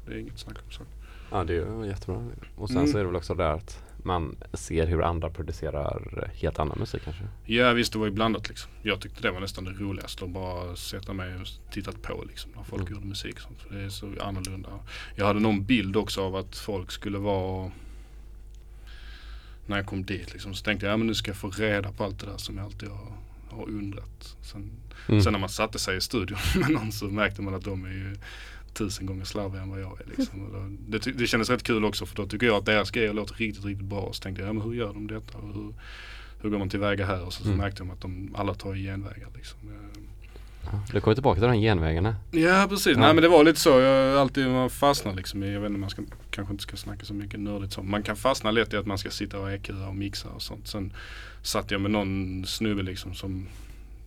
Det 0.07 0.15
är 0.15 0.19
inget 0.19 0.39
snack 0.39 0.57
om 0.65 0.71
saken. 0.71 0.93
Ja 1.31 1.45
det 1.45 1.55
är 1.57 1.85
jättebra. 1.85 2.27
Och 2.57 2.69
sen 2.69 2.77
Mm. 2.79 2.93
så 2.93 2.99
är 2.99 3.03
det 3.03 3.07
väl 3.07 3.17
också 3.17 3.35
där 3.35 3.53
att 3.53 3.83
man 4.09 4.37
ser 4.53 4.87
hur 4.87 5.03
andra 5.03 5.31
producerar 5.31 6.31
helt 6.35 6.59
annan 6.59 6.79
musik 6.79 7.03
kanske. 7.05 7.23
Ja 7.45 7.73
visst 7.73 7.93
det 7.93 7.99
var 7.99 8.07
ju 8.07 8.13
blandat 8.13 8.49
liksom. 8.49 8.71
Jag 8.83 9.01
tyckte 9.01 9.23
det 9.23 9.31
var 9.31 9.41
nästan 9.41 9.65
det 9.65 9.71
roligaste 9.71 10.25
att 10.25 10.31
bara 10.31 10.77
sätta 10.77 11.13
mig 11.13 11.35
och 11.37 11.47
tittat 11.73 12.03
på 12.03 12.25
liksom 12.29 12.51
när 12.57 12.63
folk 12.63 12.83
Mm. 12.83 12.93
gjorde 12.95 13.07
musik 13.07 13.39
sånt. 13.41 13.59
För 13.63 13.75
det 13.75 13.81
är 13.85 13.89
så 13.89 14.13
annorlunda. 14.21 14.69
Jag 15.17 15.27
hade 15.27 15.41
någon 15.41 15.65
bild 15.65 15.97
också 15.97 16.23
av 16.23 16.37
att 16.37 16.57
folk 16.57 16.91
skulle 16.91 17.19
vara 17.19 17.71
när 19.67 19.77
jag 19.77 19.87
kom 19.87 20.05
dit 20.05 20.33
liksom 20.33 20.55
så 20.55 20.65
tänkte 20.65 20.87
jag 20.87 20.93
ja 20.93 20.97
men 20.97 21.07
nu 21.07 21.15
ska 21.15 21.31
jag 21.31 21.37
få 21.39 21.51
reda 21.51 21.93
på 21.93 22.05
allt 22.05 22.19
det 22.21 22.27
där 22.27 22.37
som 22.37 22.57
jag 22.57 22.65
alltid 22.67 22.89
har, 22.89 23.13
har 23.51 23.65
undrat. 23.69 24.37
Sen, 24.43 24.71
Mm. 25.09 25.23
sen 25.23 25.33
när 25.33 25.41
man 25.41 25.49
satte 25.49 25.79
sig 25.79 25.97
i 25.97 26.01
studion 26.01 26.39
med 26.61 26.71
någon 26.71 26.93
så 26.93 27.05
märkte 27.05 27.43
man 27.43 27.55
att 27.55 27.65
de 27.65 27.85
är 27.85 27.91
ju 27.91 28.17
tusen 28.79 29.07
gånger 29.07 29.25
slarvigare 29.25 29.63
än 29.63 29.71
vad 29.71 29.81
jag 29.81 30.01
är. 30.01 30.05
Liksom. 30.17 30.53
Då, 30.53 30.99
det, 30.99 31.19
det 31.19 31.27
kändes 31.27 31.51
rätt 31.51 31.63
kul 31.63 31.85
också 31.85 32.07
för 32.07 32.17
då 32.17 32.27
tycker 32.27 32.47
jag 32.47 32.57
att 32.57 32.67
deras 32.67 32.91
grejer 32.91 33.13
låter 33.13 33.35
riktigt, 33.35 33.65
riktigt 33.65 33.87
bra. 33.87 34.11
Så 34.13 34.23
tänkte 34.23 34.43
jag, 34.43 34.49
ja 34.49 34.53
men 34.53 34.63
hur 34.63 34.73
gör 34.75 34.95
de 34.95 35.07
detta? 35.07 35.39
Och 35.39 35.55
hur, 35.55 35.75
hur 36.43 36.51
går 36.51 36.59
man 36.59 36.69
tillväga 36.69 37.07
här? 37.07 37.25
Och 37.27 37.33
så, 37.33 37.43
så 37.43 37.49
Mm. 37.49 37.59
märkte 37.59 37.79
de 37.83 37.91
att 37.91 38.01
de 38.01 38.35
alla 38.35 38.55
tar 38.55 38.75
genvägar 38.75 39.29
liksom. 39.37 39.59
Eh, 39.69 40.01
Ja, 40.73 40.81
Du 40.93 41.01
kommer 41.01 41.15
tillbaka 41.15 41.41
till 41.41 41.49
de 41.49 41.61
genvägarna. 41.61 42.17
Ja 42.31 42.67
precis, 42.69 42.93
Ja. 42.97 43.01
nej 43.01 43.15
men 43.15 43.23
det 43.23 43.29
var 43.29 43.45
lite 43.45 43.61
så. 43.61 43.71
Jag 43.81 44.17
alltid 44.17 44.49
man 44.49 44.71
fastnar 44.71 45.15
liksom 45.15 45.43
i, 45.43 45.53
jag 45.53 45.61
vet 45.61 45.69
inte 45.69 45.81
man 45.81 45.91
ska, 45.91 46.03
kanske 46.31 46.53
inte 46.53 46.63
ska 46.63 46.77
snacka 46.77 47.05
så 47.05 47.15
mycket 47.15 47.41
nördigt 47.41 47.73
som. 47.73 47.91
Man 47.91 48.03
kan 48.03 48.17
fastna 48.17 48.51
lätt 48.51 48.73
i 48.73 48.77
att 48.77 48.87
man 48.87 48.99
ska 48.99 49.11
sitta 49.11 49.39
och 49.41 49.51
EQa 49.53 49.89
och 49.89 49.97
mixa 49.97 50.29
och 50.29 50.43
sånt. 50.43 50.69
Sen 50.69 50.93
satt 51.43 51.71
jag 51.71 51.81
med 51.81 51.91
någon 51.91 52.45
snubbe 52.47 52.83
liksom 52.83 53.15
som, 53.15 53.47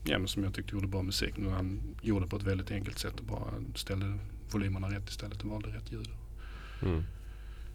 ja 0.03 0.17
men 0.19 0.27
som 0.27 0.43
jag 0.43 0.53
tyckte 0.53 0.75
gjorde 0.75 0.87
bra 0.87 1.01
musik. 1.01 1.33
Nu 1.37 1.49
han 1.49 1.79
gjorde 2.01 2.27
på 2.27 2.35
ett 2.35 2.43
väldigt 2.43 2.71
enkelt 2.71 2.99
sätt 2.99 3.19
och 3.19 3.25
bara 3.25 3.47
ställde 3.75 4.17
volymerna 4.53 4.89
rätt 4.89 5.09
istället 5.09 5.43
och 5.43 5.49
valde 5.49 5.69
rätt 5.69 5.91
ljud. 5.91 6.09
Mm. 6.81 7.03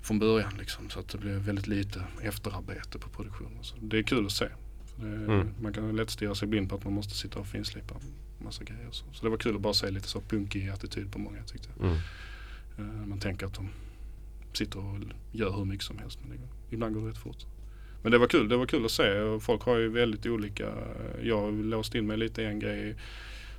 Från 0.03 0.18
början 0.18 0.53
liksom 0.59 0.91
så 0.91 1.01
att 1.01 1.09
det 1.09 1.18
blev 1.18 1.37
väldigt 1.39 1.66
lite 1.66 2.03
efterarbete 2.22 2.99
på 2.99 3.09
produktionen. 3.09 3.64
Så 3.64 3.77
det 3.81 3.99
är 3.99 4.03
kul 4.03 4.27
att 4.27 4.33
se. 4.33 4.45
Det, 4.45 5.07
Mm. 5.07 5.49
Man 5.62 5.72
kan 5.72 5.97
lätt 5.97 6.11
stirra 6.11 6.35
sig 6.35 6.49
blind 6.49 6.68
på 6.68 6.77
att 6.77 6.85
man 6.85 6.93
måste 6.93 7.14
sitta 7.14 7.39
och 7.39 7.47
finslipa 7.47 7.95
massa 8.39 8.64
grejer. 8.64 8.89
Så, 8.91 9.05
så 9.12 9.24
det 9.24 9.31
var 9.31 9.37
kul 9.37 9.55
att 9.55 9.61
bara 9.61 9.74
se 9.74 9.91
lite 9.91 10.09
så 10.09 10.20
punkig 10.20 10.68
attityd 10.68 11.12
på 11.12 11.18
många 11.18 11.43
tyckte 11.43 11.68
jag. 11.79 11.87
Mm. 11.87 11.99
Eh, 12.79 13.07
Man 13.07 13.18
tänker 13.20 13.47
att 13.47 13.55
de 13.55 13.68
sitter 14.53 14.79
och 14.79 14.99
gör 15.33 15.57
hur 15.57 15.64
mycket 15.64 15.87
som 15.87 15.99
helst. 15.99 16.18
Men 16.22 16.31
det, 16.37 16.74
ibland 16.74 16.95
går 16.95 17.03
det 17.03 17.09
rätt 17.09 17.18
fort. 17.18 17.47
Men 18.03 18.12
det 18.12 18.18
var 18.18 18.27
kul, 18.27 18.49
det 18.49 18.57
var 18.57 18.66
kul 18.66 18.85
att 18.85 18.91
se. 18.91 19.39
Folk 19.41 19.62
har 19.62 19.77
ju 19.77 19.89
väldigt 19.89 20.27
olika, 20.27 20.72
jag 21.22 21.41
har 21.41 21.53
låst 21.53 21.95
in 21.95 22.07
mig 22.07 22.16
lite 22.16 22.43
i 22.43 22.45
en 22.45 22.59
grej 22.59 22.97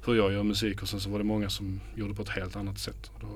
hur 0.08 0.16
jag 0.18 0.34
gör 0.34 0.44
musik 0.44 0.82
och 0.82 0.88
sen 0.90 1.00
så 1.00 1.10
var 1.10 1.18
det 1.18 1.24
många 1.26 1.50
som 1.50 1.80
gjorde 1.96 2.14
på 2.14 2.22
ett 2.22 2.30
helt 2.30 2.56
annat 2.56 2.80
sätt. 2.80 3.12
Då, 3.22 3.28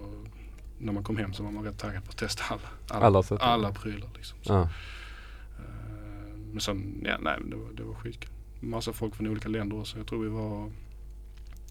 när 0.80 0.94
man 0.94 1.04
kom 1.04 1.18
hem 1.18 1.34
så 1.34 1.44
var 1.44 1.52
man 1.52 1.64
rätt 1.64 1.80
taggad 1.80 2.04
på 2.06 2.10
att 2.10 2.18
testa 2.18 2.44
alla, 2.50 2.62
alla, 2.90 3.06
Alla 3.06 3.24
sätt. 3.24 3.42
alla 3.42 3.72
prylar. 3.72 4.10
Liksom. 4.16 4.38
Så, 4.42 4.54
Ja. 4.54 4.62
eh, 4.62 6.36
Men 6.52 6.62
sen, 6.62 7.02
ja 7.06 7.18
nej 7.22 7.38
det 7.50 7.56
var, 7.56 7.72
det 7.74 7.84
var 7.84 7.94
skitkul. 7.94 8.30
Massa 8.60 8.94
folk 8.94 9.16
från 9.16 9.28
olika 9.28 9.50
länder 9.50 9.80
också. 9.80 9.98
Jag 9.98 10.08
tror 10.08 10.24
vi 10.24 10.30
var 10.30 10.72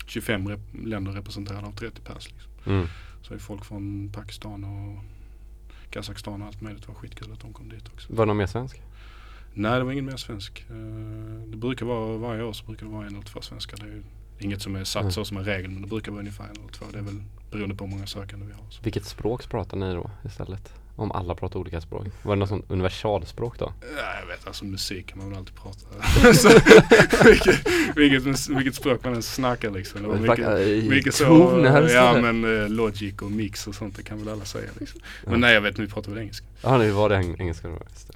25 0.06 0.48
rep- 0.48 0.86
länder 0.86 1.12
representerade 1.12 1.66
av 1.66 1.72
30 1.72 2.00
pers. 2.00 2.28
Liksom. 2.30 2.52
Mm. 2.66 2.86
Så 3.22 3.34
är 3.34 3.38
folk 3.38 3.64
från 3.64 4.12
Pakistan 4.12 4.64
och 4.64 5.04
Kazakstan 5.90 6.42
och 6.42 6.48
allt 6.48 6.60
möjligt. 6.60 6.82
Det 6.82 6.88
var 6.88 6.94
skitkul 6.94 7.32
att 7.32 7.40
de 7.40 7.52
kom 7.52 7.68
dit 7.68 7.88
också. 7.94 8.12
Var 8.14 8.24
det 8.26 8.28
någon 8.28 8.36
mer 8.36 8.46
svensk? 8.46 8.82
Nej, 9.54 9.78
det 9.78 9.84
var 9.84 9.92
ingen 9.92 10.04
mer 10.04 10.16
svensk. 10.16 10.64
Eh, 10.70 10.76
Det 11.46 11.56
brukar 11.56 11.86
vara, 11.86 12.16
varje 12.16 12.42
år 12.42 12.52
så 12.52 12.64
brukar 12.66 12.86
det 12.86 12.92
vara 12.92 13.06
en 13.06 13.12
eller 13.14 13.26
två 13.26 13.40
svenskar. 13.40 13.76
Det 13.76 13.92
är 13.92 14.02
inget 14.42 14.62
som 14.62 14.76
är 14.76 14.84
satt 14.84 15.00
Mm. 15.00 15.12
så 15.12 15.24
som 15.24 15.36
en 15.36 15.44
regel 15.44 15.70
men 15.70 15.82
det 15.82 15.88
brukar 15.88 16.12
vara 16.12 16.20
ungefär 16.20 16.44
en 16.44 16.50
eller 16.50 16.72
två. 16.72 16.84
Det 16.92 16.98
är 16.98 17.02
väl 17.02 17.22
beroende 17.50 17.74
på 17.74 17.84
hur 17.84 17.90
många 17.90 18.06
sökande 18.06 18.46
vi 18.46 18.52
har. 18.52 18.62
Så. 18.70 18.80
Vilket 18.82 19.04
språk 19.04 19.48
pratar 19.50 19.76
ni 19.76 19.94
då 19.94 20.10
istället? 20.26 20.72
Om 20.96 21.12
alla 21.12 21.34
pratar 21.34 21.60
olika 21.60 21.80
språk. 21.80 22.06
Var 22.22 22.36
det 22.36 22.40
något 22.40 22.48
sånt 22.48 22.64
universalspråk 22.68 23.58
då? 23.58 23.72
Ja, 23.96 24.20
jag 24.20 24.26
vet, 24.26 24.46
alltså 24.46 24.64
musik 24.64 25.06
kan 25.06 25.18
man 25.18 25.28
väl 25.30 25.38
alltid 25.38 25.54
prata. 25.54 26.32
så, 26.34 26.48
vilket, 27.24 27.66
vilket, 27.96 28.48
vilket 28.48 28.74
språk 28.74 29.04
man 29.04 29.14
än 29.14 29.22
snackar 29.22 29.70
liksom. 29.70 30.02
Det 30.02 30.08
var 30.08 30.16
mycket, 30.16 30.90
mycket 30.90 31.14
så, 31.14 31.24
ja 31.94 32.20
men 32.22 32.62
eh, 32.62 32.68
logic 32.68 33.14
och 33.22 33.30
mix 33.32 33.66
och 33.66 33.74
sånt 33.74 33.96
det 33.96 34.02
kan 34.02 34.18
väl 34.18 34.28
alla 34.28 34.44
säga 34.44 34.70
liksom. 34.80 35.00
Men 35.26 35.40
nej 35.40 35.54
jag 35.54 35.60
vet, 35.60 35.76
nu 35.78 35.86
pratar 35.88 36.12
vi 36.12 36.20
engelska. 36.20 36.46
Ja, 36.62 36.78
det 36.78 36.92
var 36.92 37.08
det 37.08 37.16
eng- 37.16 37.36
engelska. 37.40 37.68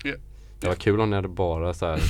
Ja. 0.05 0.13
det 0.61 0.69
var 0.69 0.75
kul 0.75 1.01
om 1.01 1.11
ni 1.11 1.17
hade 1.17 1.29
bara 1.29 1.75
så 1.75 1.87
här 1.87 2.01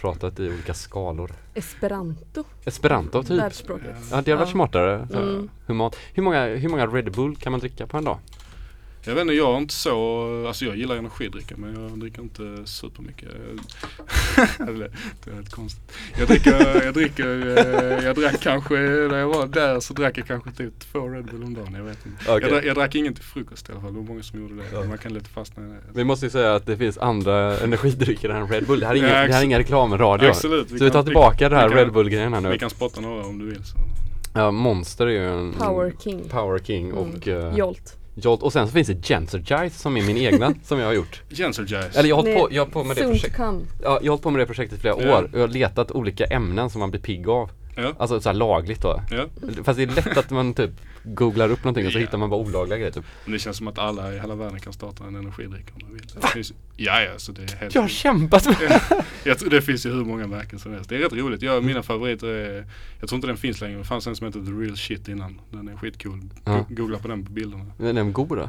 pratat 0.00 0.40
i 0.40 0.48
olika 0.48 0.74
skalor. 0.74 1.32
Esperanto, 1.54 2.44
Esperanto 2.64 3.22
typ. 3.22 3.38
världsspråket. 3.38 3.96
Ja, 4.10 4.16
det 4.22 4.30
hade 4.30 4.34
varit 4.36 4.48
smartare. 4.48 5.06
För 5.12 5.22
Mm. 5.22 5.50
humant. 5.66 5.96
Hur, 6.14 6.22
många, 6.22 6.46
hur 6.46 6.68
många 6.68 6.86
Red 6.86 7.12
Bull 7.12 7.36
kan 7.36 7.50
man 7.52 7.60
dricka 7.60 7.86
på 7.86 7.96
en 7.96 8.04
dag? 8.04 8.18
Jag 9.08 9.14
vet 9.14 9.22
inte, 9.22 9.34
jag 9.34 9.54
är 9.54 9.58
inte 9.58 9.74
så, 9.74 10.44
alltså 10.46 10.64
jag 10.64 10.76
gillar 10.76 10.96
energidrycker 10.96 11.56
men 11.56 11.82
jag 11.82 11.98
dricker 12.00 12.22
inte 12.22 12.62
supermycket. 12.64 13.28
Det 15.24 15.30
är 15.30 15.34
helt 15.34 15.50
konstigt. 15.50 15.92
Jag 16.18 16.28
dricker, 16.28 16.84
jag 16.84 16.94
dricker, 16.94 17.56
eh, 17.98 18.04
jag 18.04 18.16
drack 18.16 18.40
kanske, 18.42 18.74
när 18.74 19.18
jag 19.18 19.28
var 19.28 19.46
där 19.46 19.80
så 19.80 19.94
drack 19.94 20.18
jag 20.18 20.26
kanske 20.26 20.50
typ 20.50 20.80
två 20.80 21.08
Red 21.08 21.24
Bull 21.24 21.42
om 21.44 21.54
dagen, 21.54 21.74
jag 21.74 21.82
vet 21.84 22.06
inte. 22.06 22.18
Okej. 22.32 22.42
Jag, 22.42 22.50
drack, 22.52 22.64
jag 22.64 22.76
drack 22.76 22.94
ingen 22.94 23.14
till 23.14 23.24
frukost 23.24 23.68
i 23.68 23.72
alla 23.72 23.80
fall, 23.80 23.92
det 23.92 23.98
var 23.98 24.06
många 24.06 24.22
som 24.22 24.40
gjorde 24.40 24.54
det. 24.54 24.62
Ja. 24.72 24.84
Man 24.84 24.98
kan 24.98 25.14
lätt 25.14 25.28
fastna 25.28 25.62
i 25.64 25.66
det. 25.66 25.76
Vi 25.94 26.04
måste 26.04 26.26
ju 26.26 26.30
säga 26.30 26.54
att 26.54 26.66
det 26.66 26.76
finns 26.76 26.98
andra 26.98 27.58
energidrycker 27.58 28.28
än 28.28 28.48
Red 28.48 28.66
Bull. 28.66 28.80
Det 28.80 28.86
här 28.86 28.92
är 28.94 28.98
ingen, 28.98 29.10
Ja, 29.10 29.26
det 29.26 29.32
här 29.32 29.40
är 29.40 29.44
ingen 29.44 29.58
reklamradio. 29.58 30.28
Absolut. 30.28 30.68
Så 30.68 30.84
vi 30.84 30.90
tar 30.90 31.02
tillbaka 31.02 31.48
det 31.48 31.56
här 31.56 31.68
vi 31.68 31.74
kan- 31.74 31.84
Red 31.84 31.92
Bull-grejen 31.92 32.32
här 32.34 32.40
Vi 32.40 32.48
nu. 32.48 32.58
kan 32.58 32.70
spotta 32.70 33.00
några 33.00 33.24
om 33.24 33.38
du 33.38 33.46
vill. 33.46 33.64
Så. 33.64 33.76
Ja, 34.34 34.50
Monster 34.50 35.06
är 35.06 35.10
ju 35.10 35.28
en 35.28 35.52
Power 35.52 35.92
King. 36.04 36.24
Power 36.28 36.58
King 36.58 36.92
och 36.92 37.28
Mm. 37.28 37.46
eh, 37.52 37.56
Jolt. 37.58 37.97
Jolt. 38.22 38.42
Och 38.42 38.52
sen 38.52 38.66
så 38.66 38.72
finns 38.72 38.88
det 38.88 39.06
Gensergize 39.08 39.78
som 39.78 39.96
är 39.96 40.02
min 40.02 40.16
egna 40.16 40.54
som 40.64 40.78
jag 40.78 40.86
har 40.86 40.92
gjort. 40.94 41.22
Gensergize. 41.30 41.98
Eller 41.98 42.08
jag 42.08 42.16
har 42.16 42.22
hållit 42.22 42.38
på, 42.38 42.48
jag 42.50 42.64
har 42.64 42.70
på 42.70 42.84
med 42.84 42.96
det 42.96 43.02
projektet. 43.02 43.32
Ja, 43.38 43.58
jag 43.82 43.90
har 43.90 44.08
hållit 44.08 44.22
på 44.22 44.30
med 44.30 44.40
det 44.40 44.46
projektet 44.46 44.78
i 44.78 44.80
flera 44.80 44.94
Ja. 45.02 45.18
år 45.18 45.22
och 45.32 45.38
jag 45.38 45.40
har 45.40 45.48
letat 45.48 45.90
olika 45.90 46.24
ämnen 46.24 46.70
som 46.70 46.80
man 46.80 46.90
blir 46.90 47.00
pigg 47.00 47.28
av. 47.28 47.50
Ja. 47.82 47.94
Alltså 47.98 48.20
så 48.20 48.28
här 48.28 48.34
lagligt 48.36 48.82
då. 48.82 49.02
Ja. 49.10 49.26
Fast 49.64 49.76
det 49.76 49.82
är 49.82 49.86
lätt 49.86 50.16
att 50.16 50.30
man 50.30 50.54
typ 50.54 50.70
googlar 51.04 51.48
upp 51.50 51.64
någonting 51.64 51.86
och 51.86 51.92
så 51.92 51.98
Ja. 51.98 52.00
hittar 52.00 52.18
man 52.18 52.30
bara 52.30 52.40
olagliga 52.40 52.78
grejer 52.78 52.90
typ. 52.92 53.04
Men 53.24 53.32
det 53.32 53.38
känns 53.38 53.56
som 53.56 53.68
att 53.68 53.78
alla 53.78 54.12
i 54.14 54.18
hela 54.20 54.34
världen 54.34 54.60
kan 54.60 54.72
starta 54.72 55.04
en 55.04 55.16
energidryck 55.16 55.66
om 55.74 55.78
de 55.80 55.92
vill. 55.94 56.06
Det 56.20 56.26
finns, 56.28 56.52
ja, 56.76 57.00
ja, 57.02 57.10
så 57.16 57.32
det 57.32 57.42
är 57.52 57.56
helt 57.56 57.74
Jag 57.74 57.82
har 57.82 57.88
kämpat 57.88 58.46
med 58.46 58.80
Jag 59.24 59.38
tror 59.38 59.50
det 59.50 59.62
finns 59.62 59.86
ju 59.86 59.90
hur 59.92 60.04
många 60.04 60.26
märken 60.26 60.58
som 60.58 60.72
helst. 60.72 60.88
Det 60.90 60.96
är 60.96 61.00
rätt 61.00 61.12
roligt. 61.12 61.42
Jag, 61.42 61.64
mina 61.64 61.82
favoriter 61.82 62.26
är, 62.26 62.66
jag 63.00 63.08
tror 63.08 63.16
inte 63.16 63.26
den 63.26 63.36
finns 63.36 63.60
längre, 63.60 63.72
men 63.74 63.82
det 63.82 63.88
fanns 63.88 64.06
en 64.06 64.16
som 64.16 64.26
heter 64.26 64.40
The 64.44 64.50
Real 64.50 64.76
Shit 64.76 65.08
innan. 65.08 65.40
Den 65.50 65.68
är 65.68 65.76
skitcool. 65.76 66.20
Ja. 66.44 66.64
Googla 66.68 66.98
på 66.98 67.08
den 67.08 67.24
på 67.24 67.32
bilderna. 67.32 67.64
Men 67.78 67.86
är 67.88 67.92
den 67.92 68.12
god 68.12 68.28
då? 68.28 68.42
Eh, 68.42 68.48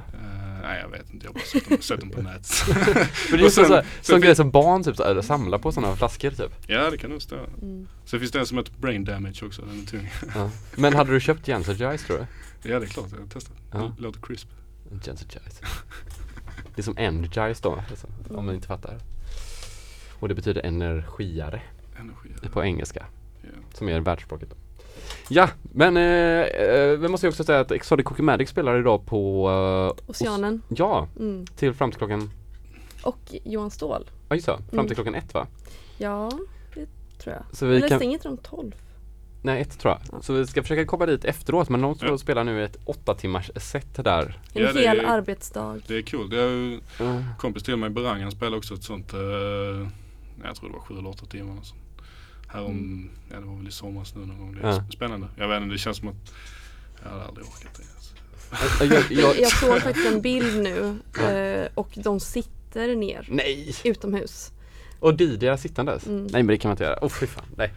nej 0.62 0.80
jag 0.82 0.90
vet 0.90 1.14
inte, 1.14 1.26
jag 1.26 1.30
har 1.30 1.34
bara 1.34 1.44
sett 1.46 1.70
dem, 1.70 1.78
sett 1.82 2.00
dem 2.00 2.10
på 2.10 2.22
nätet. 2.22 2.46
För 2.48 3.38
det 3.38 3.44
är 3.44 3.70
här, 3.70 3.82
sen 3.82 3.84
sån 4.02 4.22
grej 4.22 4.36
som 4.36 4.52
barn 4.52 4.84
typ 4.84 4.96
så 4.96 5.22
samlar 5.24 5.58
på 5.58 5.72
sådana 5.72 5.96
flaskor 5.96 6.32
typ. 6.32 6.52
ja 6.68 6.90
det 6.90 6.98
kan 6.98 7.10
nog 7.10 7.22
stå. 7.22 7.36
Mm. 7.62 7.88
Sen 8.06 8.20
finns 8.20 8.32
det 8.32 8.40
en 8.40 8.46
som 8.46 8.58
heter 8.58 8.72
Brain 8.78 9.04
Damage 9.06 9.46
också, 9.46 9.62
den 9.62 9.82
är 9.82 9.86
tung. 9.86 10.10
Ja. 10.36 10.50
Men 10.76 10.94
hade 10.94 11.12
du 11.14 11.20
köpt 11.20 11.46
Gensergize 11.46 12.08
tror 12.08 12.18
du? 12.18 12.26
ja 12.70 12.80
det 12.80 12.86
är 12.86 12.90
klart, 12.90 13.08
jag 13.12 13.20
har 13.20 13.28
testat. 13.28 13.56
Ja. 13.72 13.94
Det 13.98 14.04
låter 14.04 14.22
crisp. 14.22 14.48
Gensergize. 15.06 15.62
Det 16.76 16.82
är 16.82 16.84
som 16.84 16.98
Energize 16.98 17.60
då, 17.64 17.84
alltså, 17.90 18.08
om 18.30 18.46
man 18.46 18.56
inte 18.56 18.68
fattar. 18.68 18.98
Och 20.20 20.28
det 20.28 20.36
betyder 20.36 20.62
energiare 20.62 21.62
Energi. 22.00 22.50
på 22.52 22.64
engelska, 22.64 23.06
Ja. 23.42 23.50
som 23.74 23.90
är 23.90 24.00
världsspråket 24.00 24.50
då. 24.50 24.56
Ja, 25.30 25.50
men 25.62 25.98
eh, 25.98 26.04
eh, 26.04 26.98
vi 26.98 27.08
måste 27.08 27.26
ju 27.28 27.30
också 27.30 27.44
säga 27.44 27.60
att 27.60 27.72
Exotic 27.72 28.06
Cookie 28.06 28.24
Magic 28.26 28.50
spelar 28.50 28.80
idag 28.80 29.06
på 29.06 29.50
eh, 29.50 30.10
Oceanen. 30.10 30.62
Os- 30.70 30.76
ja, 30.80 31.08
Mm. 31.20 31.46
till 31.48 31.74
fram 31.74 31.92
till 31.92 31.98
klockan, 31.98 32.32
Och 33.04 33.20
Johan 33.44 33.72
Ståhl. 33.72 34.10
ja 34.30 34.36
just 34.36 34.46
det, 34.48 34.52
fram 34.58 34.68
till 34.68 34.80
Mm. 34.80 34.96
klockan 34.96 35.16
ett 35.16 35.34
va? 35.34 35.48
Ja, 35.98 36.32
det 36.76 36.86
tror 37.24 37.36
jag. 37.36 37.44
Så 37.58 37.66
vi 37.66 37.76
Eller 37.78 37.88
kan, 37.90 38.00
stänger 38.00 38.14
inte 38.14 38.28
de 38.28 38.38
12? 38.38 38.72
nej 39.42 39.62
ett 39.62 39.80
tror 39.80 39.94
jag. 39.94 40.02
Ja. 40.18 40.22
Så 40.22 40.34
vi 40.34 40.48
ska 40.48 40.62
försöka 40.62 40.86
komma 40.86 41.06
dit 41.06 41.26
efteråt 41.26 41.70
men 41.70 41.82
tror 41.82 42.12
Ja. 42.12 42.18
spelar 42.18 42.44
nu 42.44 42.64
ett 42.66 42.78
åtta 42.86 43.14
timmars 43.16 43.52
set 43.56 43.96
där. 44.04 44.40
En 44.54 44.62
Ja, 44.64 44.68
hel 44.72 45.00
är- 45.00 45.04
arbetsdag. 45.04 45.78
Det 45.88 45.98
är 45.98 46.02
kul. 46.02 46.30
Det 46.30 46.42
är 46.42 46.50
ju 46.50 46.80
Mm. 47.00 47.24
kompis 47.40 47.64
till 47.64 47.78
mig, 47.78 47.90
Berang, 47.90 48.22
han 48.22 48.32
spelar 48.32 48.58
också 48.58 48.74
ett 48.74 48.84
sånt, 48.84 49.14
eh, 49.14 49.20
jag 50.44 50.56
tror 50.56 50.70
det 50.70 50.74
var 50.74 50.80
sju 50.82 50.98
eller 50.98 51.10
åtta 51.10 51.26
timmar. 51.26 51.56
Alltså. 51.58 51.76
Här 52.52 52.64
om, 52.66 53.10
ja 53.32 53.40
det 53.40 53.46
var 53.46 53.56
väl 53.58 53.68
i 53.68 53.72
somras 53.72 54.16
nu 54.16 54.26
någon 54.26 54.38
gång. 54.40 54.56
Det 54.56 54.68
är 54.68 54.72
Ja. 54.72 54.78
sp- 54.80 54.92
spännande. 54.92 55.28
Jag 55.36 55.48
vet 55.48 55.62
inte, 55.62 55.74
det 55.74 55.78
känns 55.80 55.98
som 55.98 56.08
att 56.08 56.34
jag 57.04 57.10
hade 57.10 57.24
aldrig 57.24 57.46
orkat 57.48 57.74
det. 57.78 58.86
Jag, 58.86 59.12
jag, 59.12 59.40
Jag 59.40 59.52
såg 59.52 59.80
faktiskt 59.82 60.08
en 60.08 60.22
bild 60.22 60.64
nu 60.64 60.96
eh, 61.28 61.68
och 61.76 61.90
de 61.96 62.20
sitter 62.20 62.96
ner 62.96 63.28
nej! 63.32 63.76
utomhus. 63.84 64.52
Och 65.00 65.14
Didia 65.18 65.58
sittandes? 65.58 66.08
Mm. 66.08 66.24
Nej 66.24 66.44
men 66.44 66.48
det 66.48 66.58
kan 66.58 66.70
man 66.70 66.74
inte 66.74 66.84
göra. 66.84 67.00
Oh 67.02 67.10
fy 67.10 67.28
fan, 67.28 67.44
nej. 67.58 67.74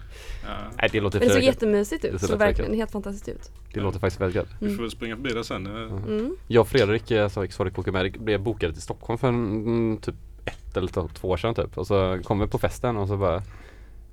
Ja, 0.47 0.57
Nej 0.79 0.89
det 0.93 1.01
låter 1.01 1.19
Men 1.19 1.29
det 1.29 1.35
såg 1.35 1.43
jättemysigt 1.43 2.03
Det 2.03 2.09
ut. 2.09 2.21
ser 2.21 2.27
Så 2.27 2.33
lätt 2.33 2.41
verkligen. 2.41 2.75
helt 2.75 2.91
fantastiskt 2.91 3.29
ut. 3.29 3.51
Det 3.75 3.81
låter 3.81 3.99
faktiskt 3.99 4.21
väldigt 4.21 4.37
gött. 4.37 4.49
vi 4.61 4.67
Mm. 4.67 4.77
får 4.77 4.83
väl 4.83 4.91
springa 4.91 5.17
förbi 5.17 5.31
det 5.33 5.45
sen. 5.45 5.67
eh. 5.67 5.73
Mm. 5.93 6.37
Jag 6.47 6.61
och 6.61 6.69
Fredrik, 6.69 7.11
eh, 7.11 7.25
alltså 7.25 7.45
Exotic 7.45 7.75
blev 8.19 8.41
bokade 8.43 8.73
till 8.73 8.83
Stockholm 8.83 9.19
för 9.19 9.29
mm, 9.29 9.99
typ 10.03 10.15
ett 10.45 10.77
eller 10.77 10.89
två, 10.89 11.09
två 11.15 11.29
år 11.29 11.37
sedan 11.37 11.55
typ. 11.55 11.79
Och 11.79 11.87
så 11.87 12.21
kom 12.25 12.39
vi 12.41 12.47
på 12.47 12.59
festen 12.59 12.97
och 12.97 13.09
så 13.09 13.17
bara 13.17 13.43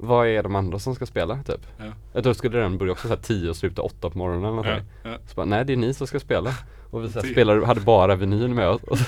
Vad 0.02 0.28
är 0.28 0.44
de 0.44 0.56
andra 0.56 0.80
som 0.80 0.96
ska 0.96 1.06
spela 1.06 1.44
typ? 1.44 1.62
Ja. 1.78 1.86
Jag 2.14 2.24
tror 2.24 2.34
skulle 2.34 2.60
den 2.60 2.78
börja 2.78 2.92
också 2.92 3.08
såhär 3.08 3.22
10 3.22 3.50
och 3.50 3.56
sluta 3.56 3.82
8 3.82 4.10
på 4.10 4.18
morgonen 4.18 4.60
eller 4.60 4.72
Ja, 5.04 5.10
ja. 5.12 5.18
Så 5.28 5.36
bara, 5.36 5.46
nej 5.46 5.66
det 5.66 5.74
är 5.74 5.78
ni 5.78 5.94
som 5.94 6.08
ska 6.08 6.20
spela. 6.20 6.54
Och 6.92 7.04
vi 7.04 7.10
så 7.10 7.20
spelade, 7.22 7.66
hade 7.66 7.82
bara 7.82 8.16
vinyl 8.16 8.48
med 8.54 8.68
oss. 8.70 8.82
Och, 8.84 8.98
så- 8.98 9.06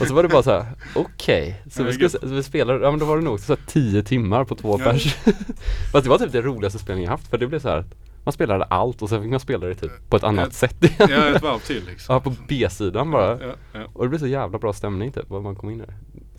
och 0.00 0.06
så 0.06 0.14
var 0.14 0.22
det 0.22 0.28
bara 0.28 0.42
så 0.42 0.50
här: 0.50 0.66
okej. 0.96 1.62
Så 1.70 1.82
Ja, 1.82 1.86
vi, 1.86 1.92
ska, 1.92 2.08
så 2.08 2.26
vi 2.26 2.42
spelade, 2.42 2.84
ja 2.84 2.90
men 2.90 3.00
då 3.00 3.06
var 3.06 3.16
det 3.16 3.24
nog 3.24 3.40
så 3.40 3.52
här 3.52 3.60
10 3.66 4.02
timmar 4.02 4.44
på 4.44 4.54
två 4.54 4.76
Ja. 4.78 4.84
pers. 4.84 5.14
Fast 5.92 6.04
det 6.04 6.10
var 6.10 6.18
typ 6.18 6.32
det 6.32 6.42
roligaste 6.42 6.78
spelningen 6.78 7.04
jag 7.10 7.16
haft 7.16 7.28
för 7.28 7.38
det 7.38 7.46
blev 7.46 7.58
så 7.60 7.68
här 7.68 7.84
man 8.28 8.32
spelade 8.32 8.64
allt 8.64 9.02
och 9.02 9.08
sen 9.08 9.22
fick 9.22 9.30
man 9.30 9.40
spela 9.40 9.66
det 9.66 9.74
typ 9.74 10.10
på 10.10 10.16
ett 10.16 10.24
annat 10.24 10.44
Ja. 10.46 10.50
sätt 10.50 10.84
igen. 10.84 11.08
ja, 11.10 11.36
ett 11.36 11.42
varv 11.42 11.58
till 11.58 11.84
liksom. 11.86 12.14
Ja, 12.14 12.20
på 12.20 12.34
B-sidan 12.48 13.10
bara. 13.10 13.46
Ja, 13.46 13.54
ja. 13.72 13.86
Och 13.92 14.04
det 14.04 14.08
blev 14.08 14.18
så 14.18 14.26
jävla 14.26 14.58
bra 14.58 14.72
stämning 14.72 15.12
typ, 15.12 15.24
vad 15.28 15.42
man 15.42 15.56
kom 15.56 15.70
in 15.70 15.80
i. 15.80 15.84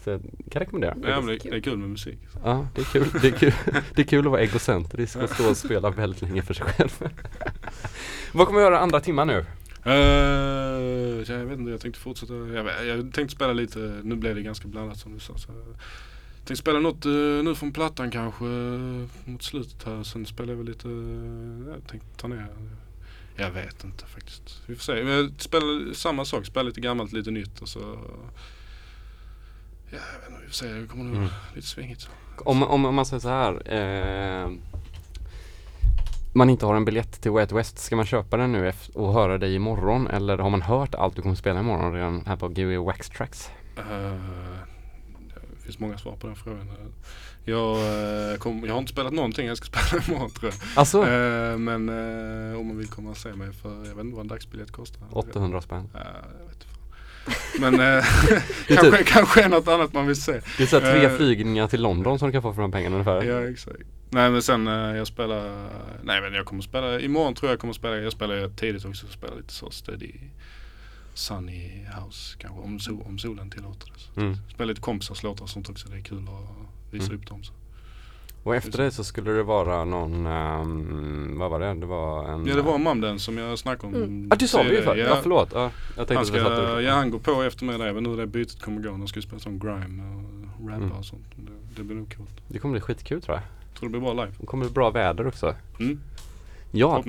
Så 0.03 0.09
jag 0.09 0.21
kan 0.51 0.59
rekommendera. 0.59 0.95
Ja, 1.03 1.21
det, 1.21 1.37
det 1.37 1.55
är 1.57 1.59
kul 1.61 1.77
med 1.77 1.89
musik. 1.89 2.19
Ja, 2.43 2.67
det 2.75 2.81
är 2.81 2.85
kul. 2.85 3.07
Det 3.21 3.27
är 3.27 3.31
kul, 3.31 3.53
det 3.95 4.01
är 4.01 4.05
kul 4.05 4.25
att 4.25 4.31
vara 4.31 4.41
egocentrisk 4.41 5.15
och 5.15 5.29
stå 5.29 5.49
och 5.49 5.57
spela 5.57 5.89
väldigt 5.89 6.21
länge 6.21 6.41
för 6.41 6.53
sig 6.53 6.65
själv. 6.65 6.89
vad 8.33 8.47
kommer 8.47 8.59
vi 8.59 8.65
göra 8.65 8.79
andra 8.79 8.99
timman 8.99 9.27
nu? 9.27 9.45
Uh, 9.87 9.93
jag 11.31 11.45
vet 11.45 11.59
inte, 11.59 11.71
jag 11.71 11.81
tänkte 11.81 12.01
fortsätta. 12.01 12.33
Jag, 12.33 12.85
jag 12.85 13.13
tänkte 13.13 13.35
spela 13.35 13.53
lite, 13.53 13.79
nu 14.03 14.15
blev 14.15 14.35
det 14.35 14.41
ganska 14.41 14.67
blandat 14.67 14.97
som 14.97 15.13
du 15.13 15.19
sa. 15.19 15.37
Så 15.37 15.51
jag 15.51 15.75
tänkte 16.49 16.61
spela 16.61 16.79
något 16.79 17.05
eh, 17.05 17.11
nu 17.43 17.55
från 17.55 17.71
plattan 17.73 18.11
kanske 18.11 18.45
eh, 18.45 19.05
mot 19.25 19.43
slutet 19.43 19.83
här. 19.83 20.03
Sen 20.03 20.25
spelar 20.25 20.49
jag 20.49 20.57
väl 20.57 20.65
lite, 20.65 20.87
eh, 20.87 21.73
jag 21.73 21.87
tänkte 21.87 22.07
ta 22.17 22.27
ner. 22.27 22.47
Jag 23.35 23.51
vet 23.51 23.83
inte 23.83 24.05
faktiskt. 24.05 24.61
Vi 24.65 24.75
får 24.75 24.83
se. 24.83 25.03
Men 25.03 25.13
jag 25.13 25.31
spelar 25.37 25.93
samma 25.93 26.25
sak, 26.25 26.45
spelar 26.45 26.63
lite 26.63 26.81
gammalt, 26.81 27.11
lite 27.11 27.31
nytt 27.31 27.59
och 27.61 27.69
så. 27.69 27.79
Ja, 29.91 29.97
jag 30.13 30.19
vet 30.19 30.29
inte, 30.29 30.41
vi 30.41 30.47
får 30.47 30.53
se. 30.53 30.67
Det 30.67 30.87
kommer 30.87 31.03
nog 31.03 31.15
Mm. 31.15 31.29
lite 31.55 31.67
svingigt. 31.67 32.09
Om, 32.45 32.63
om, 32.63 32.85
om 32.85 32.95
man 32.95 33.05
säger 33.05 33.19
så 33.19 33.29
här. 33.29 33.73
Eh, 33.73 34.51
man 36.33 36.49
inte 36.49 36.65
har 36.65 36.75
en 36.75 36.85
biljett 36.85 37.21
till 37.21 37.31
Way 37.31 37.41
Out 37.43 37.51
West, 37.51 37.77
ska 37.77 37.95
man 37.95 38.05
köpa 38.05 38.37
den 38.37 38.51
nu 38.51 38.73
och 38.93 39.13
höra 39.13 39.37
dig 39.37 39.55
imorgon? 39.55 40.07
Eller 40.07 40.37
har 40.37 40.49
man 40.49 40.61
hört 40.61 40.95
allt 40.95 41.15
du 41.15 41.21
kommer 41.21 41.35
spela 41.35 41.59
imorgon 41.59 41.93
redan 41.93 42.23
här 42.25 42.35
på 42.35 42.47
GW 42.47 42.77
Wax 42.77 43.09
Tracks? 43.09 43.49
Det 43.75 43.81
finns 45.69 45.79
många 45.79 45.97
svar 45.97 46.15
på 46.15 46.27
den 46.27 46.35
frågan. 46.35 46.67
Jag, 47.45 47.77
eh, 48.31 48.37
kom, 48.37 48.63
jag 48.65 48.73
har 48.73 48.79
inte 48.79 48.91
spelat 48.91 49.13
någonting 49.13 49.47
jag 49.47 49.57
ska 49.57 49.65
spela 49.87 50.03
imorgon 50.07 50.29
tror 50.29 50.51
jag. 50.51 50.61
Alltså, 50.75 50.97
Eh, 51.07 51.57
men 51.57 51.89
eh, 51.89 52.59
om 52.59 52.67
man 52.67 52.77
vill 52.77 52.87
komma 52.87 53.09
och 53.09 53.17
se 53.17 53.33
mig 53.33 53.53
för, 53.53 53.69
jag 53.75 53.95
vet 53.95 53.99
inte 54.05 54.15
vad 54.15 54.21
en 54.21 54.27
dagsbiljett 54.27 54.71
kostar. 54.71 55.01
800 55.11 55.61
spänn. 55.61 55.89
Ja, 55.93 55.99
jag 56.39 56.47
vet 56.47 56.63
fan. 56.63 56.79
Men 57.59 57.73
eh, 57.97 58.03
kanske, 58.67 58.97
typ- 58.97 59.07
kanske 59.07 59.43
är 59.43 59.49
något 59.49 59.67
annat 59.67 59.93
man 59.93 60.07
vill 60.07 60.21
se. 60.21 60.31
Det 60.57 60.63
är 60.63 60.67
så 60.67 60.79
tre 60.79 61.05
Eh, 61.05 61.15
flygningar 61.17 61.67
till 61.67 61.81
London 61.81 62.19
som 62.19 62.27
du 62.27 62.31
kan 62.31 62.41
få 62.41 62.53
för 62.53 62.61
de 62.61 62.71
pengarna 62.71 62.95
ungefär. 62.95 63.23
Ja 63.23 63.49
exakt. 63.49 63.79
Nej 64.09 64.31
men 64.31 64.41
sen 64.41 64.67
eh, 64.67 64.73
jag 64.73 65.07
spelar, 65.07 65.69
nej 66.03 66.21
men 66.21 66.33
jag 66.33 66.45
kommer 66.45 66.61
spela, 66.61 66.99
imorgon 66.99 67.33
tror 67.35 67.51
jag 67.51 67.59
kommer 67.59 67.73
spela, 67.73 67.97
jag 67.97 68.11
spelar 68.13 68.49
tidigt 68.49 68.85
också, 68.85 69.07
spela 69.07 69.35
lite 69.35 69.53
så 69.53 69.71
steady 69.71 70.11
Sunny 71.19 71.85
House 72.01 72.35
kanske 72.39 72.59
om, 72.61 72.79
sol, 72.79 73.03
om 73.05 73.19
solen 73.19 73.49
tillåter 73.49 73.87
det. 74.15 74.21
Mm. 74.21 74.35
Spela 74.53 74.67
lite 74.67 74.81
kompisars 74.81 75.23
låtar 75.23 75.43
och 75.43 75.49
sånt 75.49 75.69
också, 75.69 75.89
det 75.89 75.97
är 75.97 76.01
kul 76.01 76.17
att 76.27 76.93
visa 76.93 77.05
Mm. 77.05 77.17
upp 77.21 77.27
dem. 77.27 77.43
Så. 77.43 77.53
Och 78.43 78.55
efter 78.55 78.83
det 78.83 78.91
så 78.91 79.03
skulle 79.03 79.31
det 79.31 79.43
vara 79.43 79.85
någon, 79.85 80.25
ehm, 80.25 81.37
vad 81.39 81.51
var 81.51 81.59
det? 81.59 81.73
Det 81.73 81.85
var 81.85 82.29
en... 82.29 82.45
Ja 82.45 82.55
det 82.55 82.61
var 82.61 82.77
Mamden 82.77 83.19
som 83.19 83.37
jag 83.37 83.59
snackade 83.59 83.87
om. 83.97 84.03
Mm. 84.03 84.27
Ja 84.31 84.35
du 84.35 84.47
sa 84.47 84.63
det 84.63 84.69
ju 84.73 84.81
för. 84.81 84.95
Ja 84.95 85.17
förlåt. 85.21 85.49
Ja, 85.53 85.71
jag 85.97 86.07
tänkte 86.07 86.13
Han 86.13 86.21
att 86.23 86.29
vi 86.35 86.39
ska, 86.39 86.77
upp. 86.77 86.83
ja 86.83 86.93
han 86.93 87.11
går 87.11 87.19
på 87.19 87.43
efter 87.43 87.65
mig 87.65 87.77
där, 87.77 87.85
jag 87.85 87.93
vet 87.93 87.99
inte 87.99 88.09
hur 88.09 88.17
det 88.17 88.27
bytet 88.27 88.61
kommer 88.61 88.81
gå. 88.81 88.91
Han 88.91 89.07
ska 89.07 89.21
spela 89.21 89.39
som 89.39 89.59
grime 89.59 90.03
och 90.59 90.69
rappa 90.69 90.75
Mm. 90.83 90.91
och 90.91 91.05
sånt. 91.05 91.25
Det, 91.35 91.51
det 91.75 91.83
blir 91.83 91.95
nog 91.97 92.15
coolt. 92.17 92.41
Det 92.47 92.59
kommer 92.59 92.71
bli 92.71 92.81
skitkul 92.81 93.21
tror 93.21 93.35
jag. 93.37 93.43
Tror 93.79 93.89
det 93.89 93.91
blir 93.91 94.01
bra 94.01 94.13
live. 94.13 94.31
Det 94.39 94.45
kommer 94.45 94.65
bli 94.65 94.73
bra 94.73 94.89
väder 94.89 95.27
också. 95.27 95.55
Mm. 95.79 95.99
Ja, 96.71 97.03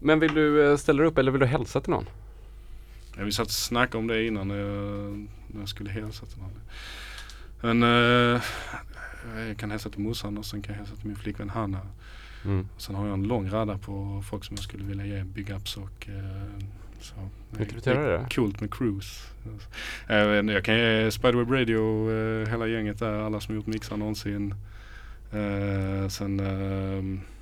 men 0.00 0.20
vill 0.20 0.34
du 0.34 0.70
eh, 0.70 0.76
ställa 0.76 0.98
dig 0.98 1.06
upp 1.10 1.18
eller 1.18 1.30
vill 1.32 1.40
du 1.40 1.46
hälsa 1.46 1.80
till 1.80 1.90
någon? 1.90 2.06
Ja, 3.16 3.24
vi 3.24 3.32
satt 3.32 3.46
och 3.46 3.52
snackade 3.52 3.98
om 3.98 4.06
det 4.06 4.26
innan 4.26 4.48
när 4.48 4.56
jag, 4.56 5.28
när 5.46 5.60
jag 5.60 5.68
skulle 5.68 5.90
hälsa 5.90 6.26
till 6.26 6.38
någon. 6.38 6.60
Men 7.60 7.82
eh, 7.82 8.42
jag 9.48 9.56
kan 9.56 9.70
hälsa 9.70 9.90
till 9.90 10.00
morsan 10.00 10.38
och 10.38 10.46
sen 10.46 10.62
kan 10.62 10.72
jag 10.72 10.78
hälsa 10.78 10.96
till 10.96 11.06
min 11.06 11.16
flickvän 11.16 11.50
Hanna. 11.50 11.80
Mm. 12.44 12.68
Sen 12.76 12.94
har 12.94 13.06
jag 13.06 13.14
en 13.14 13.22
lång 13.22 13.50
radda 13.50 13.78
på 13.78 14.22
folk 14.30 14.44
som 14.44 14.56
jag 14.56 14.64
skulle 14.64 14.84
vilja 14.84 15.06
ge 15.06 15.24
big 15.24 15.50
ups 15.50 15.76
och 15.76 16.08
eh, 16.08 16.64
så. 17.00 17.14
Vill 17.50 17.68
du 17.68 17.90
göra 17.90 18.18
det? 18.18 18.26
Coolt 18.34 18.60
med 18.60 18.74
cruise. 18.74 19.20
Inte, 20.10 20.52
jag 20.52 20.64
kan 20.64 20.78
ge 20.78 21.10
Spiderweb 21.10 21.50
Radio, 21.50 22.10
eh, 22.12 22.48
hela 22.48 22.66
gänget 22.66 22.98
där, 22.98 23.12
alla 23.12 23.40
som 23.40 23.54
gjort 23.54 23.66
mixar 23.66 23.96
någonsin. 23.96 24.54
Eh, 25.32 26.08
sen 26.08 26.40
ehm, 26.40 27.14
eh, 27.14 27.33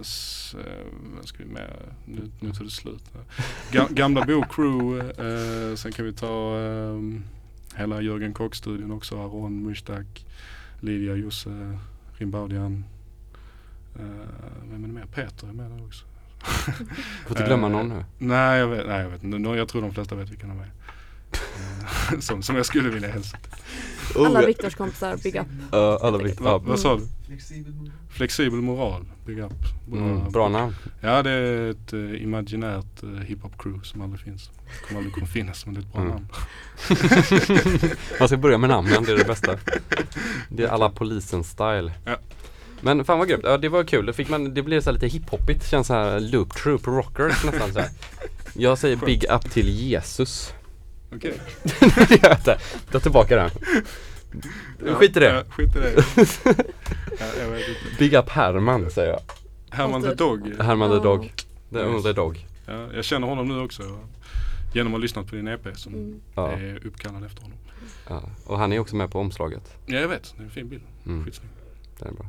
s, 0.00 0.54
eh, 0.58 1.24
ska 1.24 1.38
vi 1.38 1.50
med? 1.50 1.70
Nu, 2.04 2.30
nu 2.40 2.52
tar 2.52 2.64
det 2.64 2.70
slut. 2.70 3.04
Ga, 3.72 3.86
gamla 3.90 4.24
Bo 4.24 4.42
Crew. 4.42 4.98
Eh, 5.00 5.76
sen 5.76 5.92
kan 5.92 6.04
vi 6.04 6.12
ta 6.12 6.58
ehm, 6.58 7.24
hela 7.74 8.00
Jörgen 8.00 8.34
Kock-studion 8.34 8.92
också. 8.92 9.18
Aron, 9.18 9.62
Mustak, 9.62 10.26
Lydia, 10.80 11.14
Josse, 11.14 11.78
Rimbaudian. 12.12 12.84
Uh, 14.00 14.04
vem 14.70 14.84
är 14.84 14.88
det 14.88 14.94
mer? 14.94 15.06
Peter 15.06 15.48
är 15.48 15.52
med 15.52 15.70
där 15.70 15.84
också. 15.84 16.04
Får 17.26 17.30
inte 17.30 17.42
glömma 17.44 17.66
Eh, 17.66 17.72
någon 17.72 17.88
nu. 17.88 18.04
Nej 18.18 18.58
jag 18.58 18.68
vet, 18.68 18.86
nej, 18.86 19.00
jag 19.00 19.10
vet 19.10 19.22
inte. 19.22 19.50
Jag 19.50 19.68
tror 19.68 19.82
de 19.82 19.94
flesta 19.94 20.14
vet 20.14 20.30
vilka 20.30 20.46
de 20.46 20.60
är. 20.60 20.70
Eh, 21.32 22.18
som, 22.20 22.42
som 22.42 22.56
jag 22.56 22.66
skulle 22.66 22.88
vilja 22.88 23.08
hälsa 23.08 23.36
till. 23.36 23.52
Alla 24.16 24.46
Viktors 24.46 24.74
kompisar, 24.74 25.16
big 25.22 25.36
up. 25.36 25.46
Ja, 25.72 25.98
alla 26.02 26.18
vikt. 26.18 26.40
Va, 26.40 26.58
vad 26.58 26.80
sa 26.80 26.96
du? 26.96 27.02
Flexibel 27.26 27.72
moral. 27.72 27.92
Flexibel 28.10 28.60
moral, 28.60 29.04
big 29.26 29.38
up. 29.38 29.52
Bra, 29.86 29.98
mm, 30.00 30.32
bra 30.32 30.48
namn. 30.48 30.74
Ja 31.00 31.22
det 31.22 31.30
är 31.30 31.70
ett 31.70 31.92
uh, 31.92 32.22
imaginärt 32.22 33.02
uh, 33.04 33.20
hiphop 33.20 33.62
crew 33.62 33.84
som 33.84 34.00
aldrig 34.02 34.20
finns. 34.20 34.50
Kommer 34.86 34.98
aldrig 34.98 35.14
kunna 35.14 35.26
finnas 35.26 35.66
men 35.66 35.74
det 35.74 35.80
är 35.80 35.82
ett 35.82 35.92
bra 35.92 36.02
Mm. 36.02 36.12
namn. 36.14 36.26
Man 38.18 38.28
ska 38.28 38.36
börja 38.36 38.58
med 38.58 38.70
namnen, 38.70 39.04
det 39.04 39.12
är 39.12 39.16
det 39.16 39.24
bästa. 39.24 39.56
Det 40.48 40.62
är 40.64 40.68
alla 40.68 40.90
polisen 40.90 41.44
style. 41.44 41.92
Ja. 42.04 42.16
Men 42.80 43.04
fan 43.04 43.18
vad 43.18 43.28
grymt, 43.28 43.42
ja 43.44 43.58
det 43.58 43.68
var 43.68 43.84
kul. 43.84 44.06
Det, 44.06 44.12
fick 44.12 44.28
man, 44.28 44.54
det 44.54 44.62
blev 44.62 44.80
så 44.80 44.90
här 44.90 44.94
lite 44.94 45.06
hiphopigt, 45.06 45.70
känns 45.70 45.86
så 45.86 45.94
här 45.94 46.20
loop 46.20 46.54
troop 46.54 46.86
rockers 46.86 47.44
nästan 47.44 47.72
så 47.72 47.78
här. 47.78 47.88
Jag 48.54 48.78
säger 48.78 48.96
big 48.96 49.24
up 49.30 49.50
till 49.50 49.68
Jesus. 49.68 50.52
Okej. 51.14 51.40
det 51.80 52.10
gör 52.10 52.18
jag 52.28 52.38
inte. 52.38 52.58
Ta 52.90 53.00
tillbaka 53.00 53.36
den. 53.36 53.50
Skit 54.94 55.16
i 55.16 55.20
det. 55.20 55.26
Ja, 55.34 55.42
skit 55.50 55.76
i 55.76 55.78
det. 55.78 55.92
ja, 57.18 57.26
jag 57.40 57.48
vet 57.50 57.68
inte. 57.68 57.80
Big 57.98 58.14
up 58.14 58.28
Herman 58.28 58.90
säger 58.90 59.10
jag. 59.12 59.20
Herman 59.70 60.02
the 60.02 60.14
Dog. 60.14 60.52
Herman 60.60 60.90
the 60.90 60.96
Ja. 60.96 61.02
Dog. 61.02 61.32
The 61.72 61.84
only 61.84 62.12
dog. 62.12 62.46
Ja, 62.66 62.92
jag 62.94 63.04
känner 63.04 63.26
honom 63.28 63.48
nu 63.48 63.60
också. 63.60 63.82
Genom 64.74 64.92
att 64.92 64.98
ha 64.98 65.02
lyssnat 65.02 65.26
på 65.26 65.34
din 65.34 65.48
EP 65.48 65.76
som 65.78 65.94
Mm. 65.94 66.20
Ja, 66.34 66.52
är 66.52 66.86
uppkallad 66.86 67.24
efter 67.24 67.42
honom. 67.42 67.58
ja. 68.08 68.22
Och 68.46 68.58
han 68.58 68.72
är 68.72 68.78
också 68.78 68.96
med 68.96 69.10
på 69.10 69.18
omslaget. 69.18 69.76
Ja 69.86 69.98
jag 69.98 70.08
vet, 70.08 70.34
det 70.36 70.42
är 70.42 70.44
en 70.44 70.50
fin 70.50 70.68
bild. 70.68 70.82
Mm, 71.06 71.24
Skitsnygg. 71.24 71.50
det 71.98 72.04
är 72.08 72.12
bra. 72.12 72.26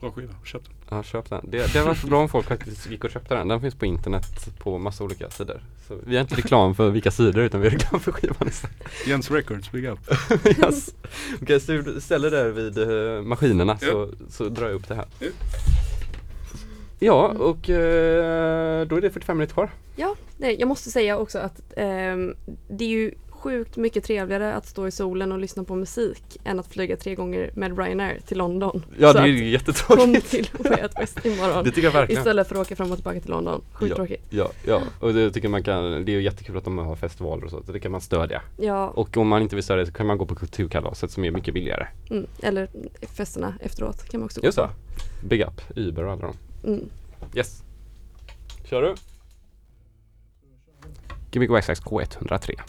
Bra 0.00 0.10
skiva, 0.12 0.34
köp 0.44 0.62
den. 0.64 0.74
Ja, 0.90 1.02
köp 1.02 1.30
den. 1.30 1.40
Det, 1.50 1.58
det 1.72 1.78
hade 1.78 1.88
varit 1.88 2.02
bra 2.04 2.20
om 2.20 2.28
folk 2.28 2.46
faktiskt 2.46 2.90
gick 2.90 3.04
och 3.04 3.10
köpte 3.10 3.34
den. 3.34 3.48
Den 3.48 3.60
finns 3.60 3.74
på 3.74 3.86
internet 3.86 4.48
på 4.58 4.78
massa 4.78 5.04
olika 5.04 5.30
sidor. 5.30 5.60
Så 5.88 5.94
vi 6.06 6.16
har 6.16 6.20
inte 6.20 6.34
reklam 6.34 6.74
för 6.74 6.90
vilka 6.90 7.10
sidor 7.10 7.44
utan 7.44 7.60
vi 7.60 7.66
har 7.66 7.72
reklam 7.72 8.00
för 8.00 8.12
skivan 8.12 8.48
istället. 8.48 8.76
Jens 9.06 9.30
Records, 9.30 9.72
big 9.72 9.84
up. 9.84 9.98
yes. 10.44 10.94
Okej, 11.42 11.60
så 11.60 11.72
du 11.72 12.00
ställer 12.00 12.30
där 12.30 12.48
vid 12.48 12.78
eh, 12.78 13.22
maskinerna 13.22 13.78
så, 13.78 14.08
så 14.30 14.48
drar 14.48 14.66
jag 14.66 14.74
upp 14.74 14.88
det 14.88 14.94
här. 14.94 15.06
Ja. 15.18 15.28
Ja, 16.98 17.28
och 17.28 17.70
eh, 17.70 18.86
då 18.86 18.96
är 18.96 19.00
det 19.00 19.10
45 19.10 19.36
minuter 19.36 19.54
kvar. 19.54 19.70
Ja, 19.96 20.14
nej, 20.36 20.56
jag 20.58 20.68
måste 20.68 20.90
säga 20.90 21.18
också 21.18 21.38
att 21.38 21.60
ehm, 21.76 22.34
det 22.68 22.84
är 22.84 22.88
ju 22.88 23.14
sjukt 23.48 23.76
mycket 23.76 24.04
trevligare 24.04 24.54
att 24.54 24.66
stå 24.66 24.86
i 24.86 24.90
solen 24.90 25.32
och 25.32 25.38
lyssna 25.38 25.64
på 25.64 25.74
musik 25.74 26.22
än 26.44 26.58
att 26.60 26.66
flyga 26.66 26.96
tre 26.96 27.14
gånger 27.14 27.50
med 27.54 27.78
Ryanair 27.78 28.20
till 28.26 28.38
London. 28.38 28.84
Ja, 28.98 29.12
Så 29.12 29.18
det 29.18 29.24
är 29.24 29.26
ju 29.26 29.38
Kom 29.38 29.46
jättetråkigt. 29.48 30.30
till 30.30 30.48
Way 30.58 30.88
West 30.96 31.26
imorgon 31.26 31.64
Det 31.64 31.70
tycker 31.70 31.82
jag 31.82 31.92
verkligen. 31.92 32.20
istället 32.20 32.48
för 32.48 32.54
att 32.54 32.60
åka 32.60 32.76
fram 32.76 32.90
och 32.90 32.96
tillbaka 32.96 33.20
till 33.20 33.30
London. 33.30 33.62
Sjukt 33.72 33.96
tråkigt. 33.96 34.22
Ja, 34.30 34.50
ja, 34.66 34.82
och 35.00 35.14
det 35.14 35.30
tycker 35.30 35.48
man 35.48 35.62
kan, 35.62 36.04
det 36.04 36.12
är 36.12 36.16
ju 36.16 36.22
jättekul 36.22 36.56
att 36.56 36.64
de 36.64 36.78
har 36.78 36.96
festivaler 36.96 37.44
och 37.44 37.50
så, 37.50 37.62
så 37.62 37.72
det 37.72 37.80
kan 37.80 37.92
man 37.92 38.00
stödja. 38.00 38.42
Ja, 38.56 38.88
Och 38.88 39.16
om 39.16 39.28
man 39.28 39.42
inte 39.42 39.54
vill 39.56 39.64
stödja 39.64 39.86
så 39.86 39.92
kan 39.92 40.06
man 40.06 40.18
gå 40.18 40.26
på 40.26 40.34
kulturkalaset 40.34 41.10
som 41.10 41.24
är 41.24 41.30
mycket 41.30 41.54
billigare. 41.54 41.86
mm, 42.10 42.26
eller 42.42 42.68
festerna 43.16 43.54
efteråt 43.60 44.08
kan 44.08 44.20
man 44.20 44.24
också 44.24 44.40
gå 44.40 44.46
Just 44.46 44.58
på. 44.58 44.62
det. 45.22 45.28
Big 45.28 45.40
Up, 45.40 45.60
Uber 45.76 46.04
och 46.04 46.12
alla 46.12 46.22
dem. 46.22 46.36
Mm. 46.64 46.88
Yes. 47.34 47.62
Kör 48.64 48.82
du? 48.82 48.94
Gbg 51.30 51.50
Waxax 51.50 51.82
K103. 51.82 52.60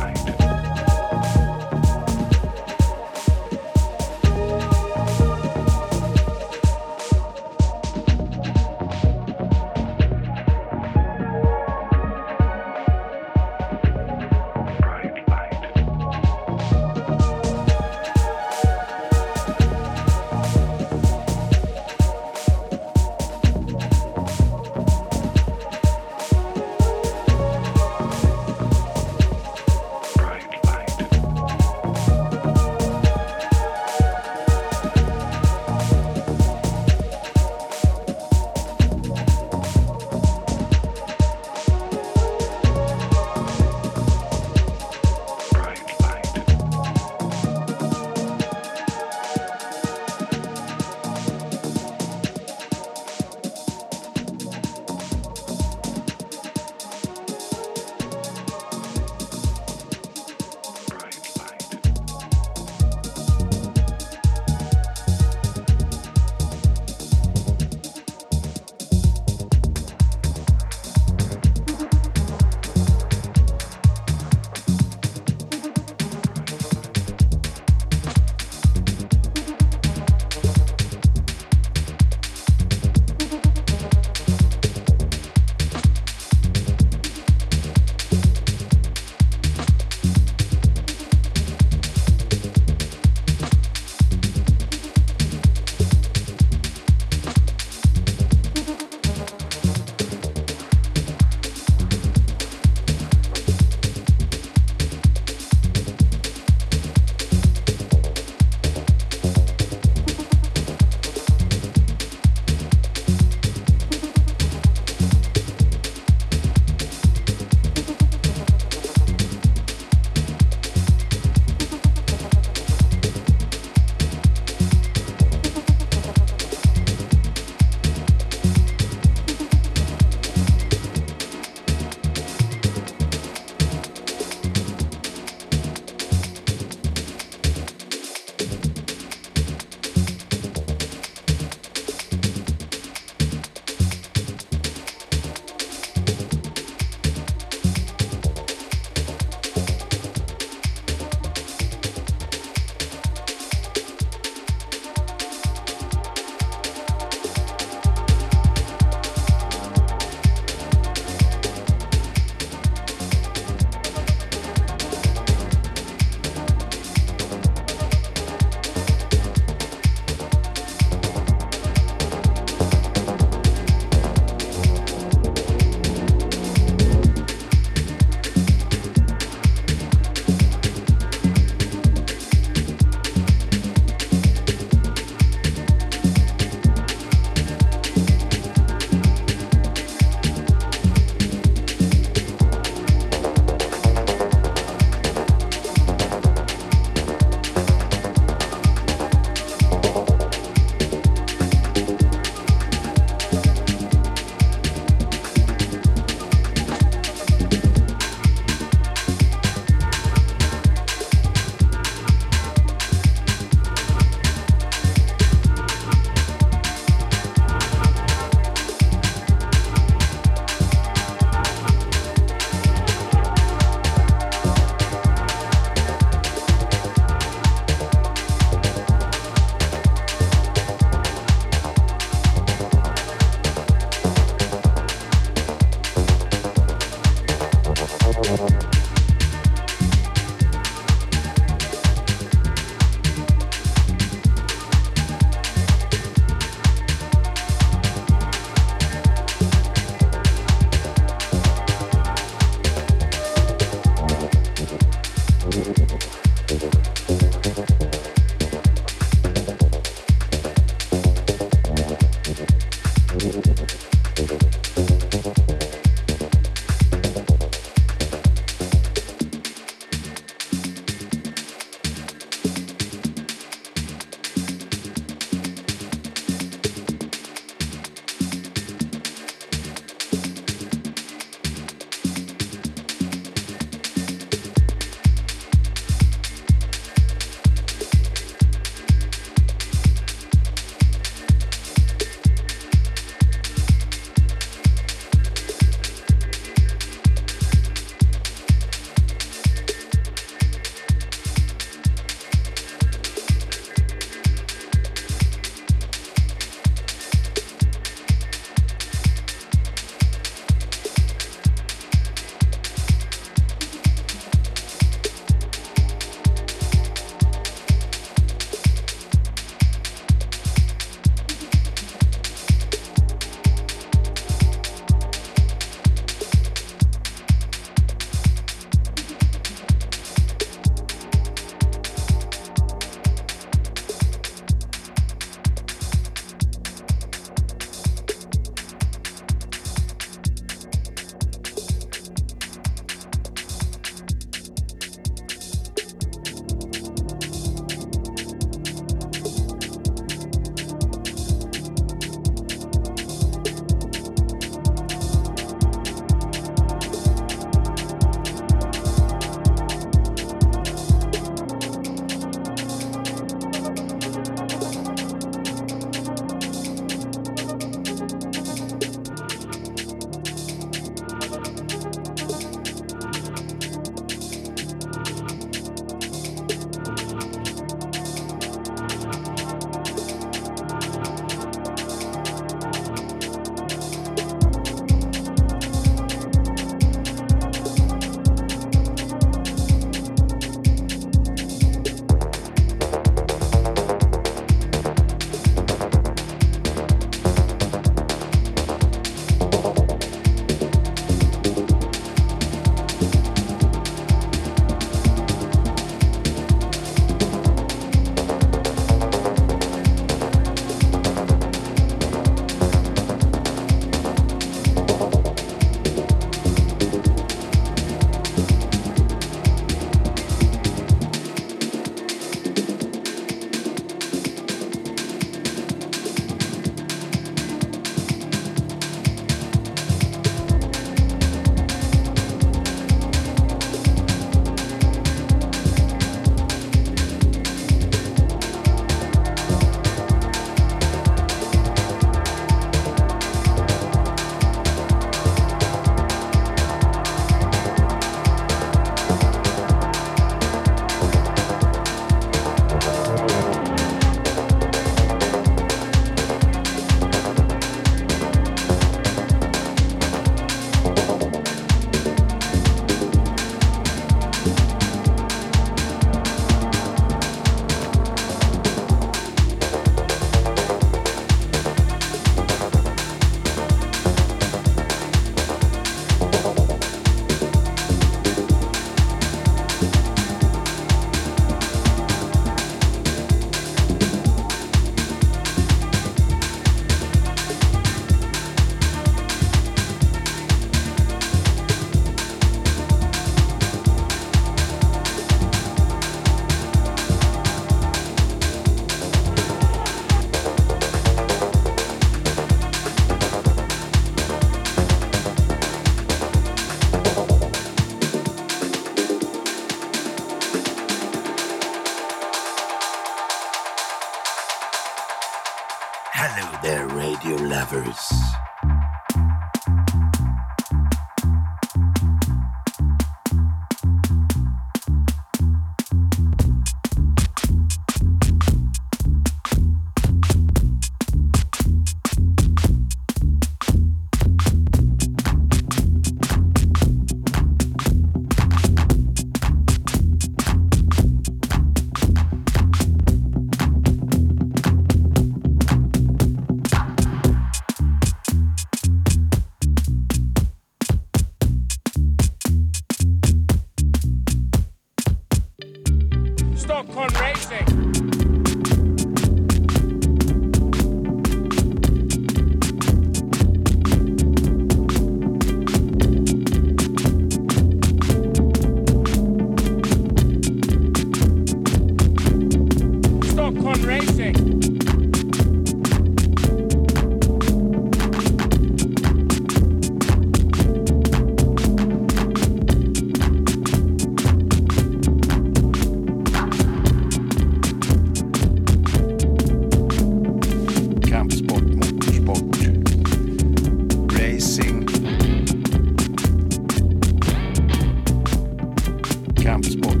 Motorsport. 599.56 600.00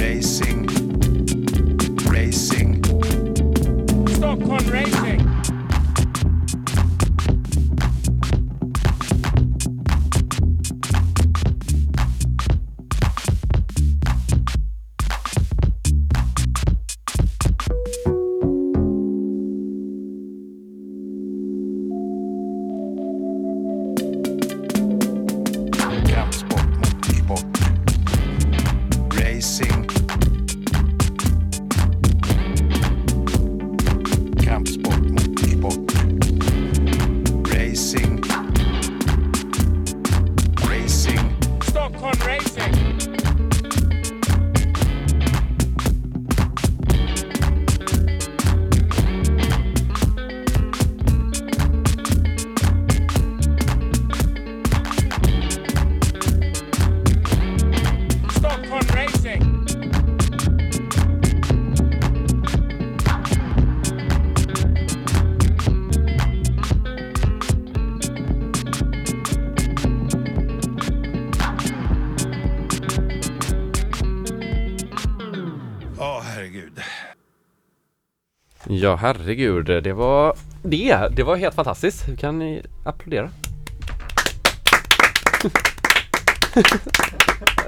Racing. 0.00 0.66
Racing. 2.08 2.82
Stockholm 4.08 4.66
Racing. 4.70 5.13
Ja 78.84 78.96
herregud, 78.96 79.66
det 79.66 79.92
var 79.92 80.34
det. 80.62 81.08
Det 81.16 81.22
var 81.22 81.36
helt 81.36 81.54
fantastiskt. 81.54 82.08
Hur 82.08 82.16
kan 82.16 82.38
ni 82.38 82.62
applådera? 82.84 83.30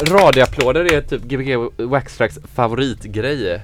Radioapplåder 0.01 0.93
är 0.93 1.01
typ 1.01 1.23
Gbg 1.23 1.71
Waxtracks 1.87 2.39
favoritgrej. 2.55 3.63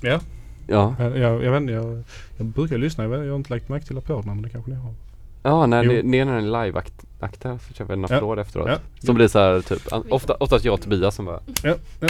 Ja, 0.00 0.20
Ja, 0.68 0.94
jag, 0.98 1.18
jag, 1.18 1.44
jag 1.44 1.52
vet 1.52 1.60
inte, 1.60 1.72
jag, 1.72 2.02
jag 2.36 2.46
brukar 2.46 2.78
lyssna. 2.78 3.04
Jag, 3.04 3.08
vet, 3.10 3.20
jag 3.20 3.28
har 3.28 3.36
inte 3.36 3.52
lagt 3.54 3.68
märke 3.68 3.86
till 3.86 3.98
applåderna 3.98 4.34
men 4.34 4.42
det 4.42 4.48
kanske 4.48 4.70
ni 4.70 4.76
har. 4.76 4.94
ja 5.42 5.66
när 5.66 5.84
det, 5.84 6.02
det 6.02 6.18
är 6.18 6.24
när 6.24 6.38
en 6.38 6.52
live-akt 6.52 7.44
här 7.44 7.58
så 7.68 7.74
kör 7.74 7.84
vi 7.84 7.92
en 7.92 8.06
Ja. 8.10 8.16
applåd 8.16 8.38
efteråt. 8.38 8.68
Ja. 8.68 8.76
Som 9.06 9.14
blir 9.14 9.28
så 9.28 9.38
här 9.38 9.60
typ, 9.60 9.82
ofta, 10.10 10.34
oftast 10.34 10.64
jag 10.64 10.74
och 10.74 10.80
Tobias 10.80 11.14
som 11.14 11.24
bara 11.24 11.40
Ja, 11.62 11.74
ja. 12.00 12.08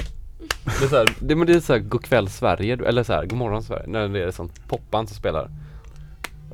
Det 0.65 0.85
är 0.85 0.89
så 0.89 0.97
här, 0.97 1.09
det, 1.21 1.35
men 1.37 1.47
det 1.47 1.53
är 1.55 1.61
så 1.61 1.73
här 1.73 1.81
God 1.81 2.05
kväll 2.05 2.29
Sverige, 2.29 2.79
eller 2.87 3.03
så 3.03 3.13
här 3.13 3.27
God 3.27 3.39
morgon 3.39 3.63
Sverige, 3.63 3.87
när 3.87 4.09
det 4.09 4.23
är 4.25 4.31
sånt 4.31 4.69
popband 4.69 5.09
som 5.09 5.17
spelar. 5.17 5.51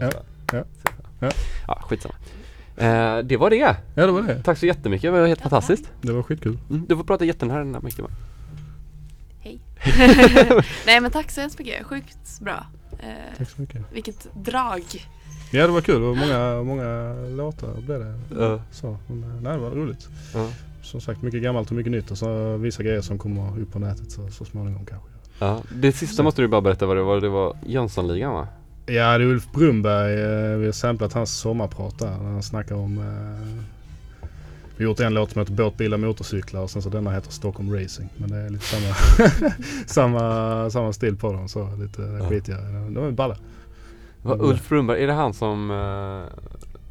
Ja, 0.01 0.10
så 0.10 0.16
här. 0.16 0.24
ja, 0.52 0.65
ja. 1.20 1.31
Ja, 1.66 1.82
skitsamma. 1.82 2.15
Eh, 2.77 3.19
det 3.19 3.36
var 3.36 3.51
det. 3.51 3.56
ja, 3.56 3.77
det 4.06 4.12
var 4.12 4.23
det. 4.23 4.43
Tack 4.43 4.59
så 4.59 4.66
jättemycket, 4.66 5.02
det 5.12 5.20
var 5.20 5.27
helt 5.27 5.40
fantastiskt. 5.40 5.90
Det 6.02 6.12
var 6.12 6.23
skitkul. 6.23 6.59
Mm, 6.70 6.86
du 6.89 6.97
får 6.97 7.05
prata 7.05 7.24
jättenära 7.24 7.59
den 7.59 7.74
här 7.74 7.82
micken 7.82 8.05
va? 8.05 8.10
Hej. 9.40 9.59
Nej 10.86 11.01
men 11.01 11.10
tack 11.10 11.31
så 11.31 11.40
hemskt 11.40 11.59
mycket, 11.59 11.86
sjukt 11.86 12.40
bra. 12.40 12.66
Eh, 13.01 13.39
Tack 13.39 13.51
så 13.51 13.60
mycket. 13.60 13.82
vilket 13.93 14.27
drag. 14.35 14.82
Ja, 15.52 15.66
det 15.66 15.73
var 15.73 15.81
kul. 15.81 16.02
och 16.02 16.16
många, 16.16 16.62
många 16.62 17.15
låtar 17.36 17.81
blev 17.81 18.01
det. 18.01 18.15
Ja. 18.40 18.62
Så, 18.73 18.97
men, 19.06 19.39
nej, 19.43 19.52
det 19.52 19.59
var 19.59 19.70
roligt. 19.70 20.09
Ja. 20.35 20.48
Som 20.89 21.01
sagt, 21.01 21.23
mycket 21.23 21.43
gammalt 21.43 21.70
och 21.70 21.77
mycket 21.77 21.93
nytt 21.93 22.10
och 22.10 22.19
så 22.19 22.56
vissa 22.56 22.82
grejer 22.82 23.01
som 23.01 23.19
kommer 23.19 23.60
upp 23.60 23.73
på 23.73 23.78
nätet 23.78 24.10
så, 24.10 24.28
så 24.28 24.44
småningom 24.44 24.86
kanske. 24.86 25.09
Ja, 25.39 25.62
det 25.74 25.93
sista 25.93 26.23
måste 26.23 26.43
du 26.43 26.48
bara 26.48 26.60
berätta 26.60 26.86
vad 26.86 26.97
det 26.97 27.02
var, 27.02 27.20
det 27.20 27.28
var 27.28 27.56
Jönssonligan 27.66 28.32
va? 28.32 28.48
Ja, 28.86 29.19
det 29.19 29.24
är 29.24 29.28
Ulf 29.28 29.52
Brunberg. 29.52 30.12
eh, 30.52 30.59
Vi 30.59 30.65
har 30.66 30.73
samplat 30.73 31.12
hans 31.12 31.39
sommarprat 31.39 31.98
där. 31.98 32.16
När 32.23 32.31
han 32.31 32.43
snackar 32.43 32.74
om... 32.74 32.98
Eh, 32.98 33.65
vi 34.77 34.85
har 34.85 34.90
gjort 34.90 35.01
en 35.01 35.15
låt 35.15 35.31
som 35.31 35.39
heter 35.40 35.52
Båt, 35.52 35.77
bilar, 35.77 35.98
motorcyklar 35.98 36.62
och 36.62 36.70
sen 36.70 36.82
så 36.82 36.89
denna 36.89 37.10
heter 37.10 37.31
Stockholm 37.32 37.74
Racing. 37.74 38.09
Men 38.16 38.31
det 38.31 38.36
är 38.36 38.51
lite 38.51 38.65
samma, 38.65 38.94
samma, 39.86 40.70
samma 40.70 40.93
stil 40.93 41.16
på 41.16 41.32
dem. 41.32 41.48
Så 41.48 41.69
lite 41.81 42.02
Ja. 42.02 42.28
skitigare. 42.28 42.90
De 42.90 42.97
är 43.05 43.10
balla. 43.10 43.36
Va, 44.23 44.35
Mm. 44.35 44.47
Ulf 44.47 44.69
Brunberg, 44.69 45.02
är 45.02 45.06
det 45.06 45.12
han 45.12 45.35
som 45.35 45.70
uh, 45.70 46.23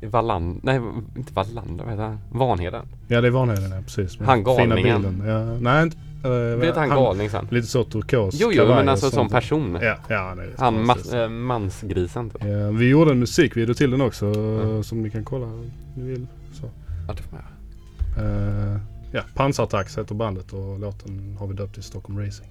Valland, 0.02 0.60
nej 0.64 0.82
inte 1.16 1.34
Wallander, 1.34 1.84
vad 1.84 1.94
heter 1.94 2.04
han? 2.04 2.20
Vanheden? 2.32 2.86
Ja, 3.08 3.22
det 3.22 3.28
är 3.28 3.32
Vanheden 3.32 3.72
ja, 3.72 3.82
precis. 3.82 4.20
Han 4.20 4.44
galningen. 4.44 5.02
bilden. 5.02 5.24
Ja, 5.28 5.44
nej, 5.44 5.84
inte... 5.84 5.98
Uh, 6.26 6.56
Vet 6.60 6.76
han 6.76 6.90
galning 6.90 7.30
sen? 7.30 7.48
Lite 7.52 7.68
så 7.68 7.84
turkos 7.84 8.36
Jo, 8.40 8.50
jo, 8.54 8.66
men 8.68 8.90
alltså 8.90 9.10
som 9.10 9.30
person. 9.30 9.78
Ja, 9.82 9.96
ja 10.10 10.18
han 10.18 10.40
är 10.40 10.50
Han 10.58 10.86
mas, 10.86 11.14
äh, 11.14 11.30
mansgrisen 11.30 12.30
typ. 12.30 12.44
Ja, 12.44 12.70
vi 12.72 12.90
gjorde 12.90 13.12
en 13.12 13.20
musikvideo 13.20 13.74
till 13.74 13.92
den 13.92 14.02
också 14.02 14.26
Ja. 14.26 14.84
som 14.84 15.02
ni 15.02 15.10
kan 15.10 15.26
kolla 15.26 15.46
om 15.46 15.72
ni 15.96 16.04
vill. 16.04 16.28
Så. 16.54 16.70
Ja, 17.08 17.14
det 17.14 17.24
får 17.24 17.32
man 17.32 17.42
göra. 17.42 18.74
Eh, 18.74 18.78
ja, 19.12 19.22
Pansartax 19.36 19.98
heter 19.98 20.16
bandet 20.16 20.54
och 20.54 20.80
låten 20.80 21.38
har 21.40 21.48
vi 21.48 21.54
döpt 21.54 21.74
till 21.74 21.84
Stockholm 21.84 22.20
Racing. 22.20 22.50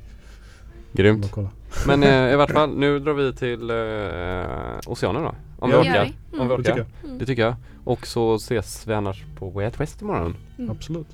Grymt. 0.92 1.32
Men 1.86 2.02
eh, 2.02 2.32
i 2.32 2.36
vart 2.36 2.50
fall, 2.58 2.76
nu 2.76 2.98
drar 2.98 3.12
vi 3.12 3.32
till 3.32 3.70
uh, 3.70 4.92
Oceanen 4.92 5.22
då. 5.22 5.34
Om 5.58 5.70
Ja, 5.70 5.80
vi 5.82 5.88
orkar. 5.88 6.02
Om 6.02 6.12
vi 6.32 6.36
Mm. 6.36 6.48
Det 6.48 6.54
orkar. 6.54 6.62
tycker 6.62 6.78
jag. 6.78 6.86
Mm. 7.04 7.18
Det 7.18 7.26
tycker 7.26 7.42
jag. 7.42 7.54
Och 7.84 8.06
så 8.06 8.34
ses 8.34 8.86
vi 8.86 8.94
annars 8.94 9.24
på 9.38 9.50
Way 9.50 9.64
Out 9.64 9.80
West 9.80 10.02
imorgon. 10.02 10.36
Mm. 10.58 10.70
Absolut. 10.70 11.06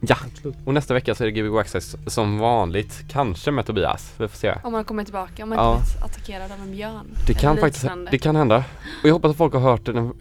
Ja, 0.00 0.16
Absolut. 0.32 0.56
och 0.64 0.74
nästa 0.74 0.94
vecka 0.94 1.14
så 1.14 1.24
är 1.24 1.30
det 1.30 1.32
Gbg 1.40 1.58
Access 1.58 1.96
som 2.06 2.38
vanligt. 2.38 3.04
Kanske 3.08 3.50
med 3.50 3.66
Tobias. 3.66 4.12
Vi 4.18 4.28
får 4.28 4.36
se. 4.36 4.54
Om 4.64 4.72
man 4.72 4.84
kommer 4.84 5.04
tillbaka, 5.04 5.42
om 5.42 5.48
man 5.48 5.58
Ja. 5.58 5.72
inte 5.74 5.84
blivit 5.84 6.04
attackerad 6.04 6.52
av 6.52 6.58
en 6.68 6.72
björn. 6.72 7.06
Det 7.26 7.34
kan 7.34 7.56
faktiskt, 7.56 7.86
det 8.10 8.18
kan 8.18 8.36
hända. 8.36 8.64
Och 9.02 9.08
jag 9.08 9.12
hoppas 9.12 9.30
att 9.30 9.36
folk 9.36 9.52
har 9.54 9.60
hört 9.60 9.84
den 9.84 10.12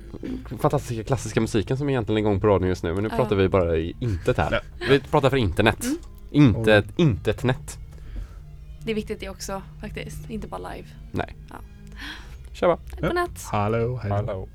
fantastiska 0.59 1.03
klassiska 1.03 1.41
musiken 1.41 1.77
som 1.77 1.89
egentligen 1.89 2.17
är 2.17 2.19
igång 2.29 2.39
på 2.39 2.47
radion 2.47 2.67
just 2.67 2.83
nu. 2.83 2.93
Men 2.93 3.03
nu 3.03 3.09
Ja. 3.11 3.17
pratar 3.17 3.35
vi 3.35 3.49
bara 3.49 3.77
i 3.77 3.95
intet 3.99 4.37
här. 4.37 4.59
Vi 4.89 4.99
pratar 4.99 5.29
för 5.29 5.37
internet. 5.37 5.83
Mm. 5.83 5.97
Inte, 6.55 6.83
inte 6.95 7.31
ett 7.31 7.43
nät. 7.43 7.77
Det 8.83 8.91
är 8.91 8.95
viktigt 8.95 9.19
det 9.19 9.29
också 9.29 9.61
faktiskt, 9.81 10.29
inte 10.29 10.47
bara 10.47 10.73
live. 10.73 10.87
Kör 12.53 12.67
bara. 12.67 12.79
Ja. 13.01 13.07
Godnatt! 13.07 13.43
Hallå, 13.51 13.99
hej. 14.03 14.11
Hallå. 14.11 14.49